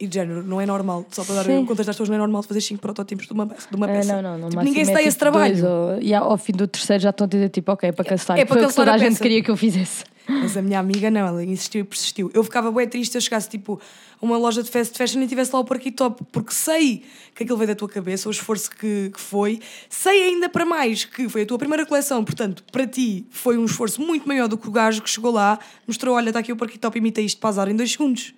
E 0.00 0.06
de 0.08 0.14
género, 0.14 0.42
não 0.42 0.60
é 0.60 0.66
normal, 0.66 1.06
só 1.12 1.22
para 1.24 1.36
dar 1.36 1.44
Sim. 1.44 1.64
contas 1.64 1.86
das 1.86 1.94
pessoas, 1.94 2.08
não 2.08 2.16
é 2.16 2.18
normal 2.18 2.42
fazer 2.42 2.60
cinco 2.60 2.80
protótipos 2.80 3.26
de 3.26 3.32
uma, 3.32 3.46
de 3.46 3.76
uma 3.76 3.86
Ah, 3.86 3.88
peça. 3.90 4.20
não, 4.20 4.22
não, 4.36 4.38
no 4.38 4.48
Tipo, 4.50 4.62
ninguém 4.64 4.84
se 4.84 4.90
é 4.90 4.94
dá 4.94 4.98
tipo 4.98 5.08
esse 5.08 5.18
trabalho. 5.18 5.54
dois, 5.54 5.64
ou- 5.64 6.02
e 6.02 6.12
ao 6.12 6.36
fim 6.36 6.52
do 6.52 6.66
terceiro 6.66 7.00
já 7.02 7.10
estão 7.10 7.24
a 7.24 7.28
dizer 7.28 7.48
tipo, 7.50 7.70
ok, 7.70 7.88
é 7.88 7.92
para 7.92 8.04
cancelar. 8.04 8.38
é 8.40 8.44
para 8.44 8.54
Foi 8.54 8.56
o 8.56 8.60
que 8.60 8.66
cancelar 8.74 8.86
toda 8.86 8.90
a 8.90 8.94
a, 8.94 8.98
gente 8.98 9.10
peça. 9.10 9.22
queria 9.22 9.42
que 9.42 9.50
eu 9.50 9.56
fizesse. 9.56 10.04
Mas 10.28 10.56
a 10.56 10.62
minha 10.62 10.78
amiga 10.80 11.08
não, 11.10 11.20
ela 11.26 11.44
insistiu 11.44 11.80
e 11.82 11.84
persistiu. 11.84 12.30
Eu 12.34 12.42
ficava 12.42 12.70
bem 12.72 12.88
triste 12.88 13.12
se 13.12 13.18
eu 13.18 13.20
chegasse 13.20 13.48
tipo 13.48 13.80
a 14.20 14.24
uma 14.24 14.36
loja 14.38 14.62
de 14.62 14.70
fast 14.70 14.96
fashion 14.96 15.20
e 15.22 15.26
tivesse 15.28 15.52
lá 15.52 15.60
o 15.60 15.64
Parquitop, 15.64 16.24
porque 16.32 16.52
sei 16.52 17.02
que 17.34 17.42
aquilo 17.44 17.58
veio 17.58 17.68
da 17.68 17.74
tua 17.74 17.88
cabeça, 17.88 18.28
o 18.28 18.32
esforço 18.32 18.70
que, 18.70 19.10
que 19.12 19.20
foi. 19.20 19.60
Sei 19.88 20.22
ainda 20.24 20.48
para 20.48 20.64
mais 20.64 21.04
que 21.04 21.28
foi 21.28 21.42
a 21.42 21.46
tua 21.46 21.58
primeira 21.58 21.84
coleção, 21.86 22.24
portanto, 22.24 22.64
para 22.72 22.86
ti 22.86 23.26
foi 23.30 23.56
um 23.58 23.64
esforço 23.64 24.00
muito 24.00 24.26
maior 24.26 24.48
do 24.48 24.56
que 24.56 24.68
o 24.68 24.70
gajo 24.72 25.00
que 25.02 25.10
chegou 25.10 25.30
lá, 25.32 25.58
mostrou: 25.86 26.14
olha, 26.16 26.28
está 26.30 26.38
aqui 26.40 26.52
o 26.52 26.56
Parquitop, 26.56 26.96
imita 26.98 27.20
isto 27.20 27.40
para 27.40 27.50
azar 27.50 27.68
em 27.68 27.76
dois 27.76 27.90
segundos. 27.92 28.32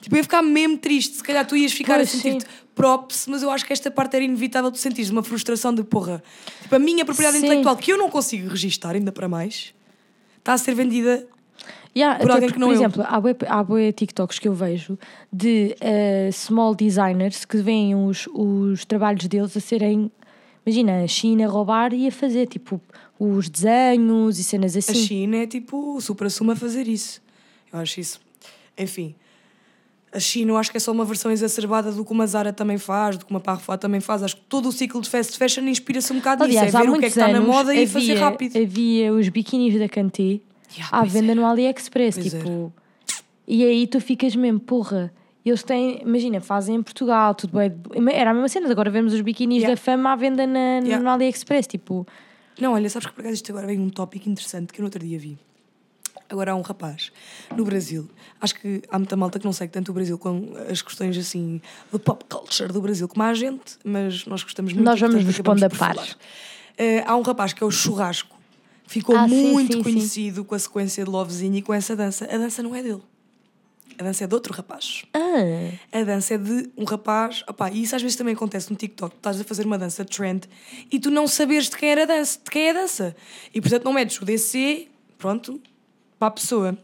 Tipo, 0.00 0.14
eu 0.14 0.18
ia 0.18 0.22
ficar 0.22 0.42
mesmo 0.42 0.78
triste. 0.78 1.16
Se 1.16 1.22
calhar 1.22 1.46
tu 1.46 1.56
ias 1.56 1.72
ficar 1.72 1.96
Pois, 1.96 2.08
a 2.08 2.12
sentir-te 2.12 2.46
props, 2.74 3.26
mas 3.28 3.42
eu 3.42 3.50
acho 3.50 3.64
que 3.64 3.72
esta 3.72 3.90
parte 3.90 4.16
era 4.16 4.24
inevitável 4.24 4.70
tu 4.70 4.78
sentires 4.78 5.10
uma 5.10 5.22
frustração 5.22 5.74
de 5.74 5.82
porra. 5.82 6.22
Tipo, 6.62 6.76
a 6.76 6.78
minha 6.78 7.04
propriedade 7.04 7.38
Sim. 7.38 7.46
intelectual, 7.46 7.76
que 7.76 7.92
eu 7.92 7.98
não 7.98 8.10
consigo 8.10 8.48
registar, 8.48 8.94
ainda 8.94 9.10
para 9.10 9.28
mais, 9.28 9.74
está 10.38 10.52
a 10.52 10.58
ser 10.58 10.74
vendida 10.74 11.26
Yeah, 11.96 12.18
Por 12.18 12.30
porque, 12.30 12.52
que 12.52 12.58
não 12.58 12.68
por 12.68 12.74
exemplo, 12.74 13.04
há 13.08 13.18
bué, 13.18 13.34
há 13.48 13.64
bué 13.64 13.90
TikToks 13.90 14.38
que 14.38 14.46
eu 14.46 14.52
vejo 14.52 14.98
de 15.32 15.74
eh, 15.80 16.28
small 16.30 16.74
designers 16.74 17.46
que 17.46 17.56
veem 17.56 17.94
os, 17.94 18.28
os 18.34 18.84
trabalhos 18.84 19.26
deles 19.26 19.56
a 19.56 19.60
serem, 19.60 20.12
imagina, 20.66 21.02
a 21.02 21.06
China 21.06 21.46
a 21.46 21.48
roubar 21.48 21.94
e 21.94 22.06
a 22.06 22.12
fazer 22.12 22.48
tipo 22.48 22.78
os 23.18 23.48
desenhos 23.48 24.38
e 24.38 24.44
cenas 24.44 24.76
A 24.76 24.80
assim. 24.80 24.92
China 24.92 25.38
é 25.38 25.46
tipo 25.46 25.96
o 25.96 26.00
supra-sumo 26.02 26.52
a 26.52 26.56
fazer 26.56 26.86
isso. 26.86 27.22
Eu 27.72 27.78
acho 27.78 27.98
isso. 27.98 28.20
Enfim. 28.76 29.14
A 30.16 30.20
China 30.20 30.52
eu 30.52 30.56
acho 30.56 30.70
que 30.70 30.78
é 30.78 30.80
só 30.80 30.92
uma 30.92 31.04
versão 31.04 31.30
exacerbada 31.30 31.92
do 31.92 32.02
que 32.02 32.10
uma 32.10 32.26
Zara 32.26 32.50
também 32.52 32.78
faz, 32.78 33.18
do 33.18 33.26
que 33.26 33.30
uma 33.30 33.38
Parfois 33.40 33.78
também 33.78 34.00
faz. 34.00 34.22
Acho 34.22 34.36
que 34.36 34.42
todo 34.48 34.68
o 34.70 34.72
ciclo 34.72 35.00
de 35.02 35.10
fast 35.10 35.36
fashion 35.36 35.62
inspira-se 35.64 36.10
um 36.12 36.16
bocado 36.16 36.44
Aliás, 36.44 36.66
nisso. 36.72 36.76
É 36.78 36.80
ver 36.82 36.88
o 36.90 36.92
que 36.94 36.98
é 36.98 37.00
que 37.02 37.06
está 37.08 37.28
na 37.28 37.40
moda 37.40 37.74
e 37.74 37.82
havia, 37.82 37.88
fazer 37.88 38.14
rápido. 38.14 38.56
havia 38.56 39.12
os 39.12 39.28
biquinis 39.28 39.78
da 39.78 39.88
Kanté 39.88 40.40
Yeah, 40.76 40.90
à 40.98 41.04
venda 41.04 41.32
era. 41.32 41.34
no 41.40 41.46
AliExpress, 41.46 42.16
Pois 42.18 42.32
tipo. 42.32 42.72
E 43.46 43.62
aí 43.64 43.86
tu 43.86 44.00
ficas 44.00 44.34
mesmo, 44.34 44.58
porra. 44.58 45.12
Eles 45.44 45.62
têm, 45.62 46.00
imagina, 46.02 46.40
fazem 46.40 46.74
em 46.76 46.82
Portugal, 46.82 47.34
tudo 47.34 47.56
bem. 47.58 47.72
Era 48.12 48.30
a 48.30 48.34
mesma 48.34 48.48
cena, 48.48 48.68
agora 48.70 48.90
vemos 48.90 49.12
os 49.12 49.20
biquinis 49.20 49.58
Yeah. 49.62 49.74
da 49.74 49.80
fama 49.80 50.12
à 50.12 50.16
venda 50.16 50.44
na, 50.46 50.78
Yeah. 50.78 50.98
no 50.98 51.08
AliExpress, 51.10 51.66
tipo. 51.68 52.06
Não, 52.60 52.72
olha, 52.72 52.88
sabes 52.90 53.06
que 53.08 53.14
por 53.14 53.20
acaso 53.20 53.34
isto 53.34 53.52
agora 53.52 53.66
vem 53.66 53.78
um 53.78 53.88
tópico 53.90 54.28
interessante 54.28 54.72
que 54.72 54.80
eu 54.80 54.82
no 54.82 54.86
outro 54.86 54.98
dia 55.04 55.18
vi. 55.18 55.38
Agora 56.28 56.52
há 56.52 56.54
um 56.56 56.60
rapaz 56.62 57.12
no 57.56 57.64
Brasil. 57.64 58.08
Acho 58.40 58.54
que 58.56 58.82
há 58.90 58.98
muita 58.98 59.16
malta 59.16 59.38
que 59.38 59.44
não 59.44 59.52
segue 59.52 59.72
tanto 59.72 59.90
o 59.90 59.94
Brasil 59.94 60.18
com 60.18 60.54
as 60.70 60.82
questões 60.82 61.16
assim 61.16 61.60
do 61.92 61.98
pop 61.98 62.24
culture 62.28 62.72
do 62.72 62.80
Brasil 62.80 63.06
como 63.08 63.22
a 63.22 63.32
gente, 63.34 63.78
mas 63.84 64.26
nós 64.26 64.42
gostamos 64.42 64.72
muito 64.72 64.84
Nós 64.84 65.00
vamos 65.00 65.38
pondo 65.40 65.64
a 65.64 65.70
par. 65.70 65.96
Eh, 66.76 67.02
há 67.06 67.16
um 67.16 67.22
rapaz 67.22 67.52
que 67.52 67.62
é 67.62 67.66
o 67.66 67.70
Churrasco, 67.70 68.36
ficou 68.86 69.16
Ah, 69.16 69.28
sim, 69.28 69.52
muito 69.52 69.72
sim, 69.72 69.78
sim. 69.78 69.82
conhecido 69.82 70.44
com 70.44 70.54
a 70.54 70.58
sequência 70.58 71.04
de 71.04 71.10
Lovezinho 71.10 71.56
e 71.56 71.62
com 71.62 71.72
essa 71.72 71.94
dança. 71.96 72.24
A 72.26 72.36
dança 72.36 72.62
não 72.62 72.74
é 72.74 72.82
dele. 72.82 73.02
A 73.98 74.02
dança 74.02 74.24
é 74.24 74.26
de 74.26 74.34
outro 74.34 74.52
rapaz. 74.52 75.04
Ah, 75.14 75.98
A 76.00 76.02
dança 76.04 76.34
é 76.34 76.38
de 76.38 76.68
um 76.76 76.84
rapaz. 76.84 77.42
Opá, 77.48 77.70
e 77.70 77.82
isso 77.82 77.96
às 77.96 78.02
vezes 78.02 78.14
também 78.14 78.34
acontece 78.34 78.68
no 78.70 78.76
TikTok. 78.76 79.14
Tu 79.14 79.16
estás 79.18 79.40
a 79.40 79.44
fazer 79.44 79.64
uma 79.64 79.78
dança 79.78 80.04
trend 80.04 80.42
e 80.92 80.98
tu 81.00 81.10
não 81.10 81.26
sabes 81.26 81.70
de 81.70 81.76
quem 81.78 81.88
era 81.92 82.02
a 82.02 82.06
dança, 82.06 82.38
de 82.44 82.50
quem 82.50 82.66
é 82.66 82.70
a 82.70 82.74
dança. 82.74 83.16
E 83.54 83.60
portanto 83.60 83.84
não 83.84 83.94
metes 83.94 84.20
o 84.20 84.24
DC, 84.26 84.88
pronto, 85.16 85.58
para 86.18 86.28
a 86.28 86.30
pessoa. 86.30 86.76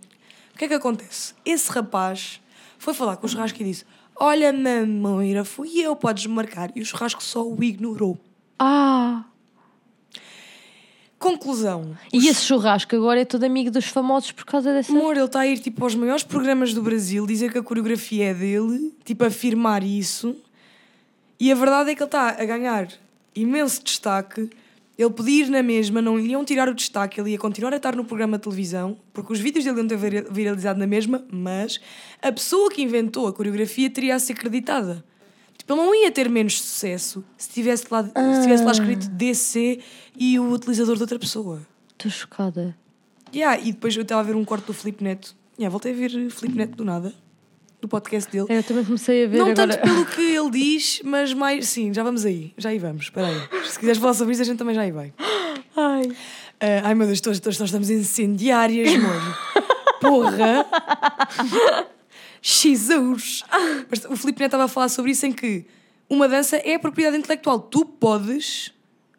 O 0.55 0.59
que 0.59 0.65
é 0.65 0.69
que 0.69 0.75
acontece? 0.75 1.35
Esse 1.45 1.71
rapaz 1.71 2.41
foi 2.79 2.95
falar 2.95 3.17
com 3.17 3.27
o 3.27 3.29
churrasco 3.29 3.61
e 3.63 3.65
disse: 3.65 3.85
Olha, 4.17 4.53
mamoira, 4.53 5.45
fui 5.45 5.79
eu, 5.79 5.97
podes 5.97 6.27
marcar. 6.27 6.71
E 6.77 6.81
o 6.81 6.85
churrasco 6.85 7.23
só 7.23 7.47
o 7.47 7.63
ignorou. 7.63 8.19
ah. 8.59 9.25
Conclusão. 11.19 11.97
E 12.13 12.27
esse 12.27 12.45
churrasco 12.45 12.97
agora 12.97 13.21
é 13.21 13.25
todo 13.25 13.45
amigo 13.45 13.71
dos 13.71 13.85
famosos 13.85 14.33
por 14.33 14.45
causa 14.45 14.73
dessa. 14.73 14.91
Amor, 14.91 15.17
ele 15.17 15.25
está 15.25 15.41
a 15.41 15.47
ir 15.47 15.61
tipo 15.61 15.85
aos 15.85 15.95
maiores 15.95 16.25
programas 16.25 16.75
do 16.75 16.83
Brasil, 16.83 17.25
dizer 17.29 17.53
que 17.53 17.59
a 17.59 17.63
coreografia 17.63 18.31
é 18.31 18.35
dele, 18.35 18.93
tipo 19.05 19.25
afirmar 19.25 19.85
isso. 19.85 20.35
E 21.39 21.53
a 21.53 21.55
verdade 21.55 21.93
é 21.93 21.95
que 21.95 22.03
ele 22.03 22.09
está 22.09 22.31
a 22.31 22.45
ganhar 22.45 22.89
imenso 23.37 23.85
destaque. 23.85 24.51
Ele 24.99 25.11
podia 25.11 25.45
ir 25.47 25.49
na 25.49 25.63
mesma, 25.63 26.03
não 26.03 26.19
lhe 26.19 26.29
iam 26.29 26.45
tirar 26.45 26.69
o 26.69 26.75
destaque, 26.75 27.21
ele 27.21 27.31
ia 27.31 27.39
continuar 27.39 27.73
a 27.73 27.77
estar 27.77 27.97
no 27.97 28.05
programa 28.05 28.37
de 28.37 28.43
televisão, 28.45 28.99
porque 29.13 29.33
os 29.33 29.41
vídeos 29.41 29.65
dele 29.65 29.79
iam 29.79 29.87
ter 29.89 29.97
vira- 29.97 30.27
viralizado 30.31 30.79
na 30.79 30.87
mesma, 30.87 31.25
mas 31.33 31.81
a 32.21 32.31
pessoa 32.31 32.71
que 32.71 32.83
inventou 32.83 33.27
a 33.27 33.33
coreografia 33.33 33.89
teria 33.89 34.15
a 34.15 34.19
ser 34.19 34.35
creditada. 34.35 35.03
Tipo, 35.57 35.73
ele 35.75 35.81
não 35.83 35.95
ia 35.95 36.11
ter 36.11 36.29
menos 36.29 36.61
sucesso 36.61 37.25
se 37.39 37.49
tivesse 37.49 37.87
lá, 37.91 38.05
se 38.05 38.43
tivesse 38.43 38.65
lá 38.65 38.73
escrito 38.73 39.09
DC 39.09 39.81
e 40.17 40.39
o 40.39 40.51
utilizador 40.53 40.97
de 40.97 41.03
outra 41.03 41.19
pessoa. 41.19 41.63
Estou 41.93 42.11
chocada. 42.11 42.77
Yeah, 43.35 43.59
e 43.61 43.73
depois 43.73 43.97
eu 43.97 44.03
estava 44.03 44.21
a 44.21 44.25
ver 44.25 44.37
um 44.37 44.45
corte 44.45 44.67
do 44.67 44.75
Filipe 44.75 45.03
Neto. 45.03 45.35
Yeah, 45.59 45.71
voltei 45.71 45.93
a 45.93 45.95
ver 45.97 46.11
Filipe 46.31 46.59
Neto 46.59 46.77
do 46.77 46.85
nada, 46.85 47.15
do 47.83 47.89
podcast 47.89 48.31
dele. 48.31 48.47
É, 48.49 48.59
Eu 48.59 48.63
também 48.63 48.85
comecei 48.85 49.25
a 49.25 49.29
ver 49.29 49.39
Não 49.39 49.51
agora. 49.51 49.77
tanto 49.77 49.83
pelo 49.83 50.07
que 50.07 50.21
ele 50.21 50.51
diz, 50.51 51.03
mas 51.05 51.35
mais. 51.35 51.69
Sim, 51.69 51.93
já 51.93 52.03
vamos 52.05 52.25
aí. 52.25 52.55
Já 52.57 52.71
aí 52.71 52.79
vamos. 52.79 53.05
Espera 53.07 53.27
aí. 53.27 53.65
Se 53.69 53.79
quiseres 53.79 54.01
falar 54.01 54.15
sobre 54.15 54.33
isso, 54.33 54.43
a 54.43 54.45
gente 54.45 54.57
também 54.57 54.75
já 54.75 54.83
aí 54.83 54.93
vai. 54.93 55.13
Ai. 55.77 56.13
Ah, 56.61 56.83
ai 56.89 56.95
meu 56.95 57.07
Deus, 57.09 57.21
todos 57.21 57.41
nós 57.59 57.59
estamos 57.69 57.91
incendiárias, 57.91 58.95
amor. 58.95 59.39
Porra! 60.01 60.65
Jesus! 62.41 63.43
Mas 63.91 64.05
o 64.05 64.17
Filipe 64.17 64.39
Neto 64.41 64.51
estava 64.51 64.65
a 64.65 64.69
falar 64.69 64.89
sobre 64.89 65.11
isso 65.11 65.27
em 65.27 65.33
que 65.33 65.65
uma 66.09 66.29
dança 66.29 66.57
é 66.65 66.79
propriedade 66.79 67.17
intelectual. 67.17 67.59
Tu 67.59 67.85
podes, 67.85 68.73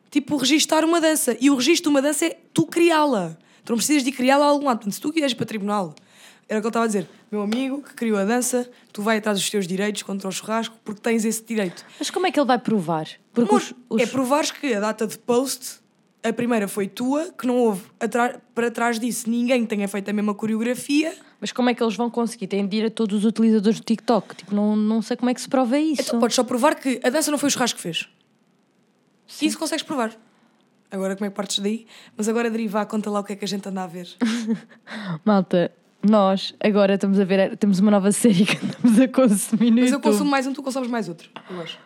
tipo, 0.10 0.38
registar 0.38 0.86
uma 0.86 1.02
dança. 1.02 1.36
E 1.42 1.50
o 1.50 1.56
registro 1.56 1.90
de 1.90 1.96
uma 1.96 2.02
dança 2.02 2.26
é 2.28 2.38
tu 2.54 2.66
criá-la. 2.66 3.38
Tu 3.66 3.72
não 3.72 3.78
precisas 3.78 4.04
de 4.04 4.12
criá-la 4.12 4.46
a 4.46 4.50
algum 4.50 4.66
lado. 4.68 4.78
Portanto, 4.78 4.94
se 4.94 5.02
tu 5.02 5.12
quiseres 5.12 5.34
para 5.34 5.46
tribunal, 5.46 5.96
era 6.48 6.60
o 6.60 6.62
que 6.62 6.68
ele 6.68 6.70
estava 6.70 6.86
a 6.86 6.88
dizer. 6.88 7.10
Meu 7.34 7.42
amigo 7.42 7.82
que 7.82 7.96
criou 7.96 8.20
a 8.20 8.26
dança, 8.26 8.70
tu 8.92 9.02
vai 9.02 9.18
atrás 9.18 9.40
dos 9.40 9.50
teus 9.50 9.66
direitos 9.66 10.04
contra 10.04 10.30
o 10.30 10.32
churrasco 10.32 10.78
porque 10.86 11.02
tens 11.02 11.26
esse 11.26 11.44
direito. 11.44 11.84
Mas 11.98 12.12
como 12.12 12.28
é 12.28 12.32
que 12.32 12.40
ele 12.40 12.46
vai 12.46 12.60
provar? 12.60 13.08
Porque 13.34 13.56
os, 13.56 13.74
os- 13.90 14.04
É 14.04 14.06
provares 14.06 14.52
que 14.52 14.72
a 14.72 14.80
data 14.80 15.08
de 15.08 15.18
post, 15.18 15.80
a 16.22 16.32
primeira 16.32 16.68
foi 16.68 16.88
tua, 16.88 17.32
que 17.36 17.48
não 17.48 17.58
houve 17.58 17.82
para 18.54 18.70
trás 18.70 19.00
disso 19.00 19.28
ninguém 19.28 19.66
tenha 19.66 19.88
feito 19.88 20.08
a 20.10 20.14
mesma 20.14 20.36
coreografia. 20.36 21.12
Mas 21.42 21.52
como 21.52 21.72
é 21.72 21.74
que 21.74 21.82
eles 21.82 21.96
vão 21.96 22.08
conseguir? 22.08 22.46
Têm 22.46 22.68
de 22.68 22.78
ir 22.78 22.86
a 22.86 22.92
todos 22.92 23.18
os 23.18 23.26
utilizadores 23.26 23.80
do 23.80 23.84
TikTok. 23.84 24.36
Tipo, 24.36 24.54
não, 24.54 24.76
não 24.76 25.02
sei 25.02 25.18
como 25.18 25.32
é 25.32 25.34
que 25.34 25.42
se 25.42 25.50
prova 25.50 25.76
isso. 25.80 26.04
Então 26.04 26.20
podes 26.20 26.36
só 26.36 26.44
provar 26.44 26.76
que 26.76 27.02
a 27.04 27.10
dança 27.10 27.32
não 27.32 27.40
foi 27.40 27.48
o 27.48 27.52
churrasco 27.52 27.78
que 27.78 27.82
fez. 27.82 28.08
Isso 29.42 29.58
consegues 29.58 29.82
provar. 29.84 30.16
Agora 30.92 31.16
como 31.16 31.26
é 31.26 31.30
que 31.32 31.36
partes 31.36 31.58
daí? 31.58 31.88
Mas 32.16 32.30
agora 32.30 32.52
derivar, 32.52 32.86
conta 32.86 33.10
lá 33.10 33.22
o 33.22 33.24
que 33.24 33.34
é 33.34 33.36
que 33.36 33.44
a 33.44 33.48
gente 33.48 33.68
anda 33.68 33.82
a 33.84 33.88
ver. 33.88 34.08
Malta, 35.26 35.72
nós 36.04 36.54
agora 36.60 36.96
estamos 36.96 37.20
a 37.20 37.24
ver, 37.24 37.56
temos 37.58 37.80
uma 37.80 37.92
nova 37.92 38.12
série 38.12 38.46
que 38.46 38.58
andamos 38.66 39.00
a 39.00 39.08
consumir 39.08 39.72
no 39.72 39.82
Mas 39.82 39.92
eu 39.92 39.98
YouTube. 39.98 40.12
consumo 40.12 40.30
mais 40.30 40.46
um, 40.48 40.54
tu 40.54 40.62
consomes 40.64 40.90
mais 40.90 41.08
outro. 41.10 41.30
Eu 41.50 41.62
acho. 41.62 41.78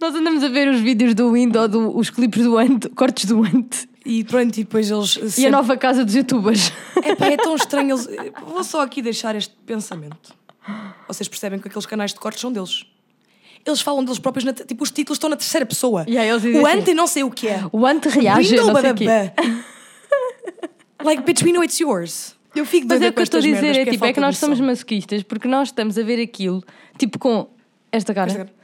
Nós 0.00 0.14
andamos 0.14 0.42
a 0.44 0.48
ver 0.48 0.68
os 0.68 0.80
vídeos 0.80 1.14
do 1.14 1.32
Windows, 1.32 1.68
do, 1.70 1.96
os 1.96 2.08
clipes 2.10 2.42
do 2.44 2.56
Ant, 2.56 2.88
cortes 2.94 3.24
do 3.24 3.42
Ant 3.42 3.88
E 4.06 4.22
pronto, 4.24 4.56
e 4.56 4.62
depois 4.64 4.90
eles. 4.90 5.16
e 5.16 5.20
a 5.20 5.28
sempre- 5.30 5.50
nova 5.50 5.76
casa 5.76 6.04
dos 6.04 6.14
youtubers. 6.14 6.72
Epá, 7.04 7.26
é 7.26 7.36
tão 7.36 7.54
estranho. 7.56 7.96
Eles... 7.96 8.08
Vou 8.46 8.62
só 8.64 8.80
aqui 8.82 9.02
deixar 9.02 9.34
este 9.34 9.52
pensamento. 9.66 10.32
Vocês 11.08 11.26
percebem 11.28 11.58
que 11.58 11.66
aqueles 11.68 11.86
canais 11.86 12.12
de 12.12 12.20
cortes 12.20 12.40
são 12.40 12.52
deles. 12.52 12.84
Eles 13.66 13.80
falam 13.80 14.04
deles 14.04 14.18
próprios, 14.20 14.44
na 14.44 14.52
tipo, 14.52 14.84
os 14.84 14.90
títulos 14.90 15.16
estão 15.16 15.28
na 15.28 15.36
terceira 15.36 15.66
pessoa. 15.66 16.04
Yeah, 16.08 16.32
o 16.32 16.36
assim, 16.36 16.78
ante 16.80 16.94
não 16.94 17.06
sei 17.08 17.24
o 17.24 17.30
que 17.30 17.48
é. 17.48 17.62
O 17.72 17.84
Ant 17.84 18.06
reage, 18.06 18.50
Window 18.50 18.72
não 18.72 18.80
sei 18.80 18.90
o 18.92 18.94
quê. 18.94 19.06
like, 21.04 21.22
bitch, 21.24 21.42
we 21.42 21.52
know 21.52 21.62
it's 21.64 21.78
yours. 21.80 22.36
Eu 22.58 22.66
fico 22.66 22.88
Mas 22.88 23.00
é 23.00 23.08
o 23.08 23.12
que 23.12 23.20
eu 23.20 23.22
estou 23.22 23.38
a 23.38 23.42
dizer, 23.42 23.70
é 23.70 23.78
porque 23.78 23.90
tipo, 23.92 24.04
é 24.04 24.12
que 24.12 24.20
nós 24.20 24.36
somos 24.36 24.58
masoquistas 24.58 25.22
porque 25.22 25.46
nós 25.46 25.68
estamos 25.68 25.96
a 25.96 26.02
ver 26.02 26.20
aquilo, 26.20 26.62
tipo, 26.98 27.18
com 27.18 27.48
esta 27.92 28.12
cara. 28.12 28.30
Esta 28.30 28.44
cara. 28.44 28.58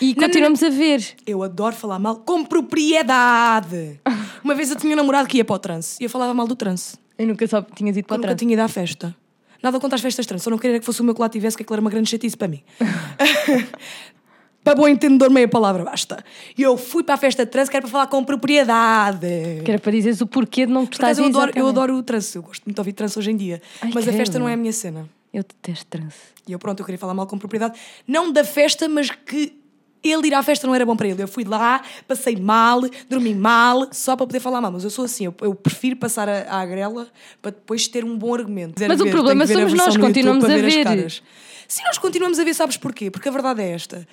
E 0.00 0.14
Não, 0.14 0.22
continuamos 0.22 0.62
a 0.62 0.70
ver. 0.70 1.04
Eu 1.26 1.42
adoro 1.42 1.74
falar 1.74 1.98
mal 1.98 2.16
com 2.16 2.44
propriedade. 2.44 4.00
Uma 4.44 4.54
vez 4.54 4.70
eu 4.70 4.76
tinha 4.76 4.92
um 4.92 4.96
namorado 4.96 5.28
que 5.28 5.38
ia 5.38 5.44
para 5.44 5.56
o 5.56 5.58
trance 5.58 5.96
e 6.00 6.04
eu 6.04 6.10
falava 6.10 6.32
mal 6.32 6.46
do 6.46 6.54
trance. 6.54 6.96
Eu 7.18 7.26
nunca 7.26 7.46
só 7.46 7.60
tinhas 7.62 7.96
ido 7.96 8.04
Eu 8.04 8.08
para 8.08 8.16
nunca 8.16 8.28
trás. 8.28 8.38
tinha 8.38 8.52
ido 8.52 8.60
à 8.60 8.68
festa. 8.68 9.14
Nada 9.62 9.78
contra 9.78 9.96
as 9.96 10.02
festas 10.02 10.24
trans, 10.24 10.42
só 10.42 10.50
não 10.50 10.58
queria 10.58 10.78
que 10.80 10.86
fosse 10.86 11.00
o 11.00 11.04
meu 11.04 11.14
que 11.14 11.20
lá 11.20 11.28
tivesse, 11.28 11.56
que 11.56 11.62
aquilo 11.62 11.74
era 11.74 11.80
uma 11.80 11.90
grande 11.90 12.08
chatice 12.10 12.36
para 12.36 12.48
mim. 12.48 12.62
para 14.62 14.74
bom 14.74 14.86
entendedor, 14.86 15.30
meia 15.30 15.48
palavra, 15.48 15.84
basta. 15.84 16.24
E 16.56 16.62
eu 16.62 16.76
fui 16.76 17.02
para 17.02 17.14
a 17.14 17.18
festa 17.18 17.44
de 17.44 17.50
trans 17.50 17.68
que 17.68 17.76
era 17.76 17.82
para 17.82 17.90
falar 17.90 18.06
com 18.06 18.22
propriedade. 18.24 19.26
Que 19.64 19.70
era 19.70 19.80
para 19.80 19.92
dizeres 19.92 20.20
o 20.20 20.26
porquê 20.26 20.66
de 20.66 20.72
não 20.72 20.84
gostares 20.84 21.18
acaso, 21.18 21.34
eu, 21.34 21.40
adoro, 21.40 21.58
eu 21.58 21.68
adoro 21.68 21.96
o 21.96 22.02
trance, 22.02 22.36
eu 22.36 22.42
gosto 22.42 22.64
muito 22.64 22.76
de 22.76 22.80
ouvir 22.80 22.92
trance 22.92 23.18
hoje 23.18 23.30
em 23.30 23.36
dia. 23.36 23.60
Ai, 23.80 23.90
mas 23.92 24.06
a 24.06 24.12
festa 24.12 24.38
não 24.38 24.48
é 24.48 24.54
a 24.54 24.56
minha 24.56 24.72
cena. 24.72 25.08
Eu 25.32 25.42
detesto 25.42 25.86
trance. 25.86 26.18
E 26.46 26.52
eu, 26.52 26.58
pronto, 26.58 26.80
eu 26.80 26.84
queria 26.84 26.98
falar 26.98 27.14
mal 27.14 27.26
com 27.26 27.38
propriedade. 27.38 27.78
Não 28.06 28.30
da 28.30 28.44
festa, 28.44 28.88
mas 28.88 29.10
que 29.10 29.58
ele 30.02 30.26
ir 30.26 30.34
à 30.34 30.42
festa 30.42 30.66
não 30.66 30.74
era 30.74 30.84
bom 30.84 30.96
para 30.96 31.08
ele. 31.08 31.22
Eu 31.22 31.28
fui 31.28 31.44
lá, 31.44 31.82
passei 32.06 32.36
mal, 32.36 32.82
dormi 33.08 33.34
mal, 33.34 33.88
só 33.92 34.16
para 34.16 34.26
poder 34.26 34.40
falar 34.40 34.60
mal. 34.60 34.72
Mas 34.72 34.84
eu 34.84 34.90
sou 34.90 35.04
assim, 35.04 35.26
eu, 35.26 35.34
eu 35.40 35.54
prefiro 35.54 35.96
passar 35.96 36.28
a, 36.28 36.60
à 36.60 36.66
grela 36.66 37.08
para 37.40 37.52
depois 37.52 37.88
ter 37.88 38.04
um 38.04 38.16
bom 38.16 38.34
argumento. 38.34 38.74
Mas 38.86 39.00
o 39.00 39.08
problema 39.08 39.46
ver 39.46 39.54
somos 39.54 39.72
versão 39.72 39.86
nós, 39.86 39.96
continuamos 39.96 40.44
a 40.44 40.48
ver. 40.48 41.22
Sim, 41.68 41.82
nós 41.84 41.98
continuamos 41.98 42.38
a 42.38 42.44
ver, 42.44 42.54
sabes 42.54 42.76
porquê? 42.76 43.10
Porque 43.10 43.28
a 43.28 43.32
verdade 43.32 43.62
é 43.62 43.70
esta. 43.70 44.06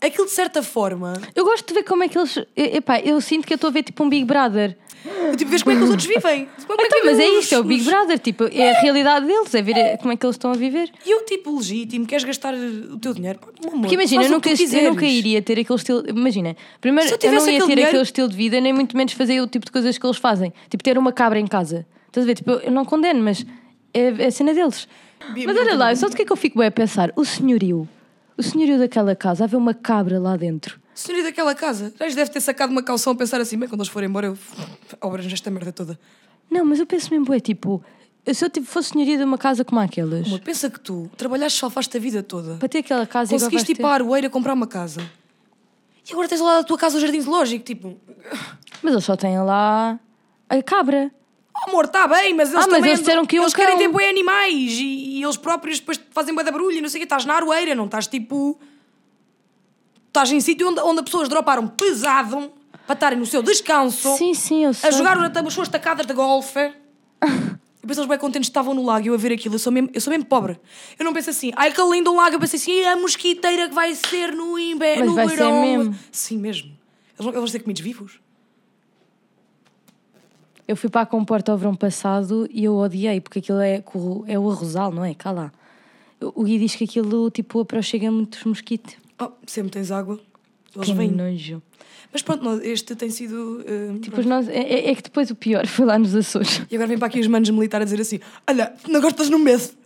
Aquilo 0.00 0.24
de 0.26 0.32
certa 0.32 0.62
forma, 0.62 1.12
Eu 1.34 1.44
gosto 1.44 1.66
de 1.68 1.74
ver 1.74 1.82
como 1.84 2.02
é 2.02 2.08
que 2.08 2.16
eles. 2.18 2.38
Epá, 2.56 3.00
eu 3.00 3.20
sinto 3.20 3.46
que 3.46 3.52
eu 3.52 3.56
estou 3.56 3.68
a 3.68 3.70
ver 3.72 3.82
tipo 3.82 4.02
um 4.02 4.08
Big 4.08 4.24
Brother. 4.24 4.76
tipo, 5.36 5.50
vês 5.50 5.62
como 5.62 5.74
é 5.74 5.78
que 5.78 5.84
os 5.84 5.90
outros 5.90 6.08
vivem. 6.08 6.48
Como 6.66 6.80
é 6.80 6.86
Então, 6.86 6.98
mas 7.04 7.18
é 7.18 7.28
isso, 7.38 7.54
é 7.54 7.58
o 7.58 7.64
Big 7.64 7.84
Brother. 7.84 8.18
Tipo, 8.18 8.44
é 8.52 8.70
a 8.70 8.80
realidade 8.80 9.26
deles, 9.26 9.54
é 9.54 9.60
ver 9.62 9.76
eh, 9.76 9.96
como 9.98 10.12
é 10.12 10.16
que 10.16 10.24
eles 10.24 10.34
estão 10.36 10.52
a 10.52 10.54
viver. 10.54 10.90
E 11.04 11.10
eu, 11.10 11.24
tipo, 11.24 11.54
legítimo, 11.56 12.06
queres 12.06 12.24
gastar 12.24 12.54
o 12.54 12.98
teu 12.98 13.12
dinheiro? 13.12 13.40
Meu 13.60 13.70
amor, 13.72 13.80
Porque 13.82 13.94
imagina, 13.94 14.24
eu 14.24 14.30
nunca, 14.30 14.50
eu 14.50 14.90
nunca 14.90 15.06
iria 15.06 15.42
ter 15.42 15.58
aquele 15.58 15.78
estilo. 15.78 16.04
Imagina, 16.08 16.56
primeiro, 16.80 17.10
eu 17.10 17.18
eu, 17.22 17.32
não 17.32 17.38
ia 17.40 17.44
ter 17.44 17.50
aquele 17.56 17.66
dinheiro- 17.68 17.88
aquele 17.88 18.02
estilo 18.02 18.28
de 18.28 18.36
vida, 18.36 18.60
nem 18.60 18.72
muito 18.72 18.96
menos 18.96 19.12
fazer 19.14 19.40
o 19.40 19.46
tipo 19.46 19.66
de 19.66 19.72
coisas 19.72 19.96
que 19.98 20.06
eles 20.06 20.16
fazem. 20.16 20.52
Tipo, 20.70 20.82
ter 20.84 20.96
uma 20.98 21.12
cabra 21.12 21.38
em 21.40 21.46
casa. 21.46 21.86
Estás 22.08 22.24
a 22.24 22.26
ver? 22.26 22.34
Tipo, 22.36 22.52
eu- 22.52 22.70
não 22.70 22.84
condeno, 22.84 23.22
mas 23.22 23.44
é, 23.92 24.22
é 24.22 24.26
a 24.26 24.30
cena 24.30 24.52
deles. 24.54 24.86
Mas 25.46 25.56
olha 25.56 25.76
lá, 25.76 25.94
só 25.96 26.08
do 26.08 26.16
que 26.16 26.22
é 26.22 26.24
que 26.24 26.32
eu 26.32 26.36
fico 26.36 26.58
bem 26.58 26.68
a 26.68 26.70
pensar? 26.70 27.12
O 27.16 27.24
senhorio. 27.24 27.86
O 28.40 28.42
senhorio 28.42 28.78
daquela 28.78 29.14
casa, 29.14 29.44
havia 29.44 29.58
uma 29.58 29.74
cabra 29.74 30.18
lá 30.18 30.34
dentro. 30.34 30.80
Senhoria 30.94 31.24
daquela 31.24 31.54
casa, 31.54 31.92
já 31.98 32.06
deve 32.06 32.30
ter 32.30 32.40
sacado 32.40 32.70
uma 32.70 32.82
calção 32.82 33.12
a 33.12 33.16
pensar 33.16 33.38
assim, 33.38 33.58
bem, 33.58 33.68
quando 33.68 33.82
eles 33.82 33.92
forem 33.92 34.08
embora, 34.08 34.28
eu 34.28 34.38
obras 34.98 35.30
esta 35.30 35.50
merda 35.50 35.70
toda. 35.70 36.00
Não, 36.50 36.64
mas 36.64 36.78
eu 36.78 36.86
penso 36.86 37.10
mesmo, 37.10 37.34
é 37.34 37.38
tipo, 37.38 37.84
se 38.32 38.42
eu 38.42 38.48
tipo, 38.48 38.66
fosse 38.66 38.92
senhoria 38.94 39.18
de 39.18 39.24
uma 39.24 39.36
casa 39.36 39.62
como 39.62 39.78
aquelas, 39.78 40.26
Amor, 40.26 40.40
pensa 40.40 40.70
que 40.70 40.80
tu 40.80 41.10
trabalhaste 41.18 41.58
só 41.58 41.68
faz 41.68 41.86
a 41.94 41.98
vida 41.98 42.22
toda. 42.22 42.54
para 42.54 42.66
ter 42.66 42.78
aquela 42.78 43.06
casa 43.06 43.30
Conseguiste 43.30 43.72
ir 43.72 43.74
para 43.74 43.88
a 43.88 43.92
Aroeira 43.92 44.30
comprar 44.30 44.54
uma 44.54 44.66
casa. 44.66 45.02
E 46.08 46.10
agora 46.10 46.26
tens 46.26 46.40
lá 46.40 46.60
a 46.60 46.64
tua 46.64 46.78
casa 46.78 46.96
o 46.96 47.00
Jardim 47.00 47.20
Zoológico, 47.20 47.62
tipo... 47.62 47.98
Mas 48.82 48.94
eles 48.94 49.04
só 49.04 49.16
têm 49.16 49.38
lá 49.38 50.00
a 50.48 50.62
cabra. 50.62 51.12
Oh, 51.66 51.70
amor, 51.70 51.84
está 51.84 52.06
bem, 52.06 52.34
mas 52.34 52.52
eles 52.52 52.64
Ah, 52.64 52.68
mas 52.70 52.84
eles 52.84 52.98
disseram 53.00 53.24
que 53.26 53.36
Eles 53.36 53.52
querem 53.54 53.76
ter 53.76 53.88
boi 53.88 54.08
animais 54.08 54.72
e, 54.72 55.18
e 55.18 55.22
eles 55.22 55.36
próprios 55.36 55.78
depois 55.80 56.00
fazem 56.10 56.34
bué 56.34 56.42
da 56.42 56.50
barulho 56.50 56.78
e 56.78 56.80
não 56.80 56.88
sei 56.88 56.98
o 56.98 57.00
quê. 57.00 57.04
Estás 57.04 57.24
na 57.24 57.34
Aroeira, 57.34 57.74
não 57.74 57.86
estás 57.86 58.06
tipo... 58.06 58.58
Estás 60.08 60.32
em 60.32 60.40
sítio 60.40 60.68
onde, 60.68 60.80
onde 60.80 60.98
as 61.00 61.04
pessoas 61.04 61.28
droparam 61.28 61.68
pesado 61.68 62.50
para 62.86 62.94
estarem 62.94 63.18
no 63.18 63.26
seu 63.26 63.42
descanso. 63.42 64.16
Sim, 64.16 64.34
sim, 64.34 64.64
eu 64.64 64.74
sei. 64.74 64.88
a 64.88 64.92
jogar 64.92 65.16
as 65.18 65.54
suas 65.54 65.68
tacadas 65.68 66.06
de 66.06 66.12
golfe. 66.12 66.72
E 67.80 67.82
depois 67.82 67.96
eles 67.96 68.08
bem 68.10 68.18
contentes 68.18 68.46
estavam 68.46 68.74
no 68.74 68.84
lago 68.84 69.06
e 69.06 69.08
eu 69.08 69.14
a 69.14 69.16
ver 69.16 69.32
aquilo. 69.32 69.54
Eu 69.54 69.58
sou, 69.58 69.72
mesmo, 69.72 69.88
eu 69.94 70.00
sou 70.02 70.10
mesmo 70.10 70.26
pobre. 70.26 70.60
Eu 70.98 71.04
não 71.04 71.14
penso 71.14 71.30
assim, 71.30 71.50
ai 71.56 71.72
que 71.72 71.80
lindo 71.80 72.12
um 72.12 72.16
lago. 72.16 72.36
Eu 72.36 72.38
penso 72.40 72.56
assim, 72.56 72.72
"Ih, 72.72 72.84
a 72.84 72.94
mosquiteira 72.94 73.70
que 73.70 73.74
vai 73.74 73.94
ser 73.94 74.34
no 74.34 74.58
inverno, 74.58 75.06
Mas 75.06 75.08
no 75.08 75.14
vai 75.14 75.28
ser 75.30 75.36
verão. 75.36 75.62
mesmo. 75.62 75.98
Sim, 76.12 76.36
mesmo. 76.36 76.68
Eles 76.68 76.76
vão, 77.20 77.28
eles 77.28 77.36
vão 77.40 77.46
ser 77.46 77.60
comidos 77.60 77.80
vivos. 77.80 78.20
Eu 80.70 80.76
fui 80.76 80.88
para 80.88 81.00
a 81.00 81.06
Comporta 81.06 81.50
ao 81.50 81.58
verão 81.58 81.74
passado 81.74 82.48
e 82.48 82.62
eu 82.64 82.76
odiei, 82.76 83.20
porque 83.20 83.40
aquilo 83.40 83.58
é, 83.58 83.82
é 84.28 84.38
o 84.38 84.48
arrozal, 84.50 84.92
não 84.92 85.04
é? 85.04 85.14
Cá 85.14 85.32
lá. 85.32 85.52
O 86.20 86.44
Gui 86.44 86.60
diz 86.60 86.76
que 86.76 86.84
aquilo, 86.84 87.28
tipo, 87.28 87.58
aproxima 87.58 88.08
muitos 88.12 88.44
mosquitos. 88.44 88.94
Oh, 89.20 89.30
sempre 89.48 89.72
tens 89.72 89.90
água. 89.90 90.20
Eles 90.76 90.86
Que 90.88 90.94
vêm. 90.94 91.10
nojo. 91.10 91.60
Mas 92.12 92.22
pronto, 92.22 92.60
este 92.62 92.94
tem 92.94 93.10
sido. 93.10 93.64
eh, 93.66 93.98
Tipo, 94.00 94.22
nós, 94.22 94.48
é, 94.48 94.58
é- 94.60 94.90
é 94.90 94.94
que 94.94 95.02
depois 95.02 95.28
o 95.30 95.34
pior 95.34 95.66
foi 95.66 95.84
lá 95.86 95.98
nos 95.98 96.14
Açores. 96.14 96.62
E 96.70 96.74
agora 96.76 96.86
vem 96.86 96.98
para 96.98 97.08
aqui 97.08 97.18
os 97.18 97.26
manos 97.26 97.50
militares 97.50 97.90
a 97.90 97.96
dizer 97.96 98.02
assim: 98.02 98.20
Olha, 98.48 98.72
não 98.88 99.00
gostas 99.00 99.28
no 99.28 99.40
mês. 99.40 99.76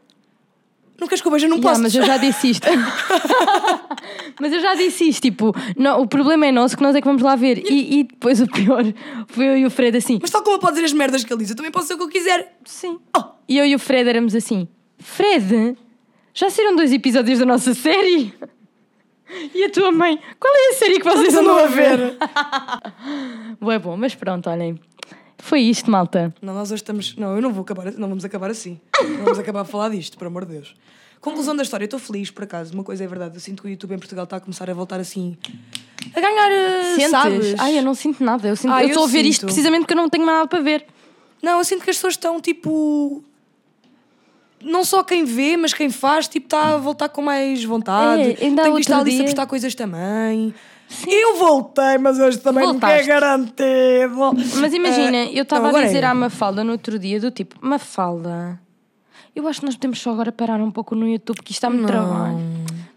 Não 1.00 1.08
queres 1.08 1.20
que 1.20 1.26
eu 1.28 1.32
veja? 1.32 1.48
Não 1.48 1.56
Yeah, 1.56 1.70
posso. 1.70 1.82
mas 1.82 1.94
eu 1.94 2.04
já 2.04 2.16
disse 2.16 2.50
isto. 2.50 2.66
mas 4.40 4.52
eu 4.52 4.60
já 4.60 4.74
disse 4.74 5.08
isto, 5.08 5.22
tipo, 5.22 5.52
não, 5.76 6.00
o 6.02 6.06
problema 6.06 6.46
é 6.46 6.52
nosso 6.52 6.76
que 6.76 6.82
nós 6.82 6.94
é 6.94 7.00
que 7.00 7.06
vamos 7.06 7.22
lá 7.22 7.34
ver. 7.36 7.58
E, 7.70 8.00
e 8.00 8.04
depois 8.04 8.40
o 8.40 8.46
pior 8.46 8.84
foi 9.28 9.46
eu 9.46 9.56
e 9.58 9.66
o 9.66 9.70
Fred 9.70 9.96
assim. 9.96 10.18
Mas 10.20 10.30
tal 10.30 10.42
como 10.42 10.54
ele 10.56 10.60
pode 10.60 10.74
dizer 10.74 10.86
as 10.86 10.92
merdas 10.92 11.24
que 11.24 11.32
ele 11.32 11.40
diz, 11.40 11.50
eu 11.50 11.56
também 11.56 11.72
posso 11.72 11.88
ser 11.88 11.94
o 11.94 11.98
que 11.98 12.04
eu 12.04 12.08
quiser. 12.08 12.56
Sim. 12.64 12.98
Oh, 13.16 13.22
E 13.48 13.58
eu 13.58 13.66
e 13.66 13.74
o 13.74 13.78
Fred 13.78 14.08
éramos 14.08 14.34
assim: 14.34 14.68
Fred, 14.98 15.76
já 16.32 16.48
saíram 16.48 16.76
dois 16.76 16.92
episódios 16.92 17.38
da 17.40 17.44
nossa 17.44 17.74
série? 17.74 18.32
E 19.54 19.64
a 19.64 19.70
tua 19.70 19.90
mãe, 19.90 20.20
qual 20.38 20.52
é 20.54 20.70
a 20.70 20.74
série 20.74 20.98
que 21.00 21.04
vocês 21.04 21.34
andam 21.34 21.58
a 21.58 21.66
ver? 21.66 22.16
Bué 23.60 23.78
bom, 23.78 23.96
mas 23.96 24.14
pronto, 24.14 24.48
olhem. 24.48 24.78
Foi 25.38 25.60
isto, 25.60 25.90
malta. 25.90 26.34
Não, 26.40 26.54
nós 26.54 26.70
hoje 26.70 26.82
estamos. 26.82 27.16
Não, 27.16 27.34
eu 27.36 27.42
não 27.42 27.52
vou 27.52 27.62
acabar. 27.62 27.92
Não 27.92 28.08
vamos 28.08 28.24
acabar 28.24 28.50
assim. 28.50 28.80
Não 29.00 29.24
vamos 29.24 29.38
acabar 29.38 29.60
a 29.60 29.64
falar 29.64 29.90
disto, 29.90 30.16
por 30.16 30.26
amor 30.26 30.44
de 30.46 30.52
Deus. 30.54 30.74
Conclusão 31.20 31.56
da 31.56 31.62
história, 31.62 31.84
eu 31.84 31.86
estou 31.86 31.98
feliz 32.00 32.30
por 32.30 32.44
acaso. 32.44 32.72
Uma 32.74 32.84
coisa 32.84 33.02
é 33.02 33.06
verdade, 33.06 33.34
eu 33.36 33.40
sinto 33.40 33.62
que 33.62 33.68
o 33.68 33.70
YouTube 33.70 33.94
em 33.94 33.98
Portugal 33.98 34.24
está 34.24 34.36
a 34.36 34.40
começar 34.40 34.68
a 34.68 34.74
voltar 34.74 35.00
assim. 35.00 35.36
A 36.14 36.20
ganhar. 36.20 36.50
eh, 36.52 36.94
Sentes? 36.96 37.10
Sabes? 37.10 37.54
Ai, 37.58 37.78
eu 37.78 37.82
não 37.82 37.94
sinto 37.94 38.22
nada. 38.22 38.46
Eu 38.46 38.56
sinto- 38.56 38.74
eu 38.74 38.88
estou 38.88 39.04
a 39.04 39.06
ver 39.06 39.24
isto 39.24 39.40
sinto. 39.40 39.46
precisamente 39.46 39.80
porque 39.82 39.94
eu 39.94 39.96
não 39.98 40.08
tenho 40.10 40.26
nada 40.26 40.46
para 40.46 40.60
ver. 40.60 40.84
Não, 41.42 41.58
eu 41.58 41.64
sinto 41.64 41.82
que 41.82 41.90
as 41.90 41.96
pessoas 41.96 42.14
estão 42.14 42.40
tipo. 42.40 43.22
Não 44.62 44.82
só 44.82 45.02
quem 45.04 45.24
vê, 45.24 45.56
mas 45.58 45.74
quem 45.74 45.90
faz, 45.90 46.26
tipo, 46.26 46.46
está 46.46 46.74
a 46.74 46.76
voltar 46.78 47.08
com 47.10 47.20
mais 47.20 47.62
vontade. 47.64 48.22
É, 48.22 48.44
ainda 48.44 48.62
Tenho 48.62 48.76
visto 48.76 48.92
a 48.92 48.98
Alice 48.98 49.20
a 49.20 49.24
postar 49.24 49.46
coisas 49.46 49.74
também. 49.74 50.54
Eu 51.06 51.36
voltei, 51.36 51.98
mas 51.98 52.18
hoje 52.18 52.38
também 52.38 52.64
não 52.64 52.72
Voltaste. 52.72 53.00
é 53.00 53.06
garantido. 53.06 54.32
Mas 54.60 54.72
imagina, 54.72 55.18
Ah, 55.18 55.32
eu 55.32 55.42
estava 55.42 55.62
não, 55.62 55.66
a 55.66 55.70
agora 55.70 55.86
dizer 55.86 56.02
é. 56.04 56.06
à 56.06 56.14
Mafalda 56.14 56.62
no 56.64 56.72
outro 56.72 56.98
dia, 56.98 57.18
do 57.20 57.30
tipo, 57.30 57.56
Mafalda, 57.60 58.60
eu 59.34 59.46
acho 59.48 59.60
que 59.60 59.66
nós 59.66 59.74
podemos 59.74 60.00
só 60.00 60.10
agora 60.12 60.30
parar 60.30 60.60
um 60.60 60.70
pouco 60.70 60.94
no 60.94 61.08
YouTube, 61.08 61.36
porque 61.36 61.52
isto 61.52 61.58
está 61.58 61.70
muito 61.70 61.86
trabalho. 61.86 62.38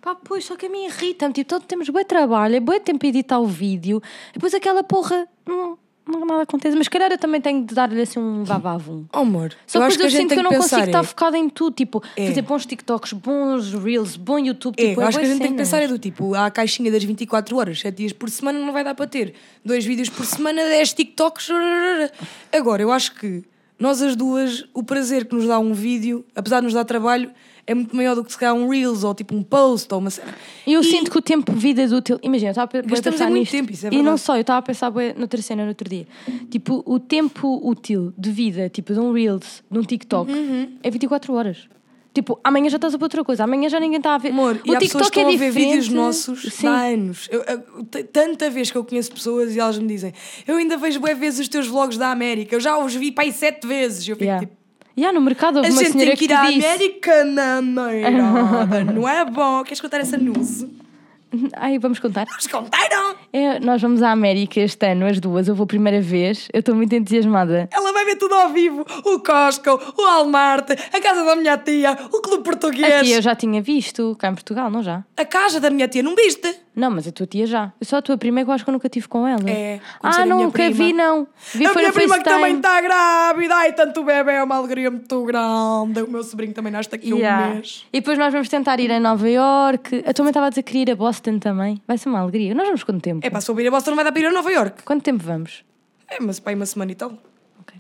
Pá, 0.02 0.16
pois, 0.24 0.46
só 0.46 0.56
que 0.56 0.68
a 0.68 0.70
mim 0.70 0.86
irrita-me, 0.86 1.34
tipo, 1.34 1.50
todo 1.50 1.64
temos 1.64 1.90
bom 1.90 2.04
trabalho, 2.04 2.56
é 2.56 2.60
bom 2.60 2.80
tempo 2.80 3.06
editar 3.06 3.40
o 3.40 3.48
vídeo, 3.48 4.02
e 4.30 4.34
depois 4.34 4.54
aquela 4.54 4.84
porra, 4.84 5.28
não, 5.48 5.78
não 6.08 6.26
nada 6.26 6.44
acontece, 6.44 6.76
mas 6.76 6.88
calhar 6.88 7.12
eu 7.12 7.18
também 7.18 7.40
tenho 7.42 7.66
de 7.66 7.74
dar-lhe 7.76 8.02
assim 8.02 8.20
um 8.20 8.44
vavavum. 8.44 9.06
Oh, 9.14 9.20
amor, 9.20 9.54
Só 9.66 9.80
eu 9.80 9.84
acho 9.84 9.98
que 9.98 10.04
eu, 10.04 10.08
a 10.08 10.10
gente 10.10 10.22
sinto 10.22 10.34
que 10.34 10.40
eu 10.40 10.44
não 10.44 10.52
consigo 10.52 10.82
estar 10.82 11.04
focada 11.04 11.38
em 11.38 11.50
tudo, 11.50 11.74
tipo, 11.76 12.04
É. 12.16 12.28
fazer 12.28 12.42
bons 12.42 12.66
TikToks, 12.66 13.14
bons 13.14 13.74
Reels, 13.74 14.16
bom 14.16 14.40
YouTube, 14.40 14.76
É, 14.78 14.90
tipo, 14.90 15.02
eu 15.02 15.06
é 15.06 15.08
acho 15.08 15.20
que 15.20 15.26
a 15.26 15.28
gente 15.28 15.40
tem 15.40 15.48
que 15.52 15.54
cenas. 15.56 15.70
pensar 15.70 15.84
é 15.84 15.88
do 15.88 15.98
tipo, 16.00 16.34
há 16.34 16.46
a 16.46 16.52
caixinha 16.52 16.92
das 16.92 17.04
24 17.04 17.56
horas, 17.58 17.80
7 17.80 17.96
dias 17.96 18.14
por 18.14 18.30
semana 18.30 18.60
não 18.60 18.72
vai 18.74 18.84
dar 18.84 18.96
para 18.96 19.08
ter. 19.08 19.34
Dois 19.64 19.86
vídeos 19.86 20.10
por 20.10 20.26
semana, 20.26 20.62
10 20.64 20.94
TikToks. 20.94 21.50
Agora, 22.52 22.82
eu 22.82 22.92
acho 22.92 23.14
que 23.16 23.44
nós 23.80 24.02
as 24.02 24.16
duas, 24.16 24.64
o 24.74 24.84
prazer 24.84 25.26
que 25.26 25.36
nos 25.36 25.46
dá 25.46 25.60
um 25.60 25.74
vídeo, 25.74 26.26
apesar 26.36 26.60
de 26.60 26.66
nos 26.66 26.74
dar 26.74 26.84
trabalho, 26.86 27.32
é 27.68 27.76
muito 27.76 27.94
maior 27.96 28.16
do 28.16 28.24
que 28.24 28.32
se 28.32 28.38
calhar 28.38 28.56
um 28.56 28.68
Reels 28.70 29.04
ou 29.04 29.14
tipo 29.14 29.36
um 29.36 29.44
post 29.44 29.94
ou 29.94 30.00
uma 30.00 30.10
cena. 30.10 30.34
E 30.66 30.74
eu 30.74 30.82
sinto 30.84 31.12
que 31.12 31.18
o 31.18 31.22
tempo 31.22 31.52
de 31.52 31.60
vida 31.60 31.84
útil. 31.96 32.18
Imagina, 32.24 32.48
eu 32.50 32.52
estava 32.52 32.78
a 32.78 32.82
Gastamos 32.82 33.02
pensar 33.20 33.30
muito 33.30 33.40
nisto. 33.42 33.52
tempo, 33.52 33.72
isso 33.72 33.88
é 33.88 33.94
E 33.94 34.02
não 34.02 34.18
só, 34.18 34.36
eu 34.38 34.42
estava 34.42 34.60
a 34.60 34.62
pensar 34.62 34.92
noutra 35.18 35.42
cena 35.42 35.64
no 35.64 35.70
outro 35.70 35.88
dia. 35.90 36.08
Tipo, 36.50 36.82
o 36.86 36.98
tempo 37.00 37.60
útil 37.64 38.14
de 38.18 38.32
vida, 38.32 38.70
tipo, 38.70 38.94
de 38.94 39.00
um 39.00 39.12
Reels, 39.12 39.64
de 39.70 39.78
um 39.78 39.84
TikTok, 39.84 40.32
Uhum. 40.32 40.78
é 40.82 40.90
24 40.90 41.34
horas. 41.34 41.68
Tipo, 42.14 42.40
amanhã 42.44 42.68
já 42.68 42.78
estás 42.78 42.96
a 42.96 42.98
para 42.98 43.06
outra 43.06 43.24
coisa, 43.24 43.44
amanhã 43.44 43.70
já 43.70 43.80
ninguém 43.80 43.98
está 44.00 44.16
a 44.16 44.18
ver. 44.18 44.30
Amor, 44.30 44.60
o 44.68 44.74
e 44.74 44.78
TikTok 44.80 45.20
é 45.20 45.22
a 45.22 45.26
ver 45.28 45.32
diferente. 45.34 45.54
vídeos 45.54 45.90
nossos 45.90 46.42
Sim. 46.52 46.66
há 46.66 46.86
anos. 46.88 47.28
Eu- 47.32 47.44
eu- 47.44 48.04
tanta 48.12 48.50
vez 48.50 48.72
que 48.72 48.78
eu 48.78 48.84
conheço 48.84 49.12
pessoas 49.12 49.56
e 49.56 49.60
elas 49.60 49.78
me 49.78 49.86
dizem 49.88 50.12
eu 50.48 50.56
ainda 50.58 50.78
vejo 50.78 51.00
bué 51.00 51.14
vezes 51.14 51.42
os 51.42 51.48
teus 51.48 51.68
vlogs 51.68 51.96
da 51.96 52.10
América, 52.10 52.56
eu 52.56 52.60
já 52.60 52.76
os 52.84 52.96
vi 52.96 53.12
para 53.12 53.26
aí 53.26 53.32
sete 53.32 53.68
vezes. 53.68 54.08
E 54.08 54.10
eu 54.10 54.16
fico 54.16 54.24
Yeah. 54.24 54.48
tipo, 54.48 54.57
Yeah, 54.98 55.14
no 55.18 55.24
mercado 55.24 55.58
houve 55.58 55.70
a 55.70 55.72
uma 55.72 55.80
gente 55.84 55.92
senhora 55.92 56.10
tem 56.10 56.18
que 56.18 56.26
ir 56.26 56.34
à 56.34 56.46
disse. 56.48 56.66
América 56.66 57.24
na 57.24 57.62
noirada, 57.62 58.84
não 58.92 59.08
é 59.08 59.24
bom? 59.26 59.64
Queres 59.64 59.80
contar 59.80 60.00
essa 60.00 60.18
news? 60.18 60.66
Ai, 61.56 61.78
vamos 61.80 62.00
contar. 62.00 62.26
Eles 62.32 62.48
contaram! 62.48 63.16
É, 63.34 63.60
nós 63.60 63.82
vamos 63.82 64.02
à 64.02 64.12
América 64.12 64.60
este 64.60 64.86
ano, 64.88 65.06
as 65.06 65.20
duas. 65.20 65.48
Eu 65.48 65.56
vou 65.56 65.66
a 65.66 65.68
primeira 65.68 66.00
vez. 66.02 66.48
Eu 66.54 66.60
estou 66.62 66.74
muito 66.76 66.94
entusiasmada. 66.94 67.68
Ela 67.72 67.92
vai 67.92 68.06
ver 68.06 68.16
tudo 68.16 68.34
ao 68.36 68.50
vivo: 68.50 68.86
o 69.06 69.20
Costco, 69.20 69.72
o 69.98 70.02
Walmart, 70.02 70.70
a 70.72 71.02
casa 71.02 71.24
da 71.26 71.36
minha 71.36 71.58
tia, 71.58 71.92
o 72.12 72.22
clube 72.22 72.44
português, 72.44 72.94
Aqui 73.02 73.12
eu 73.12 73.22
já 73.22 73.36
tinha 73.36 73.62
visto, 73.62 74.16
cá 74.18 74.30
em 74.30 74.34
Portugal, 74.34 74.70
não 74.70 74.82
já? 74.82 75.04
a 75.16 75.26
casa 75.26 75.60
da 75.60 75.70
minha 75.70 75.88
tia, 75.88 76.02
não 76.04 76.16
viste? 76.16 76.56
Não, 76.76 76.92
mas 76.92 77.08
a 77.08 77.12
tua 77.12 77.26
tia 77.26 77.48
já. 77.48 77.74
Eu 77.82 77.88
só 77.88 77.98
a 77.98 78.02
tua 78.04 78.18
prima 78.20 78.40
é 78.40 78.44
que 78.44 78.50
eu 78.52 78.54
acho 78.54 78.64
que 78.64 78.70
eu 78.70 78.74
nunca 78.74 78.88
tive 78.88 79.08
com 79.08 79.28
ela. 79.28 79.50
É, 79.50 79.80
ah, 80.02 80.24
nunca 80.28 80.52
prima. 80.52 80.76
vi, 80.76 80.94
não. 80.94 81.28
Vi 81.56 81.66
a 81.66 81.74
foi 81.74 81.82
minha 81.82 81.92
prima 81.94 82.18
que 82.20 82.24
FaceTime. 82.24 82.36
também 82.44 82.56
está 82.58 82.80
grávida, 82.82 83.56
ai, 83.56 83.74
tanto 83.74 84.04
bebê 84.04 84.34
é 84.34 84.44
uma 84.44 84.56
alegria 84.58 84.92
muito 84.92 85.24
grande. 85.26 86.04
O 86.04 86.08
meu 86.08 86.24
sobrinho 86.24 86.54
também 86.54 86.72
nasce 86.72 86.92
daqui 86.92 87.12
a 87.12 87.16
um 87.16 87.18
Yeah. 87.18 87.56
mês. 87.56 87.84
E 87.92 88.00
depois 88.00 88.18
nós 88.20 88.32
vamos 88.32 88.48
tentar 88.48 88.80
ir 88.80 88.92
a 88.92 89.00
Nova 89.00 89.28
York. 89.28 90.04
A 90.06 90.14
tua 90.14 90.24
mãe 90.24 90.30
estava 90.30 90.46
a 90.46 90.50
dizer 90.50 90.62
que 90.62 90.72
queria 90.72 90.84
ir 90.84 90.92
a 90.92 90.96
Boston 90.96 91.17
também. 91.22 91.82
Vai 91.88 91.98
ser 91.98 92.10
uma 92.10 92.20
alegria. 92.20 92.54
Nós 92.54 92.66
vamos 92.66 92.84
quanto 92.84 93.02
tempo? 93.02 93.26
É 93.26 93.30
para 93.30 93.42
se 93.42 93.50
ouvir 93.52 93.68
a 93.68 93.72
Boston, 93.72 93.92
não 93.92 93.96
vai 93.96 94.06
dar 94.06 94.12
para 94.12 94.22
ir 94.22 94.26
a 94.26 94.32
Nova 94.32 94.52
York. 94.52 94.84
Quanto 94.84 95.04
tempo 95.04 95.24
vamos? 95.24 95.64
É, 96.08 96.20
mas 96.20 96.40
para 96.40 96.52
aí 96.52 96.56
uma 96.56 96.66
semana 96.66 96.92
e 96.92 96.96
tal. 96.96 97.12
Ok. 97.62 97.80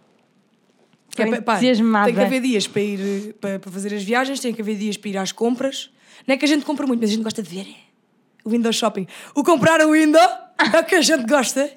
Que 1.09 1.21
é 1.21 1.41
pá, 1.41 1.53
entusiasmada. 1.53 2.05
tem 2.05 2.15
que 2.15 2.21
haver 2.21 2.41
dias 2.41 2.67
para 2.67 2.81
ir 2.81 3.33
para, 3.39 3.59
para 3.59 3.71
fazer 3.71 3.93
as 3.93 4.03
viagens, 4.03 4.39
tem 4.39 4.53
que 4.53 4.61
haver 4.61 4.77
dias 4.77 4.97
para 4.97 5.09
ir 5.09 5.17
às 5.17 5.31
compras. 5.31 5.89
Não 6.27 6.35
é 6.35 6.37
que 6.37 6.45
a 6.45 6.47
gente 6.47 6.65
compra 6.65 6.85
muito, 6.85 6.99
mas 6.99 7.09
a 7.09 7.13
gente 7.13 7.23
gosta 7.23 7.41
de 7.41 7.49
ver 7.49 7.67
o 8.43 8.49
window 8.49 8.71
shopping. 8.71 9.07
O 9.35 9.43
comprar 9.43 9.81
o 9.81 9.91
window 9.91 10.21
é 10.73 10.79
o 10.79 10.83
que 10.83 10.95
a 10.95 11.01
gente 11.01 11.25
gosta. 11.25 11.69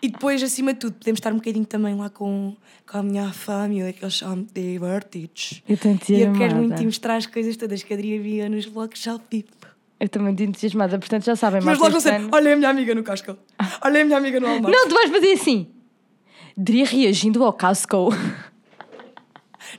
E 0.00 0.08
depois, 0.08 0.42
acima 0.42 0.72
de 0.74 0.80
tudo, 0.80 0.94
podemos 0.94 1.18
estar 1.18 1.32
um 1.32 1.36
bocadinho 1.36 1.64
também 1.64 1.94
lá 1.94 2.10
com, 2.10 2.56
com 2.90 2.98
a 2.98 3.02
minha 3.02 3.32
família, 3.32 3.92
que 3.92 4.04
eles 4.04 4.16
são 4.16 4.46
divertidos. 4.52 5.62
Eu 5.68 5.76
E 6.08 6.22
eu 6.22 6.32
quero 6.32 6.56
muito 6.56 6.82
ir 6.82 6.86
mostrar 6.86 7.16
as 7.16 7.26
coisas 7.26 7.56
todas 7.56 7.82
que 7.82 7.92
a 7.92 7.96
Adria 7.96 8.20
via 8.20 8.48
nos 8.48 8.66
vlogs 8.66 9.00
já 9.00 9.18
Eu 10.02 10.06
estou 10.06 10.20
muito 10.20 10.42
entusiasmada. 10.42 10.98
Portanto, 10.98 11.24
já 11.24 11.36
sabem, 11.36 11.62
Mas 11.62 11.78
logo 11.78 11.96
ano- 11.96 12.28
olha 12.32 12.54
a 12.54 12.56
minha 12.56 12.68
amiga 12.68 12.92
no 12.92 13.04
Costco. 13.04 13.36
Olha 13.80 14.00
a 14.00 14.04
minha 14.04 14.18
amiga 14.18 14.40
no 14.40 14.48
Walmart. 14.48 14.74
Não, 14.74 14.88
tu 14.88 14.94
vais 14.96 15.08
fazer 15.08 15.30
assim. 15.34 15.68
Diria 16.58 16.84
reagindo 16.84 17.44
ao 17.44 17.52
Costco. 17.52 18.08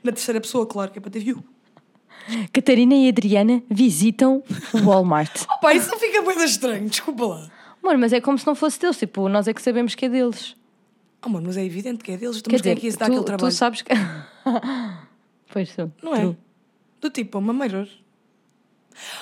Na 0.01 0.13
terceira 0.13 0.39
pessoa, 0.39 0.65
claro, 0.65 0.91
que 0.91 0.99
é 0.99 1.01
para 1.01 1.11
ter 1.11 1.19
view. 1.19 1.43
Catarina 2.53 2.95
e 2.95 3.09
Adriana 3.09 3.61
visitam 3.69 4.41
o 4.73 4.77
Walmart. 4.77 5.43
Opa, 5.57 5.73
isso 5.73 5.89
não 5.91 5.99
fica 5.99 6.21
bem 6.21 6.41
estranho, 6.45 6.87
desculpa 6.87 7.25
lá. 7.25 7.51
Amor, 7.83 7.97
mas 7.97 8.13
é 8.13 8.21
como 8.21 8.37
se 8.39 8.47
não 8.47 8.55
fosse 8.55 8.79
deles. 8.79 8.95
Tipo, 8.97 9.27
nós 9.27 9.45
é 9.49 9.53
que 9.53 9.61
sabemos 9.61 9.93
que 9.93 10.05
é 10.05 10.09
deles. 10.09 10.55
Oh, 11.21 11.27
mano, 11.27 11.47
mas 11.47 11.57
é 11.57 11.65
evidente 11.65 12.01
que 12.01 12.13
é 12.13 12.17
deles. 12.17 12.41
Quer 12.41 12.49
mas 12.53 12.61
quem 12.61 12.71
é 12.71 12.75
dizer, 12.75 12.91
que 12.91 12.97
tu, 12.97 13.03
aquele 13.03 13.17
tu 13.17 13.23
trabalho? 13.25 13.51
sabes 13.51 13.81
que. 13.81 13.91
pois 15.51 15.69
sou. 15.69 15.91
Não 16.01 16.15
é? 16.15 16.21
True. 16.21 16.37
Do 17.01 17.09
tipo, 17.09 17.41
mameiros. 17.41 18.01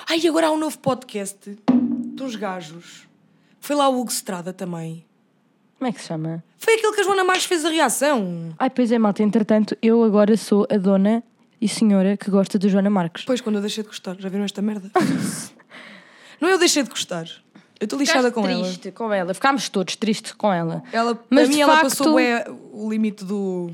Ai, 0.09 0.25
agora 0.27 0.47
há 0.47 0.51
um 0.51 0.57
novo 0.57 0.77
podcast 0.79 1.57
de 1.69 2.23
uns 2.23 2.35
gajos. 2.35 3.07
Foi 3.59 3.75
lá 3.75 3.87
o 3.89 3.99
Hugo 3.99 4.11
Estrada 4.11 4.51
também. 4.53 5.05
Como 5.77 5.89
é 5.89 5.91
que 5.93 6.01
se 6.01 6.07
chama? 6.07 6.43
Foi 6.57 6.75
aquele 6.75 6.93
que 6.93 7.01
a 7.01 7.03
Joana 7.03 7.23
Marques 7.23 7.45
fez 7.45 7.65
a 7.65 7.69
reação. 7.69 8.53
Ai, 8.59 8.69
pois 8.69 8.91
é, 8.91 8.99
malta. 8.99 9.23
Entretanto, 9.23 9.75
eu 9.81 10.03
agora 10.03 10.35
sou 10.37 10.67
a 10.69 10.77
dona 10.77 11.23
e 11.59 11.67
senhora 11.67 12.15
que 12.17 12.29
gosta 12.29 12.57
de 12.59 12.69
Joana 12.69 12.89
Marques. 12.89 13.23
Depois, 13.23 13.41
quando 13.41 13.55
eu 13.55 13.61
deixei 13.61 13.83
de 13.83 13.89
gostar, 13.89 14.15
já 14.19 14.29
viram 14.29 14.43
esta 14.45 14.61
merda? 14.61 14.91
não 16.39 16.49
eu 16.49 16.59
deixei 16.59 16.83
de 16.83 16.89
gostar. 16.89 17.25
Eu 17.79 17.85
estou 17.85 17.97
lixada 17.97 18.31
com 18.31 18.47
ela. 18.47 18.63
triste 18.63 18.91
com 18.91 19.11
ela. 19.11 19.33
Ficámos 19.33 19.67
todos 19.69 19.95
tristes 19.95 20.33
com 20.33 20.53
ela. 20.53 20.83
Ela, 20.91 21.19
Mas, 21.29 21.47
para 21.47 21.55
mim, 21.55 21.61
ela 21.61 21.73
facto- 21.77 21.97
passou 21.97 22.15
o 22.73 22.89
limite 22.91 23.25
do, 23.25 23.71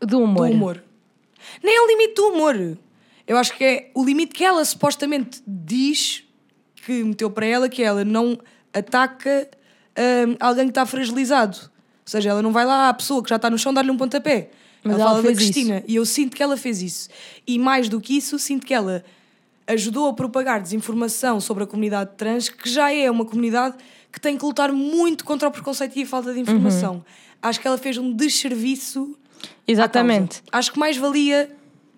Do 0.00 0.06
do 0.06 0.18
humor. 0.20 0.48
humor. 0.50 0.82
Nem 1.62 1.76
é 1.76 1.80
o 1.82 1.86
limite 1.86 2.14
do 2.14 2.28
humor. 2.28 2.78
Eu 3.26 3.36
acho 3.36 3.56
que 3.56 3.64
é 3.64 3.90
o 3.94 4.04
limite 4.04 4.32
que 4.32 4.44
ela 4.44 4.64
supostamente 4.64 5.42
diz 5.46 6.22
que 6.76 7.02
meteu 7.02 7.30
para 7.30 7.46
ela, 7.46 7.68
que 7.68 7.82
ela 7.82 8.04
não 8.04 8.38
ataca 8.72 9.48
hum, 9.98 10.36
alguém 10.38 10.66
que 10.66 10.70
está 10.70 10.86
fragilizado. 10.86 11.58
Ou 11.58 11.70
seja, 12.10 12.30
ela 12.30 12.42
não 12.42 12.52
vai 12.52 12.64
lá 12.64 12.88
à 12.88 12.94
pessoa 12.94 13.22
que 13.22 13.28
já 13.28 13.36
está 13.36 13.50
no 13.50 13.58
chão 13.58 13.74
dar-lhe 13.74 13.90
um 13.90 13.96
pontapé. 13.96 14.50
Mas 14.84 14.94
ela, 14.94 15.02
ela 15.02 15.10
fala 15.10 15.22
da 15.22 15.34
Cristina. 15.34 15.82
E 15.88 15.96
eu 15.96 16.06
sinto 16.06 16.36
que 16.36 16.42
ela 16.42 16.56
fez 16.56 16.80
isso. 16.80 17.08
E 17.46 17.58
mais 17.58 17.88
do 17.88 18.00
que 18.00 18.16
isso, 18.16 18.38
sinto 18.38 18.64
que 18.64 18.72
ela 18.72 19.04
ajudou 19.66 20.08
a 20.08 20.12
propagar 20.12 20.62
desinformação 20.62 21.40
sobre 21.40 21.64
a 21.64 21.66
comunidade 21.66 22.10
trans, 22.16 22.48
que 22.48 22.70
já 22.70 22.92
é 22.92 23.10
uma 23.10 23.24
comunidade 23.24 23.76
que 24.12 24.20
tem 24.20 24.38
que 24.38 24.44
lutar 24.44 24.70
muito 24.72 25.24
contra 25.24 25.48
o 25.48 25.50
preconceito 25.50 25.98
e 25.98 26.04
a 26.04 26.06
falta 26.06 26.32
de 26.32 26.38
informação. 26.38 27.04
Acho 27.42 27.60
que 27.60 27.66
ela 27.66 27.76
fez 27.76 27.98
um 27.98 28.12
desserviço 28.12 29.16
Exatamente. 29.66 30.42
Acho 30.50 30.72
que 30.72 30.78
mais 30.78 30.96
valia 30.96 31.54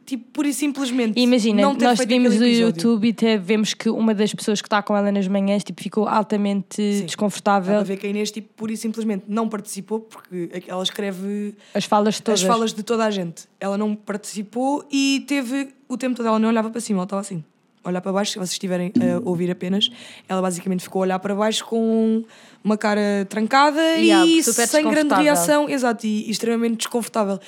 tipo, 0.09 0.25
pura 0.33 0.49
e 0.49 0.55
simplesmente. 0.55 1.21
Imagina, 1.21 1.75
nós 1.75 1.99
vimos 2.05 2.41
o. 2.41 2.45
YouTube 2.45 3.09
e 3.09 3.11
até 3.11 3.37
vemos 3.37 3.75
que 3.75 3.91
uma 3.91 4.15
das 4.15 4.33
pessoas 4.33 4.63
que 4.63 4.67
está 4.67 4.83
com 4.83 4.97
ela 4.97 5.13
nas 5.13 5.29
manhãs 5.29 5.63
tipo, 5.63 5.83
ficou 5.83 6.09
altamente 6.09 7.01
Dá 7.01 7.07
desconfortável. 7.07 7.75
para 7.75 7.85
ver 7.85 7.99
que 7.99 8.07
a 8.07 8.11
Inês, 8.11 8.31
tipo, 8.31 8.49
pura 8.57 8.73
e 8.73 8.77
simplesmente 8.77 9.25
não 9.29 9.49
participou, 9.49 10.01
porque 10.01 10.51
ela 10.67 10.83
escreve 10.83 11.55
As 11.75 11.85
falas 11.85 12.19
todas. 12.21 12.41
as 12.41 12.47
falas 12.47 12.73
de 12.73 12.83
toda 12.83 13.05
a 13.05 13.11
gente. 13.11 13.45
Ela 13.61 13.77
não 13.77 13.95
participou 13.95 14.85
e 14.91 15.25
teve 15.29 15.69
o 15.87 15.97
tempo 15.97 16.17
todo, 16.17 16.27
ela 16.27 16.39
não 16.39 16.49
olhava 16.49 16.71
para 16.71 16.81
cima, 16.81 16.99
ela 16.99 17.05
estava 17.05 17.21
assim. 17.21 17.45
Olhar 17.85 18.01
para 18.01 18.13
baixo, 18.13 18.33
se 18.33 18.39
vocês 18.39 18.53
estiverem 18.53 18.93
a 18.97 19.21
ouvir 19.29 19.51
apenas, 19.51 19.91
ela 20.29 20.43
basicamente 20.43 20.83
ficou 20.83 21.01
a 21.01 21.03
olhar 21.05 21.19
para 21.19 21.35
baixo 21.35 21.65
com 21.65 22.25
uma 22.63 22.77
cara 22.77 23.27
trancada 23.29 23.81
Yeah, 23.97 24.27
e 24.27 24.43
sem 24.43 24.89
grande 24.91 25.15
reação, 25.15 25.69
exato, 25.69 26.07
e 26.07 26.31
extremamente 26.31 26.79
desconfortável. 26.79 27.39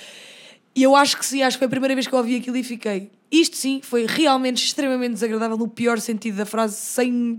E 0.81 0.83
eu 0.83 0.97
acho 0.97 1.18
que 1.18 1.26
sim, 1.26 1.43
acho 1.43 1.57
que 1.57 1.59
foi 1.59 1.66
a 1.66 1.70
primeira 1.70 1.95
vez 1.95 2.07
que 2.07 2.14
eu 2.14 2.18
ouvi 2.18 2.37
aquilo 2.37 2.57
e 2.57 2.62
fiquei. 2.62 3.11
Isto 3.31 3.55
sim, 3.57 3.81
foi 3.83 4.07
realmente 4.09 4.64
extremamente 4.64 5.12
desagradável, 5.12 5.59
no 5.59 5.68
pior 5.68 6.01
sentido 6.01 6.37
da 6.39 6.47
frase, 6.47 6.74
sem 6.76 7.37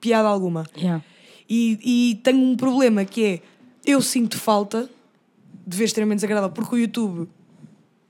piada 0.00 0.26
alguma. 0.28 0.66
Yeah. 0.76 1.04
E, 1.48 1.78
e 1.84 2.14
tenho 2.24 2.40
um 2.40 2.56
problema 2.56 3.04
que 3.04 3.24
é 3.24 3.40
eu 3.86 4.02
sinto 4.02 4.36
falta 4.38 4.90
de 5.66 5.76
ver 5.76 5.84
extremamente 5.84 6.16
desagradável, 6.18 6.50
porque 6.50 6.74
o 6.74 6.78
YouTube 6.78 7.28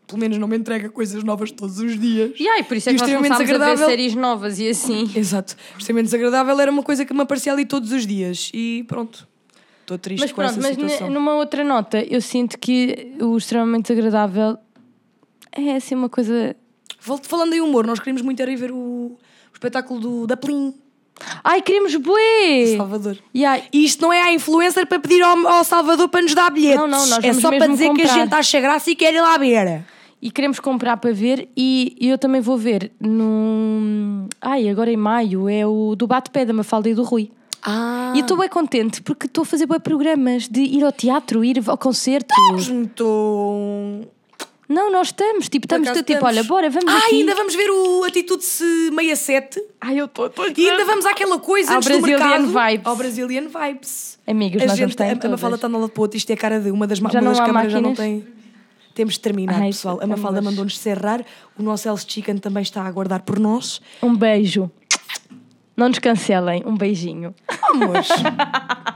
pelo 0.06 0.18
menos 0.18 0.38
não 0.38 0.48
me 0.48 0.56
entrega 0.56 0.88
coisas 0.88 1.22
novas 1.22 1.50
todos 1.52 1.78
os 1.78 2.00
dias. 2.00 2.32
Yeah, 2.40 2.60
e 2.60 2.64
por 2.64 2.76
isso 2.76 2.88
é 2.88 2.92
E 2.92 2.96
que 2.96 3.00
nós 3.02 3.10
começámos 3.12 3.34
a 3.42 3.44
ver 3.44 3.52
desagradável- 3.52 3.86
séries 3.86 4.14
novas 4.14 4.58
e 4.58 4.68
assim. 4.68 5.08
Exato. 5.14 5.56
Extremamente 5.78 6.06
desagradável 6.06 6.58
era 6.58 6.70
uma 6.70 6.82
coisa 6.82 7.04
que 7.04 7.12
me 7.14 7.20
aparecia 7.20 7.52
ali 7.52 7.64
todos 7.66 7.92
os 7.92 8.06
dias. 8.06 8.50
E 8.54 8.84
pronto. 8.88 9.28
Estou 9.82 9.98
triste 9.98 10.22
Mas 10.22 10.30
com 10.32 10.36
pronto, 10.36 10.50
essa 10.52 10.60
mas 10.60 10.70
situação. 10.74 11.08
ne- 11.08 11.14
numa 11.14 11.34
outra 11.34 11.62
nota, 11.62 12.02
eu 12.02 12.20
sinto 12.20 12.58
que 12.58 13.12
o 13.20 13.36
extremamente 13.36 13.92
agradável 13.92 14.56
é 15.52 15.76
assim 15.76 15.94
uma 15.94 16.08
coisa. 16.08 16.56
Falando 17.22 17.54
em 17.54 17.60
humor, 17.60 17.86
nós 17.86 17.98
queríamos 17.98 18.22
muito 18.22 18.42
ir 18.42 18.56
ver 18.56 18.72
o, 18.72 18.76
o 18.76 19.18
espetáculo 19.52 20.00
do, 20.00 20.26
da 20.26 20.36
Plim, 20.36 20.74
Ai, 21.44 21.62
queremos 21.62 21.94
bué! 21.96 22.76
Salvador. 22.76 23.18
Yeah. 23.34 23.62
E 23.72 23.84
isto 23.84 24.00
não 24.02 24.12
é 24.12 24.22
a 24.22 24.32
influencer 24.32 24.86
para 24.86 24.98
pedir 24.98 25.22
ao, 25.22 25.46
ao 25.46 25.64
Salvador 25.64 26.08
para 26.08 26.22
nos 26.22 26.34
dar 26.34 26.50
bilhetes. 26.50 26.78
Não, 26.78 26.88
não, 26.88 27.06
nós 27.06 27.24
é 27.24 27.32
só 27.32 27.50
para 27.50 27.66
dizer 27.66 27.92
que 27.92 28.02
a 28.02 28.06
comprar. 28.06 28.14
gente 28.14 28.34
acha 28.34 28.60
graça 28.60 28.90
e 28.90 28.96
quer 28.96 29.14
ir 29.14 29.20
lá 29.20 29.36
ver. 29.36 29.84
E 30.22 30.30
queremos 30.30 30.60
comprar 30.60 30.96
para 30.98 31.12
ver 31.12 31.48
e 31.56 31.96
eu 32.00 32.18
também 32.18 32.40
vou 32.40 32.56
ver 32.56 32.92
no. 33.00 34.28
Ai, 34.40 34.68
agora 34.68 34.90
em 34.90 34.96
maio 34.96 35.48
é 35.48 35.66
o 35.66 35.94
do 35.96 36.06
Bate-Pé 36.06 36.44
da 36.44 36.52
Mafalda 36.52 36.88
e 36.88 36.94
do 36.94 37.02
Rui. 37.02 37.30
Ah. 37.62 38.12
E 38.14 38.18
eu 38.18 38.22
estou 38.22 38.36
bem 38.38 38.48
contente 38.48 39.02
porque 39.02 39.26
estou 39.26 39.42
a 39.42 39.44
fazer 39.44 39.66
bem 39.66 39.80
programas 39.80 40.48
de 40.48 40.60
ir 40.60 40.84
ao 40.84 40.92
teatro, 40.92 41.44
ir 41.44 41.62
ao 41.66 41.76
concerto. 41.76 42.34
Muito. 42.52 44.06
Não, 44.70 44.88
nós 44.88 45.08
estamos, 45.08 45.48
tipo, 45.48 45.66
estamos 45.66 45.88
acaso 45.88 46.04
tipo, 46.04 46.12
estamos. 46.12 46.36
olha, 46.36 46.44
bora, 46.44 46.70
vamos 46.70 46.94
Ah, 46.94 46.98
aqui. 46.98 47.16
ainda 47.16 47.34
vamos 47.34 47.56
ver 47.56 47.68
o 47.70 48.04
Atitude-se 48.04 48.90
67. 48.90 49.60
Ai, 49.80 50.00
eu 50.00 50.04
estou. 50.04 50.30
E 50.56 50.70
ainda 50.70 50.84
vamos 50.84 51.04
àquela 51.04 51.40
coisa 51.40 51.72
Ao 51.72 51.78
antes 51.78 51.88
do 51.88 52.00
mercado. 52.00 52.46
Vibes. 52.46 52.86
Ao 52.86 52.94
Brazilian 52.94 53.48
Vibes. 53.48 54.16
Amigos, 54.24 54.62
a 54.62 54.66
nós 54.66 54.76
gente, 54.76 54.80
vamos 54.80 54.92
estar 54.92 55.26
a, 55.26 55.28
Mafalda 55.28 55.56
está 55.56 55.66
o 55.66 55.82
outro. 55.82 56.16
Isto 56.16 56.30
é 56.30 56.34
a 56.34 56.36
cara 56.36 56.60
de 56.60 56.70
uma 56.70 56.86
das, 56.86 56.98
Já 56.98 57.20
uma 57.20 57.30
das 57.30 57.40
câmaras 57.40 57.72
já 57.72 57.80
não 57.80 57.94
tem. 57.94 58.24
Temos 58.94 59.14
de 59.14 59.20
terminar, 59.20 59.60
Ai, 59.60 59.70
pessoal. 59.70 59.98
A. 60.00 60.06
Mafalda 60.06 60.40
mandou-nos 60.40 60.78
cerrar. 60.78 61.24
O 61.58 61.64
nosso 61.64 61.88
Else 61.88 62.04
Chicken 62.06 62.38
também 62.38 62.62
está 62.62 62.82
a 62.82 62.86
aguardar 62.86 63.24
por 63.24 63.40
nós. 63.40 63.80
Um 64.00 64.14
beijo. 64.14 64.70
Não 65.76 65.88
nos 65.88 65.98
cancelem. 65.98 66.62
Um 66.64 66.76
beijinho. 66.76 67.34
Vamos! 67.72 68.08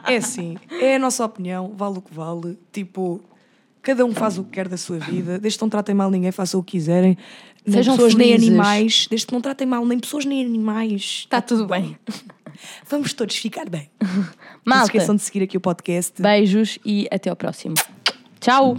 é 0.06 0.16
assim, 0.16 0.56
é 0.80 0.96
a 0.96 0.98
nossa 1.00 1.24
opinião, 1.24 1.72
vale 1.74 1.98
o 1.98 2.02
que 2.02 2.14
vale. 2.14 2.58
Tipo, 2.72 3.20
cada 3.84 4.04
um 4.04 4.12
faz 4.12 4.38
o 4.38 4.44
que 4.44 4.50
quer 4.50 4.68
da 4.68 4.76
sua 4.76 4.98
vida. 4.98 5.38
Desde 5.38 5.58
que 5.58 5.62
não 5.64 5.68
tratem 5.68 5.94
mal 5.94 6.10
ninguém, 6.10 6.32
façam 6.32 6.60
o 6.60 6.62
que 6.62 6.72
quiserem. 6.72 7.16
Nem 7.66 7.76
Sejam 7.76 7.96
pessoas 7.96 8.14
nem 8.14 8.28
felizes. 8.32 8.48
animais. 8.48 9.06
Desde 9.08 9.26
que 9.26 9.32
não 9.32 9.40
tratem 9.40 9.66
mal 9.66 9.84
nem 9.86 9.98
pessoas 9.98 10.24
nem 10.24 10.44
animais. 10.44 11.20
Está 11.24 11.40
tudo 11.40 11.66
bem. 11.66 11.96
Vamos 12.88 13.12
todos 13.12 13.36
ficar 13.36 13.68
bem. 13.68 13.90
Não 14.00 14.08
se 14.12 14.28
Malta, 14.64 14.84
esqueçam 14.86 15.16
de 15.16 15.22
seguir 15.22 15.42
aqui 15.42 15.56
o 15.56 15.60
podcast. 15.60 16.22
beijos 16.22 16.78
e 16.84 17.08
até 17.10 17.28
ao 17.28 17.36
próximo. 17.36 17.74
Tchau! 18.40 18.72